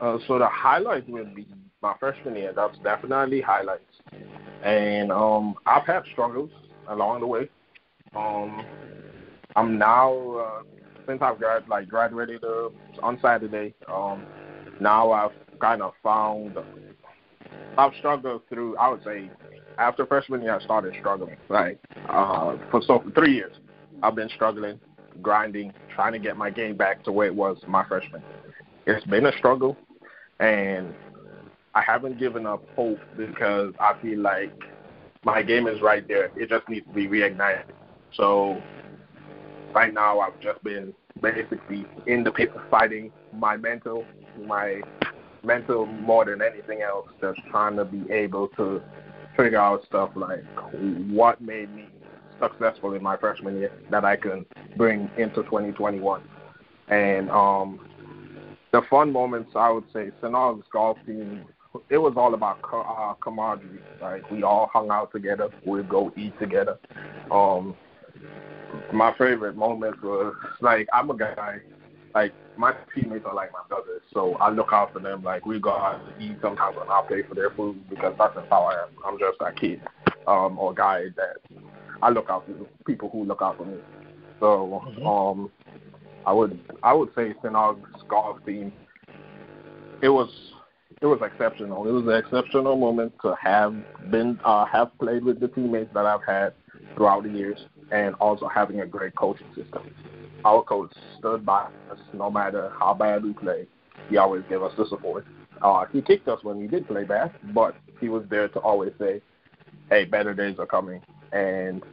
Uh, 0.00 0.18
so 0.26 0.38
the 0.38 0.48
highlight 0.48 1.08
would 1.08 1.34
be 1.34 1.46
my 1.80 1.94
freshman 1.98 2.36
year. 2.36 2.52
That's 2.54 2.76
definitely 2.82 3.40
highlights. 3.40 3.82
And 4.62 5.10
um, 5.10 5.54
I've 5.64 5.86
had 5.86 6.02
struggles 6.12 6.50
along 6.88 7.20
the 7.20 7.26
way. 7.26 7.48
Um, 8.14 8.64
I'm 9.56 9.78
now 9.78 10.12
uh, 10.36 10.62
since 11.06 11.20
I've 11.22 11.38
grad 11.38 11.68
like 11.68 11.88
graduated 11.88 12.44
uh, 12.44 12.68
on 13.02 13.18
Saturday. 13.20 13.74
Um, 13.92 14.24
now 14.80 15.12
I've 15.12 15.32
kind 15.60 15.82
of 15.82 15.92
found 16.02 16.56
I've 17.78 17.92
struggled 17.98 18.42
through. 18.48 18.76
I 18.76 18.88
would 18.88 19.02
say 19.04 19.30
after 19.78 20.06
freshman 20.06 20.42
year, 20.42 20.54
I 20.54 20.62
started 20.62 20.94
struggling. 20.98 21.36
Like 21.48 21.78
uh, 22.08 22.56
for 22.70 22.82
so 22.82 23.00
for 23.00 23.10
three 23.10 23.34
years, 23.34 23.54
I've 24.02 24.14
been 24.14 24.30
struggling, 24.34 24.78
grinding, 25.20 25.72
trying 25.94 26.12
to 26.12 26.18
get 26.18 26.36
my 26.36 26.50
game 26.50 26.76
back 26.76 27.04
to 27.04 27.12
where 27.12 27.26
it 27.26 27.34
was 27.34 27.58
my 27.66 27.84
freshman. 27.86 28.22
It's 28.86 29.04
been 29.06 29.26
a 29.26 29.36
struggle, 29.38 29.76
and 30.40 30.94
I 31.74 31.82
haven't 31.82 32.18
given 32.18 32.46
up 32.46 32.64
hope 32.76 32.98
because 33.16 33.72
I 33.80 33.94
feel 34.02 34.18
like 34.18 34.52
my 35.24 35.42
game 35.42 35.66
is 35.66 35.80
right 35.80 36.06
there. 36.06 36.30
It 36.36 36.48
just 36.48 36.68
needs 36.68 36.86
to 36.86 36.92
be 36.92 37.06
reignited. 37.06 37.64
So 38.14 38.60
right 39.74 39.92
now 39.92 40.20
I've 40.20 40.38
just 40.40 40.62
been 40.64 40.94
basically 41.20 41.86
in 42.06 42.24
the 42.24 42.30
pit 42.32 42.52
fighting 42.70 43.12
my 43.32 43.56
mental, 43.56 44.04
my 44.46 44.80
mental 45.44 45.86
more 45.86 46.24
than 46.24 46.42
anything 46.42 46.82
else, 46.82 47.08
just 47.20 47.40
trying 47.50 47.76
to 47.76 47.84
be 47.84 48.10
able 48.12 48.48
to 48.48 48.82
figure 49.36 49.58
out 49.58 49.84
stuff 49.86 50.10
like 50.14 50.44
what 51.08 51.40
made 51.40 51.74
me 51.74 51.86
successful 52.40 52.94
in 52.94 53.02
my 53.02 53.16
freshman 53.16 53.56
year 53.56 53.72
that 53.90 54.04
I 54.04 54.16
can 54.16 54.44
bring 54.76 55.10
into 55.16 55.42
2021. 55.44 56.22
And 56.88 57.30
um, 57.30 57.80
the 58.72 58.82
fun 58.90 59.12
moments, 59.12 59.52
I 59.54 59.70
would 59.70 59.84
say, 59.92 60.10
St. 60.20 60.34
Aug's 60.34 60.66
golf 60.72 60.98
team, 61.06 61.44
it 61.88 61.98
was 61.98 62.14
all 62.16 62.34
about 62.34 62.58
uh, 62.72 63.14
camaraderie. 63.22 63.80
Like 64.00 64.30
we 64.30 64.42
all 64.42 64.68
hung 64.72 64.90
out 64.90 65.12
together, 65.12 65.48
we'd 65.64 65.88
go 65.88 66.12
eat 66.16 66.38
together. 66.38 66.78
Um, 67.30 67.74
my 68.92 69.12
favorite 69.18 69.56
moment 69.56 70.02
was 70.02 70.34
like 70.60 70.88
I'm 70.92 71.10
a 71.10 71.16
guy 71.16 71.58
like 72.14 72.32
my 72.56 72.72
teammates 72.94 73.24
are 73.24 73.34
like 73.34 73.52
my 73.52 73.60
brothers, 73.68 74.02
so 74.12 74.34
I 74.36 74.50
look 74.50 74.68
out 74.72 74.92
for 74.92 75.00
them. 75.00 75.22
Like 75.22 75.46
we 75.46 75.58
go 75.58 75.70
out 75.70 76.00
to 76.06 76.24
eat 76.24 76.38
sometimes, 76.42 76.76
and 76.80 76.90
I 76.90 77.02
pay 77.08 77.22
for 77.22 77.34
their 77.34 77.50
food 77.50 77.88
because 77.88 78.14
that's 78.18 78.34
just 78.34 78.46
how 78.50 78.64
I 78.64 78.74
am. 78.74 78.88
I'm 79.06 79.18
just 79.18 79.38
that 79.40 79.56
kid 79.56 79.80
um, 80.26 80.58
or 80.58 80.74
guy 80.74 81.04
that 81.16 81.36
I 82.02 82.10
look 82.10 82.26
out 82.28 82.46
for 82.46 82.66
people 82.84 83.08
who 83.10 83.24
look 83.24 83.40
out 83.42 83.56
for 83.56 83.64
me. 83.64 83.78
So 84.40 84.82
Mm-hmm. 84.84 85.06
um, 85.06 85.50
I 86.26 86.32
would 86.32 86.58
I 86.82 86.92
would 86.92 87.08
say 87.14 87.34
St. 87.42 87.54
Aug's 87.54 87.88
golf 88.08 88.38
team. 88.44 88.72
It 90.02 90.08
was 90.08 90.28
it 91.00 91.06
was 91.06 91.20
exceptional. 91.22 91.86
It 91.88 91.92
was 91.92 92.04
an 92.04 92.14
exceptional 92.14 92.76
moment 92.76 93.12
to 93.22 93.34
have 93.40 93.74
been 94.10 94.38
uh, 94.44 94.64
have 94.66 94.96
played 94.98 95.24
with 95.24 95.40
the 95.40 95.48
teammates 95.48 95.92
that 95.94 96.06
I've 96.06 96.24
had 96.26 96.52
throughout 96.96 97.24
the 97.24 97.30
years, 97.30 97.58
and 97.92 98.14
also 98.16 98.48
having 98.48 98.80
a 98.80 98.86
great 98.86 99.14
coaching 99.14 99.46
system. 99.54 99.94
Our 100.44 100.62
coach 100.62 100.92
stood 101.18 101.46
by 101.46 101.68
us 101.90 101.98
no 102.12 102.30
matter 102.30 102.72
how 102.78 102.94
bad 102.94 103.22
we 103.22 103.32
played. 103.32 103.68
He 104.08 104.16
always 104.16 104.42
gave 104.48 104.62
us 104.62 104.72
the 104.76 104.86
support. 104.86 105.26
Uh, 105.60 105.84
he 105.92 106.02
kicked 106.02 106.26
us 106.26 106.42
when 106.42 106.58
we 106.58 106.66
did 106.66 106.88
play 106.88 107.04
bad, 107.04 107.32
but 107.54 107.76
he 108.00 108.08
was 108.08 108.24
there 108.28 108.48
to 108.48 108.58
always 108.58 108.92
say, 108.98 109.20
"Hey, 109.90 110.04
better 110.04 110.34
days 110.34 110.58
are 110.58 110.66
coming." 110.66 111.00
And 111.32 111.84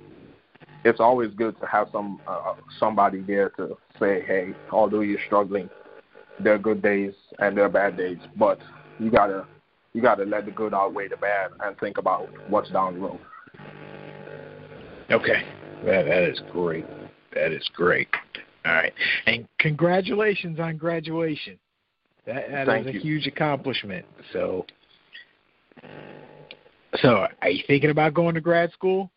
it's 0.84 1.00
always 1.00 1.32
good 1.36 1.60
to 1.60 1.68
have 1.68 1.90
some 1.92 2.20
uh, 2.28 2.56
somebody 2.80 3.22
there 3.22 3.50
to 3.52 3.78
say, 4.00 4.22
"Hey, 4.22 4.56
although 4.72 5.02
you're 5.02 5.20
struggling, 5.28 5.70
there 6.40 6.56
are 6.56 6.60
good 6.60 6.82
days 6.82 7.14
and 7.38 7.56
there 7.56 7.66
are 7.66 7.70
bad 7.70 7.98
days, 7.98 8.18
but 8.38 8.60
you 9.00 9.12
gotta 9.12 9.46
you 9.94 10.02
gotta 10.02 10.24
let 10.24 10.46
the 10.46 10.52
good 10.52 10.74
outweigh 10.74 11.10
the 11.10 11.18
bad 11.18 11.52
and 11.60 11.78
think 11.78 12.00
about 12.00 12.28
what's 12.50 12.72
down 12.72 12.96
the 12.96 13.00
road." 13.02 13.20
Okay. 15.12 15.44
That, 15.86 16.06
that 16.06 16.24
is 16.24 16.42
great. 16.52 16.86
That 17.34 17.52
is 17.52 17.68
great. 17.74 18.08
All 18.66 18.74
right. 18.74 18.94
And 19.26 19.48
congratulations 19.60 20.60
on 20.60 20.78
graduation. 20.78 21.58
That, 22.26 22.50
that 22.52 22.68
Thank 22.68 22.88
is 22.88 22.92
a 22.92 22.94
you. 22.96 23.00
huge 23.02 23.28
accomplishment. 23.28 24.06
So, 24.34 24.66
so 27.02 27.28
are 27.42 27.50
you 27.50 27.64
thinking 27.68 27.90
about 27.90 28.14
going 28.14 28.36
to 28.36 28.42
grad 28.42 28.72
school, 28.74 29.10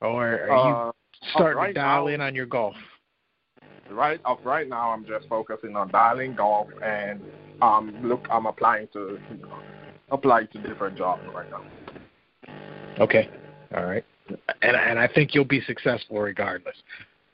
or 0.00 0.26
are 0.26 0.48
you 0.48 0.74
Uh, 0.74 0.92
starting 1.34 1.56
right 1.58 1.68
to 1.68 1.72
dial 1.74 2.06
now- 2.06 2.14
in 2.14 2.20
on 2.20 2.34
your 2.34 2.46
golf? 2.46 2.76
right 3.90 4.20
up 4.24 4.38
right 4.42 4.68
now 4.70 4.90
I'm 4.90 5.04
just 5.04 5.28
focusing 5.28 5.76
on 5.76 5.90
dialing 5.90 6.34
golf 6.34 6.68
and 6.82 7.20
um 7.60 7.94
look 8.02 8.26
I'm 8.30 8.46
applying 8.46 8.88
to 8.94 9.18
apply 10.10 10.44
to 10.44 10.58
different 10.60 10.96
jobs 10.96 11.22
right 11.34 11.50
now. 11.50 11.62
Okay. 13.00 13.28
All 13.76 13.84
right. 13.84 14.04
And 14.28 14.76
and 14.76 14.98
I 14.98 15.08
think 15.08 15.34
you'll 15.34 15.44
be 15.44 15.60
successful 15.62 16.20
regardless. 16.20 16.76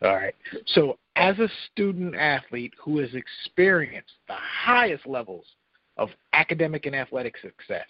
All 0.03 0.15
right. 0.15 0.35
So, 0.67 0.99
as 1.17 1.39
a 1.39 1.49
student 1.71 2.15
athlete 2.15 2.73
who 2.81 2.99
has 2.99 3.11
experienced 3.15 4.13
the 4.29 4.35
highest 4.35 5.07
levels 5.07 5.45
of 5.97 6.11
academic 6.33 6.87
and 6.87 6.95
athletic 6.95 7.37
success, 7.39 7.87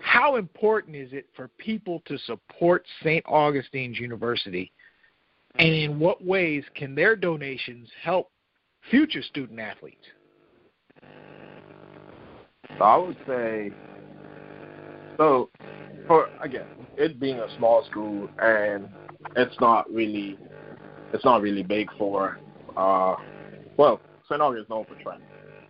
how 0.00 0.36
important 0.36 0.96
is 0.96 1.12
it 1.12 1.26
for 1.36 1.48
people 1.58 2.02
to 2.06 2.16
support 2.18 2.86
St. 3.02 3.24
Augustine's 3.26 3.98
University? 3.98 4.72
And 5.56 5.68
in 5.68 5.98
what 5.98 6.24
ways 6.24 6.64
can 6.74 6.94
their 6.94 7.14
donations 7.14 7.88
help 8.02 8.30
future 8.90 9.22
student 9.22 9.60
athletes? 9.60 10.04
So 12.78 12.84
I 12.84 12.96
would 12.96 13.16
say 13.26 13.70
so 15.16 15.50
for 16.06 16.28
again, 16.42 16.66
it 16.96 17.18
being 17.20 17.40
a 17.40 17.48
small 17.56 17.84
school 17.90 18.28
and 18.38 18.88
it's 19.36 19.58
not 19.60 19.90
really 19.92 20.38
it's 21.12 21.24
not 21.24 21.42
really 21.42 21.62
big 21.62 21.88
for 21.98 22.38
uh 22.76 23.14
well, 23.76 24.00
St. 24.28 24.40
Augustine 24.40 24.62
is 24.64 24.68
known 24.70 24.84
for 24.86 24.94
track. 24.96 25.20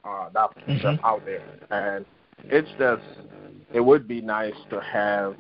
Uh 0.04 0.28
that's 0.32 0.52
Mhm. 0.68 0.80
just 0.82 0.98
out 1.04 1.24
there. 1.24 1.42
And 1.70 2.04
it's 2.50 2.70
just 2.78 3.02
it 3.72 3.80
would 3.80 4.06
be 4.06 4.20
nice 4.20 4.54
to 4.70 4.80
have 4.80 5.36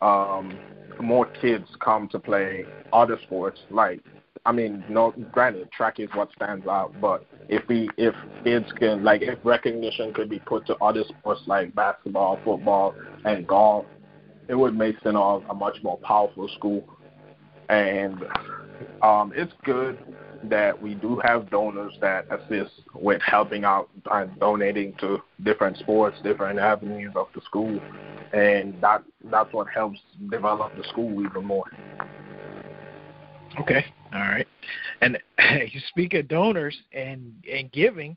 um, 0.00 0.58
more 1.00 1.26
kids 1.26 1.66
come 1.80 2.08
to 2.08 2.18
play 2.18 2.64
other 2.92 3.18
sports. 3.24 3.60
Like, 3.70 4.00
I 4.46 4.52
mean, 4.52 4.84
no, 4.88 5.12
granted, 5.32 5.72
track 5.72 5.98
is 5.98 6.08
what 6.14 6.30
stands 6.36 6.68
out, 6.68 6.94
but 7.00 7.26
if 7.48 7.66
we, 7.68 7.90
if 7.96 8.14
kids 8.44 8.66
can, 8.78 9.02
like, 9.02 9.20
if 9.20 9.40
recognition 9.42 10.14
could 10.14 10.30
be 10.30 10.38
put 10.38 10.64
to 10.66 10.76
other 10.76 11.02
sports 11.08 11.40
like 11.46 11.74
basketball, 11.74 12.38
football, 12.44 12.94
and 13.24 13.44
golf, 13.44 13.86
it 14.48 14.54
would 14.54 14.76
make 14.76 14.94
St. 14.98 15.16
Aug 15.16 15.44
a 15.50 15.54
much 15.54 15.78
more 15.82 15.98
powerful 15.98 16.48
school. 16.56 16.84
And 17.68 18.24
um, 19.02 19.32
it's 19.34 19.52
good 19.64 19.98
that 20.44 20.80
we 20.80 20.94
do 20.94 21.20
have 21.24 21.50
donors 21.50 21.94
that 22.00 22.26
assist 22.30 22.70
with 22.94 23.20
helping 23.22 23.64
out 23.64 23.88
and 24.12 24.38
donating 24.38 24.94
to 25.00 25.18
different 25.42 25.76
sports, 25.78 26.16
different 26.22 26.60
avenues 26.60 27.12
of 27.16 27.26
the 27.34 27.40
school, 27.40 27.80
and 28.32 28.80
that 28.80 29.02
that's 29.24 29.52
what 29.52 29.66
helps 29.68 29.98
develop 30.30 30.76
the 30.76 30.84
school 30.84 31.24
even 31.24 31.44
more. 31.44 31.64
Okay, 33.60 33.84
all 34.12 34.20
right. 34.20 34.46
And 35.00 35.18
you 35.72 35.80
speak 35.88 36.14
of 36.14 36.28
donors 36.28 36.76
and 36.92 37.32
and 37.50 37.70
giving, 37.72 38.16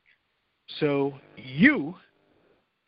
so 0.80 1.13
you 1.38 1.95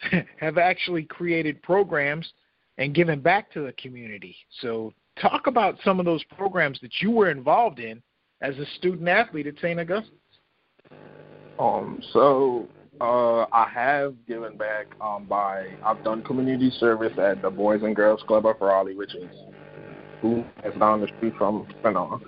have 0.40 0.58
actually 0.58 1.04
created 1.04 1.62
programs 1.62 2.32
and 2.78 2.96
given 2.96 3.20
back 3.20 3.52
to 3.52 3.66
the 3.66 3.74
community. 3.74 4.36
So 4.62 4.94
talk 5.20 5.48
about 5.48 5.78
some 5.84 6.00
of 6.00 6.06
those 6.06 6.24
programs 6.36 6.80
that 6.82 6.92
you 7.02 7.12
were 7.12 7.30
involved 7.30 7.80
in 7.80 8.02
as 8.42 8.58
a 8.58 8.66
student 8.78 9.08
athlete 9.08 9.48
at 9.48 9.56
St. 9.58 9.80
Augustine's? 9.80 10.18
Um, 11.60 12.02
so 12.12 12.68
uh, 13.00 13.46
I 13.52 13.70
have 13.72 14.16
given 14.26 14.58
back 14.58 14.88
um, 15.00 15.26
by 15.26 15.68
I've 15.86 16.04
done 16.04 16.24
community 16.24 16.72
service 16.80 17.14
at 17.20 17.42
the 17.42 17.50
Boys 17.50 17.84
and 17.84 17.96
Girls 17.96 18.22
Club 18.28 18.46
of 18.46 18.56
Raleigh, 18.60 18.96
which 18.96 19.14
is 19.14 19.30
who 20.22 20.44
is 20.64 20.78
down 20.80 21.02
the 21.02 21.08
street 21.18 21.34
from 21.38 21.68
Fanon. 21.84 22.22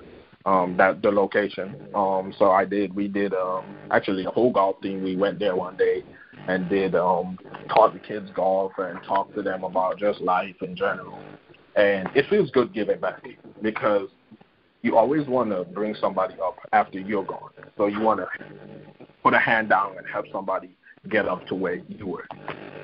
Um, 0.45 0.75
that 0.75 1.01
the 1.01 1.09
location. 1.09 1.87
Um, 1.95 2.33
so 2.37 2.51
I 2.51 2.65
did. 2.65 2.93
We 2.93 3.07
did 3.07 3.33
um, 3.33 3.63
actually 3.91 4.25
a 4.25 4.29
whole 4.29 4.51
golf 4.51 4.75
thing. 4.81 5.01
We 5.01 5.15
went 5.15 5.39
there 5.39 5.55
one 5.55 5.77
day 5.77 6.03
and 6.49 6.67
did 6.69 6.95
um, 6.95 7.39
taught 7.69 7.93
the 7.93 7.99
kids 7.99 8.29
golf 8.35 8.73
and 8.77 8.99
talked 9.03 9.35
to 9.35 9.41
them 9.41 9.63
about 9.63 9.99
just 9.99 10.19
life 10.19 10.55
in 10.61 10.75
general. 10.75 11.17
And 11.77 12.09
it 12.13 12.25
feels 12.29 12.51
good 12.51 12.73
giving 12.73 12.99
back 12.99 13.25
because 13.61 14.09
you 14.81 14.97
always 14.97 15.25
want 15.27 15.49
to 15.51 15.63
bring 15.63 15.95
somebody 15.95 16.35
up 16.43 16.57
after 16.73 16.99
you're 16.99 17.23
gone. 17.23 17.51
So 17.77 17.87
you 17.87 18.01
want 18.01 18.19
to 18.19 18.27
put 19.23 19.33
a 19.33 19.39
hand 19.39 19.69
down 19.69 19.97
and 19.97 20.05
help 20.05 20.25
somebody 20.31 20.75
get 21.09 21.27
up 21.27 21.47
to 21.47 21.55
where 21.55 21.75
you 21.87 22.05
were. 22.05 22.27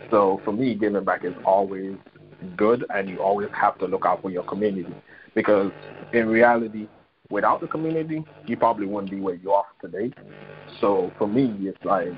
So 0.09 0.41
for 0.43 0.53
me, 0.53 0.75
giving 0.75 1.03
back 1.03 1.25
is 1.25 1.33
always 1.45 1.97
good, 2.55 2.85
and 2.93 3.09
you 3.09 3.21
always 3.21 3.49
have 3.59 3.77
to 3.79 3.85
look 3.85 4.05
out 4.05 4.21
for 4.21 4.29
your 4.29 4.43
community 4.43 4.93
because 5.35 5.71
in 6.13 6.27
reality, 6.27 6.87
without 7.29 7.61
the 7.61 7.67
community, 7.67 8.23
you 8.45 8.57
probably 8.57 8.85
wouldn't 8.85 9.11
be 9.11 9.19
where 9.19 9.35
you 9.35 9.51
are 9.51 9.65
today. 9.81 10.11
So 10.81 11.11
for 11.17 11.27
me, 11.27 11.55
it's 11.61 11.83
like 11.83 12.11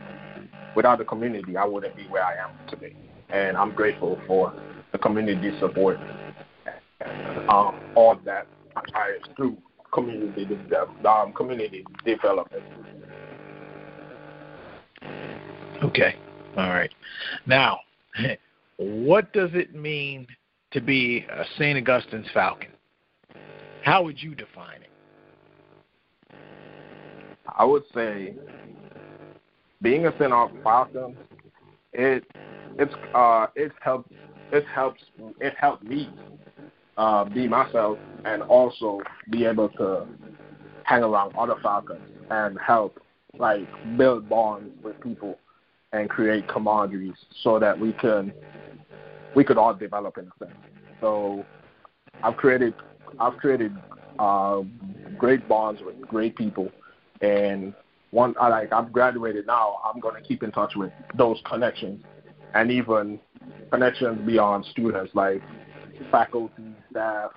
without 0.76 1.00
the 1.00 1.06
community, 1.06 1.58
I 1.58 1.66
wouldn't 1.66 1.96
be 1.96 2.04
where 2.08 2.24
I 2.24 2.34
am 2.34 2.52
today, 2.68 2.96
and 3.32 3.58
I'm 3.58 3.72
grateful 3.72 4.20
for 4.28 4.54
the 4.92 4.98
community 4.98 5.58
support 5.60 6.00
um, 7.50 7.76
all 7.96 8.18
that 8.26 8.48
I 8.96 9.18
through 9.36 9.58
community 9.94 10.48
um, 11.06 11.34
community 11.34 11.86
development. 12.06 12.64
Okay. 15.84 16.16
All 16.58 16.70
right. 16.70 16.92
Now, 17.46 17.80
what 18.82 19.32
does 19.32 19.52
it 19.54 19.76
mean 19.76 20.26
to 20.72 20.82
be 20.82 21.26
a 21.32 21.44
St. 21.58 21.78
Augustine's 21.78 22.26
Falcon? 22.34 22.72
How 23.84 24.04
would 24.04 24.22
you 24.22 24.34
define 24.34 24.82
it? 24.82 26.36
I 27.48 27.64
would 27.64 27.84
say 27.94 28.34
being 29.84 30.08
a 30.08 30.12
St. 30.14 30.32
Augustine's 30.32 30.64
Falcon, 30.64 31.18
it 31.94 32.24
it's 32.80 32.94
uh 33.14 33.48
it 33.56 33.72
helps 33.82 34.10
it 34.52 34.66
helps 34.74 35.02
it 35.40 35.54
helped 35.60 35.84
me 35.84 36.10
uh, 36.98 37.26
be 37.26 37.48
myself 37.48 38.00
and 38.26 38.42
also 38.44 39.00
be 39.30 39.46
able 39.46 39.70
to 39.70 40.08
hang 40.84 41.04
around 41.04 41.36
other 41.38 41.56
Falcons 41.62 42.02
and 42.32 42.58
help 42.60 43.00
like 43.38 43.68
build 43.98 44.28
bonds 44.28 44.74
with 44.84 45.00
people 45.02 45.38
and 45.94 46.10
create 46.10 46.48
camaraderie 46.48 47.14
so 47.44 47.60
that 47.60 47.78
we 47.78 47.94
can 47.94 48.34
we 49.36 49.44
could 49.44 49.58
all 49.58 49.74
develop 49.74 50.18
in 50.18 50.26
a 50.26 50.46
sense. 50.46 50.58
So 51.00 51.46
I've 52.24 52.38
created 52.38 52.74
I've 53.20 53.38
created 53.38 53.76
uh, 54.20 54.62
great 55.18 55.48
bonds 55.48 55.82
with 55.84 56.00
great 56.02 56.36
people 56.36 56.70
and 57.22 57.74
one 58.12 58.36
I 58.40 58.50
like 58.50 58.74
I've 58.74 58.92
graduated 58.92 59.48
now, 59.48 59.80
I'm 59.86 60.00
gonna 60.00 60.22
keep 60.22 60.44
in 60.44 60.52
touch 60.52 60.74
with 60.76 60.92
those 61.16 61.42
connections 61.46 62.04
and 62.54 62.72
even 62.72 63.20
connections 63.72 64.26
beyond 64.26 64.66
students 64.66 65.12
like 65.16 65.42
faculty, 66.12 66.76
staff. 66.92 67.32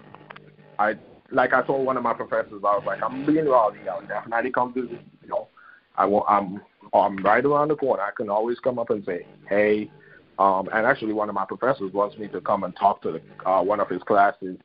I 0.78 0.94
like 1.30 1.52
I 1.52 1.62
told 1.62 1.86
one 1.86 1.96
of 1.96 2.02
my 2.02 2.12
professors, 2.12 2.52
I 2.64 2.76
was 2.76 2.82
like, 2.86 3.02
I'm 3.02 3.24
being 3.24 3.46
rowdy. 3.46 3.88
I'll 3.88 4.02
definitely 4.06 4.50
come 4.50 4.74
visit. 4.74 5.00
You 5.22 5.28
know, 5.28 5.48
I 5.96 6.04
will. 6.06 6.24
I'm 6.28 6.60
I'm 6.92 7.16
right 7.18 7.44
around 7.44 7.68
the 7.68 7.76
corner. 7.76 8.02
I 8.02 8.10
can 8.10 8.28
always 8.28 8.58
come 8.60 8.78
up 8.78 8.90
and 8.90 9.04
say, 9.04 9.26
hey. 9.48 9.90
Um, 10.38 10.68
and 10.72 10.86
actually, 10.86 11.12
one 11.12 11.28
of 11.28 11.34
my 11.34 11.44
professors 11.44 11.92
wants 11.92 12.18
me 12.18 12.28
to 12.28 12.40
come 12.40 12.64
and 12.64 12.74
talk 12.76 13.02
to 13.02 13.12
the, 13.12 13.48
uh, 13.48 13.62
one 13.62 13.80
of 13.80 13.88
his 13.88 14.02
classes, 14.02 14.56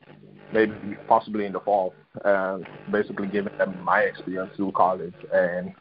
maybe 0.52 0.74
possibly 1.08 1.46
in 1.46 1.54
the 1.54 1.60
fall, 1.60 1.94
and 2.26 2.66
basically 2.92 3.28
giving 3.28 3.56
them 3.58 3.80
my 3.84 4.02
experience 4.02 4.52
through 4.56 4.72
college 4.72 5.14
and 5.34 5.74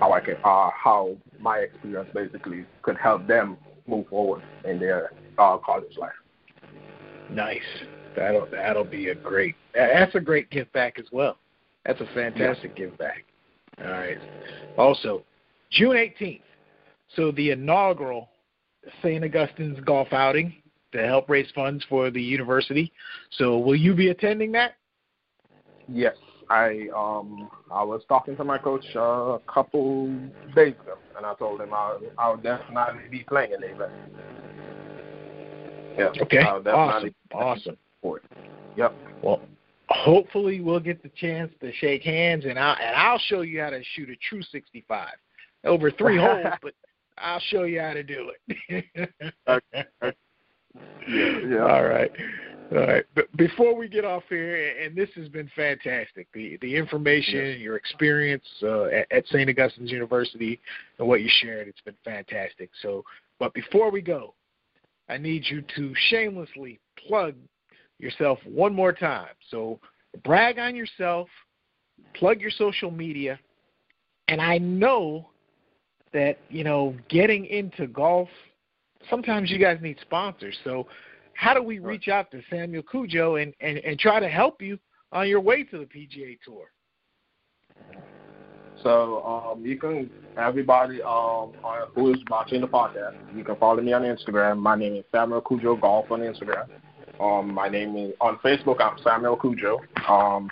how 0.00 0.12
I 0.12 0.20
can, 0.20 0.36
uh, 0.44 0.70
how 0.70 1.16
my 1.40 1.58
experience 1.58 2.10
basically 2.14 2.66
could 2.82 2.98
help 2.98 3.26
them 3.26 3.56
move 3.86 4.06
forward 4.08 4.42
in 4.64 4.78
their 4.78 5.12
uh, 5.38 5.56
college 5.58 5.96
life. 5.96 6.12
Nice. 7.30 7.60
That'll 8.14 8.46
that'll 8.50 8.84
be 8.84 9.08
a 9.08 9.14
great. 9.14 9.54
That's 9.74 10.14
a 10.14 10.20
great 10.20 10.50
give 10.50 10.70
back 10.72 10.98
as 10.98 11.06
well. 11.10 11.38
That's 11.86 12.00
a 12.00 12.06
fantastic 12.14 12.72
yeah. 12.76 12.84
give 12.84 12.98
back. 12.98 13.24
All 13.78 13.90
right. 13.90 14.18
Also, 14.76 15.24
June 15.70 15.96
18th. 15.96 16.42
So 17.16 17.30
the 17.32 17.50
inaugural 17.50 18.28
St. 19.02 19.24
Augustine's 19.24 19.80
golf 19.80 20.12
outing 20.12 20.54
to 20.92 21.06
help 21.06 21.28
raise 21.28 21.50
funds 21.54 21.84
for 21.88 22.10
the 22.10 22.22
university. 22.22 22.92
So 23.30 23.58
will 23.58 23.76
you 23.76 23.94
be 23.94 24.10
attending 24.10 24.52
that? 24.52 24.74
Yes, 25.88 26.16
I 26.48 26.88
um 26.94 27.50
I 27.72 27.82
was 27.82 28.02
talking 28.08 28.36
to 28.36 28.44
my 28.44 28.58
coach 28.58 28.84
uh, 28.94 29.00
a 29.00 29.40
couple 29.52 30.08
days 30.54 30.74
ago, 30.82 30.98
and 31.16 31.26
I 31.26 31.34
told 31.34 31.60
him 31.60 31.72
I 31.72 31.98
I'll 32.18 32.36
definitely 32.36 33.08
be 33.10 33.24
playing 33.24 33.52
in 33.52 33.60
the 33.60 33.74
event. 33.74 33.92
Yeah. 35.98 36.22
Okay. 36.22 36.42
awesome. 36.42 37.14
Awesome. 37.32 37.76
Yep. 38.76 38.94
Well, 39.22 39.40
hopefully 39.88 40.60
we'll 40.60 40.80
get 40.80 41.02
the 41.02 41.10
chance 41.10 41.52
to 41.60 41.72
shake 41.74 42.02
hands, 42.02 42.44
and 42.44 42.58
I 42.58 42.74
and 42.74 42.96
I'll 42.96 43.20
show 43.26 43.42
you 43.42 43.60
how 43.60 43.70
to 43.70 43.82
shoot 43.94 44.08
a 44.08 44.16
true 44.28 44.42
65 44.42 45.08
over 45.64 45.90
three 45.90 46.16
holes, 46.20 46.54
but 46.62 46.74
I'll 47.22 47.40
show 47.40 47.62
you 47.64 47.80
how 47.80 47.94
to 47.94 48.02
do 48.02 48.30
it. 48.68 49.20
okay. 49.48 49.84
Yeah, 51.08 51.38
yeah. 51.48 51.58
All 51.58 51.84
right. 51.84 52.10
All 52.72 52.78
right. 52.78 53.04
But 53.14 53.34
before 53.36 53.76
we 53.76 53.88
get 53.88 54.04
off 54.04 54.22
here, 54.28 54.74
and 54.82 54.96
this 54.96 55.10
has 55.16 55.28
been 55.28 55.50
fantastic, 55.54 56.28
the 56.32 56.58
the 56.62 56.74
information, 56.74 57.34
yes. 57.34 57.58
your 57.58 57.76
experience 57.76 58.44
uh, 58.62 58.84
at, 58.84 59.12
at 59.12 59.26
St. 59.26 59.48
Augustine's 59.48 59.90
University, 59.90 60.60
and 60.98 61.06
what 61.06 61.20
you 61.20 61.28
shared, 61.40 61.68
it's 61.68 61.80
been 61.82 61.96
fantastic. 62.04 62.70
So, 62.80 63.04
but 63.38 63.52
before 63.52 63.90
we 63.90 64.00
go, 64.00 64.34
I 65.08 65.18
need 65.18 65.44
you 65.50 65.62
to 65.76 65.92
shamelessly 66.08 66.80
plug 67.06 67.34
yourself 67.98 68.38
one 68.44 68.74
more 68.74 68.92
time. 68.92 69.34
So 69.50 69.78
brag 70.24 70.58
on 70.58 70.74
yourself, 70.74 71.28
plug 72.14 72.40
your 72.40 72.50
social 72.50 72.90
media, 72.90 73.38
and 74.28 74.40
I 74.40 74.58
know 74.58 75.28
that, 76.12 76.38
you 76.48 76.64
know, 76.64 76.94
getting 77.08 77.46
into 77.46 77.86
golf, 77.86 78.28
sometimes 79.08 79.50
you 79.50 79.58
guys 79.58 79.78
need 79.80 79.98
sponsors. 80.00 80.56
So 80.64 80.86
how 81.34 81.54
do 81.54 81.62
we 81.62 81.78
reach 81.78 82.08
out 82.08 82.30
to 82.32 82.42
Samuel 82.50 82.82
Cudjoe 82.82 83.42
and, 83.42 83.54
and, 83.60 83.78
and 83.78 83.98
try 83.98 84.20
to 84.20 84.28
help 84.28 84.60
you 84.62 84.78
on 85.12 85.28
your 85.28 85.40
way 85.40 85.64
to 85.64 85.78
the 85.78 85.84
PGA 85.84 86.38
Tour? 86.44 86.70
So 88.82 89.22
um, 89.24 89.64
you 89.64 89.78
can 89.78 90.10
everybody 90.36 91.00
um, 91.02 91.52
who 91.94 92.12
is 92.12 92.20
watching 92.28 92.60
the 92.60 92.68
podcast, 92.68 93.16
you 93.36 93.44
can 93.44 93.56
follow 93.56 93.80
me 93.80 93.92
on 93.92 94.02
Instagram. 94.02 94.58
My 94.58 94.76
name 94.76 94.96
is 94.96 95.04
Samuel 95.12 95.42
Cudjoe 95.42 95.80
Golf 95.80 96.10
on 96.10 96.20
Instagram. 96.20 96.68
Um, 97.20 97.54
my 97.54 97.68
name 97.68 97.96
is 97.96 98.12
on 98.20 98.38
Facebook. 98.38 98.80
I'm 98.80 98.98
Samuel 99.04 99.36
Cudjoe. 99.36 99.78
Um, 100.08 100.50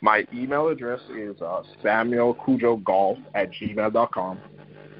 my 0.00 0.26
email 0.32 0.68
address 0.68 1.00
is 1.16 1.40
uh, 1.40 1.62
Samuel 1.82 2.34
Cudjoe 2.34 2.82
Golf 2.84 3.18
at 3.34 3.50
gmail.com, 3.52 4.38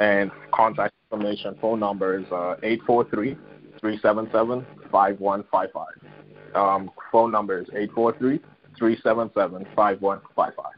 and 0.01 0.30
contact 0.53 0.94
information 1.11 1.57
phone 1.61 1.80
number 1.80 2.18
is 2.18 2.26
uh, 2.32 2.57
eight 2.62 2.80
four 2.86 3.09
three 3.11 3.36
three 3.80 3.99
seven 4.01 4.28
seven 4.32 4.66
five 4.90 5.20
one 5.20 5.44
five 5.51 5.68
five. 5.72 6.55
Um, 6.55 6.90
phone 7.12 7.30
number 7.30 7.61
is 7.61 7.68
eight 7.74 7.92
four 7.92 8.16
three 8.18 8.40
three 8.78 8.99
seven 9.03 9.30
seven 9.34 9.66
five 9.74 10.01
one 10.01 10.20
five 10.34 10.55
five. 10.55 10.74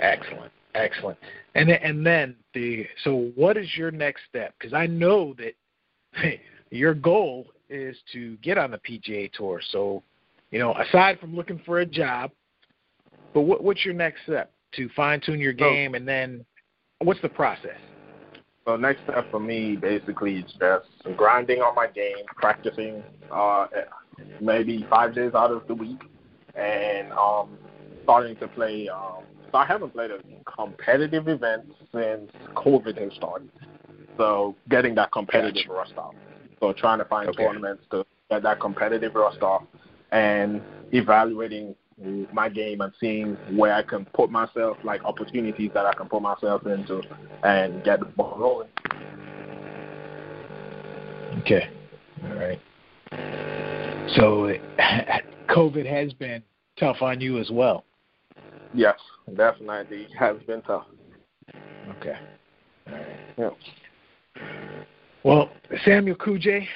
Excellent, 0.00 0.52
excellent. 0.74 1.18
And 1.54 1.70
and 1.70 2.06
then 2.06 2.36
the 2.54 2.86
so 3.04 3.30
what 3.34 3.56
is 3.56 3.68
your 3.76 3.90
next 3.90 4.22
step? 4.28 4.54
Because 4.58 4.74
I 4.74 4.86
know 4.86 5.34
that 5.38 5.54
hey, 6.14 6.40
your 6.70 6.94
goal 6.94 7.46
is 7.68 7.96
to 8.12 8.36
get 8.38 8.58
on 8.58 8.70
the 8.70 8.78
PGA 8.78 9.32
Tour. 9.32 9.60
So, 9.70 10.02
you 10.50 10.58
know, 10.58 10.74
aside 10.74 11.18
from 11.18 11.34
looking 11.34 11.60
for 11.64 11.80
a 11.80 11.86
job, 11.86 12.30
but 13.34 13.42
what, 13.42 13.62
what's 13.62 13.84
your 13.84 13.94
next 13.94 14.22
step 14.24 14.52
to 14.74 14.88
fine 14.96 15.20
tune 15.20 15.40
your 15.40 15.52
game, 15.52 15.94
and 15.94 16.06
then 16.06 16.44
what's 17.00 17.20
the 17.20 17.28
process? 17.28 17.78
So 18.66 18.76
next 18.76 19.02
step 19.02 19.30
for 19.30 19.40
me 19.40 19.76
basically 19.76 20.36
is 20.36 20.52
just 20.58 21.16
grinding 21.16 21.60
on 21.60 21.74
my 21.74 21.88
game, 21.88 22.24
practicing 22.36 23.02
uh, 23.30 23.66
maybe 24.40 24.86
five 24.88 25.14
days 25.14 25.32
out 25.34 25.50
of 25.50 25.66
the 25.66 25.74
week, 25.74 26.00
and 26.54 27.12
um, 27.12 27.58
starting 28.04 28.36
to 28.36 28.48
play. 28.48 28.88
Um, 28.88 29.24
so 29.50 29.58
I 29.58 29.66
haven't 29.66 29.92
played 29.92 30.10
a 30.10 30.18
competitive 30.56 31.28
event 31.28 31.64
since 31.92 32.30
COVID 32.54 32.98
has 32.98 33.12
started. 33.14 33.50
So 34.16 34.54
getting 34.68 34.94
that 34.94 35.10
competitive 35.12 35.66
gotcha. 35.66 35.72
rust 35.72 35.94
off. 35.96 36.14
So 36.60 36.72
trying 36.72 36.98
to 36.98 37.04
find 37.06 37.28
okay. 37.30 37.42
tournaments 37.44 37.82
to 37.90 38.06
get 38.30 38.42
that 38.44 38.60
competitive 38.60 39.14
rust 39.14 39.42
off, 39.42 39.64
and 40.12 40.62
evaluating 40.92 41.74
my 42.32 42.48
game 42.48 42.80
and 42.80 42.92
seeing 43.00 43.36
where 43.56 43.74
I 43.74 43.82
can 43.82 44.04
put 44.06 44.30
myself, 44.30 44.76
like 44.84 45.04
opportunities 45.04 45.70
that 45.74 45.86
I 45.86 45.94
can 45.94 46.08
put 46.08 46.22
myself 46.22 46.66
into, 46.66 47.02
and 47.42 47.82
get 47.84 48.00
the 48.00 48.06
ball 48.06 48.36
rolling. 48.38 48.68
Okay, 51.40 51.68
all 52.24 52.34
right. 52.34 52.60
So, 54.16 54.52
COVID 55.48 55.86
has 55.86 56.12
been 56.12 56.42
tough 56.78 57.02
on 57.02 57.20
you 57.20 57.38
as 57.38 57.50
well. 57.50 57.84
Yes, 58.74 58.98
definitely 59.36 60.08
has 60.18 60.36
been 60.46 60.62
tough. 60.62 60.86
Okay. 61.96 62.16
All 62.86 62.92
right. 62.94 63.06
Yeah. 63.38 63.50
Well, 65.24 65.50
Samuel 65.84 66.16
Cudjoe, 66.16 66.66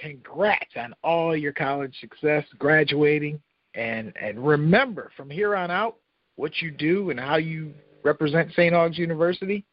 congrats 0.00 0.72
on 0.76 0.94
all 1.02 1.36
your 1.36 1.52
college 1.52 1.94
success, 2.00 2.44
graduating, 2.58 3.40
and 3.74 4.12
and 4.20 4.44
remember 4.46 5.10
from 5.16 5.30
here 5.30 5.56
on 5.56 5.70
out 5.70 5.96
what 6.36 6.60
you 6.60 6.70
do 6.70 7.10
and 7.10 7.18
how 7.18 7.36
you 7.36 7.72
represent 8.02 8.52
St. 8.52 8.74
Aug's 8.74 8.98
University. 8.98 9.64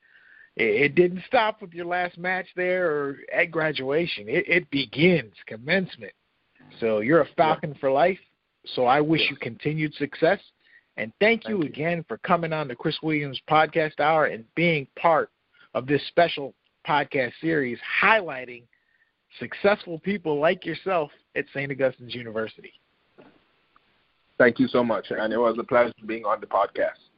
It, 0.56 0.82
it 0.82 0.96
didn't 0.96 1.24
stop 1.28 1.62
with 1.62 1.74
your 1.74 1.86
last 1.86 2.18
match 2.18 2.48
there 2.56 2.92
or 2.92 3.18
at 3.34 3.52
graduation. 3.52 4.28
It, 4.28 4.48
it 4.48 4.70
begins 4.72 5.34
commencement. 5.48 6.14
So 6.80 7.00
you're 7.00 7.22
a 7.22 7.28
Falcon 7.38 7.72
yeah. 7.72 7.80
for 7.80 7.92
life. 7.92 8.20
So 8.76 8.86
I 8.86 9.02
wish 9.02 9.22
you 9.30 9.38
continued 9.38 9.94
success. 9.96 10.40
And 10.98 11.14
thank, 11.20 11.44
thank 11.44 11.50
you, 11.50 11.64
you 11.64 11.68
again 11.68 12.04
for 12.08 12.18
coming 12.20 12.52
on 12.52 12.68
the 12.68 12.76
Chris 12.76 12.98
Williams 13.02 13.40
Podcast 13.50 14.00
Hour 14.00 14.26
and 14.26 14.44
being 14.56 14.86
part 15.00 15.30
of 15.74 15.88
this 15.88 16.06
special 16.08 16.54
podcast 16.88 17.32
series 17.40 17.78
highlighting 18.02 18.64
successful 19.40 20.00
people 20.00 20.40
like 20.40 20.66
yourself 20.66 21.12
at 21.36 21.46
St. 21.54 21.72
Augustine's 21.72 22.16
University. 22.16 22.74
Thank 24.40 24.58
you 24.58 24.68
so 24.70 24.84
much. 24.84 25.08
And 25.12 25.34
it 25.34 25.38
was 25.38 25.58
a 25.60 25.64
pleasure 25.64 25.94
being 26.06 26.24
on 26.26 26.40
the 26.40 26.48
podcast. 26.48 27.09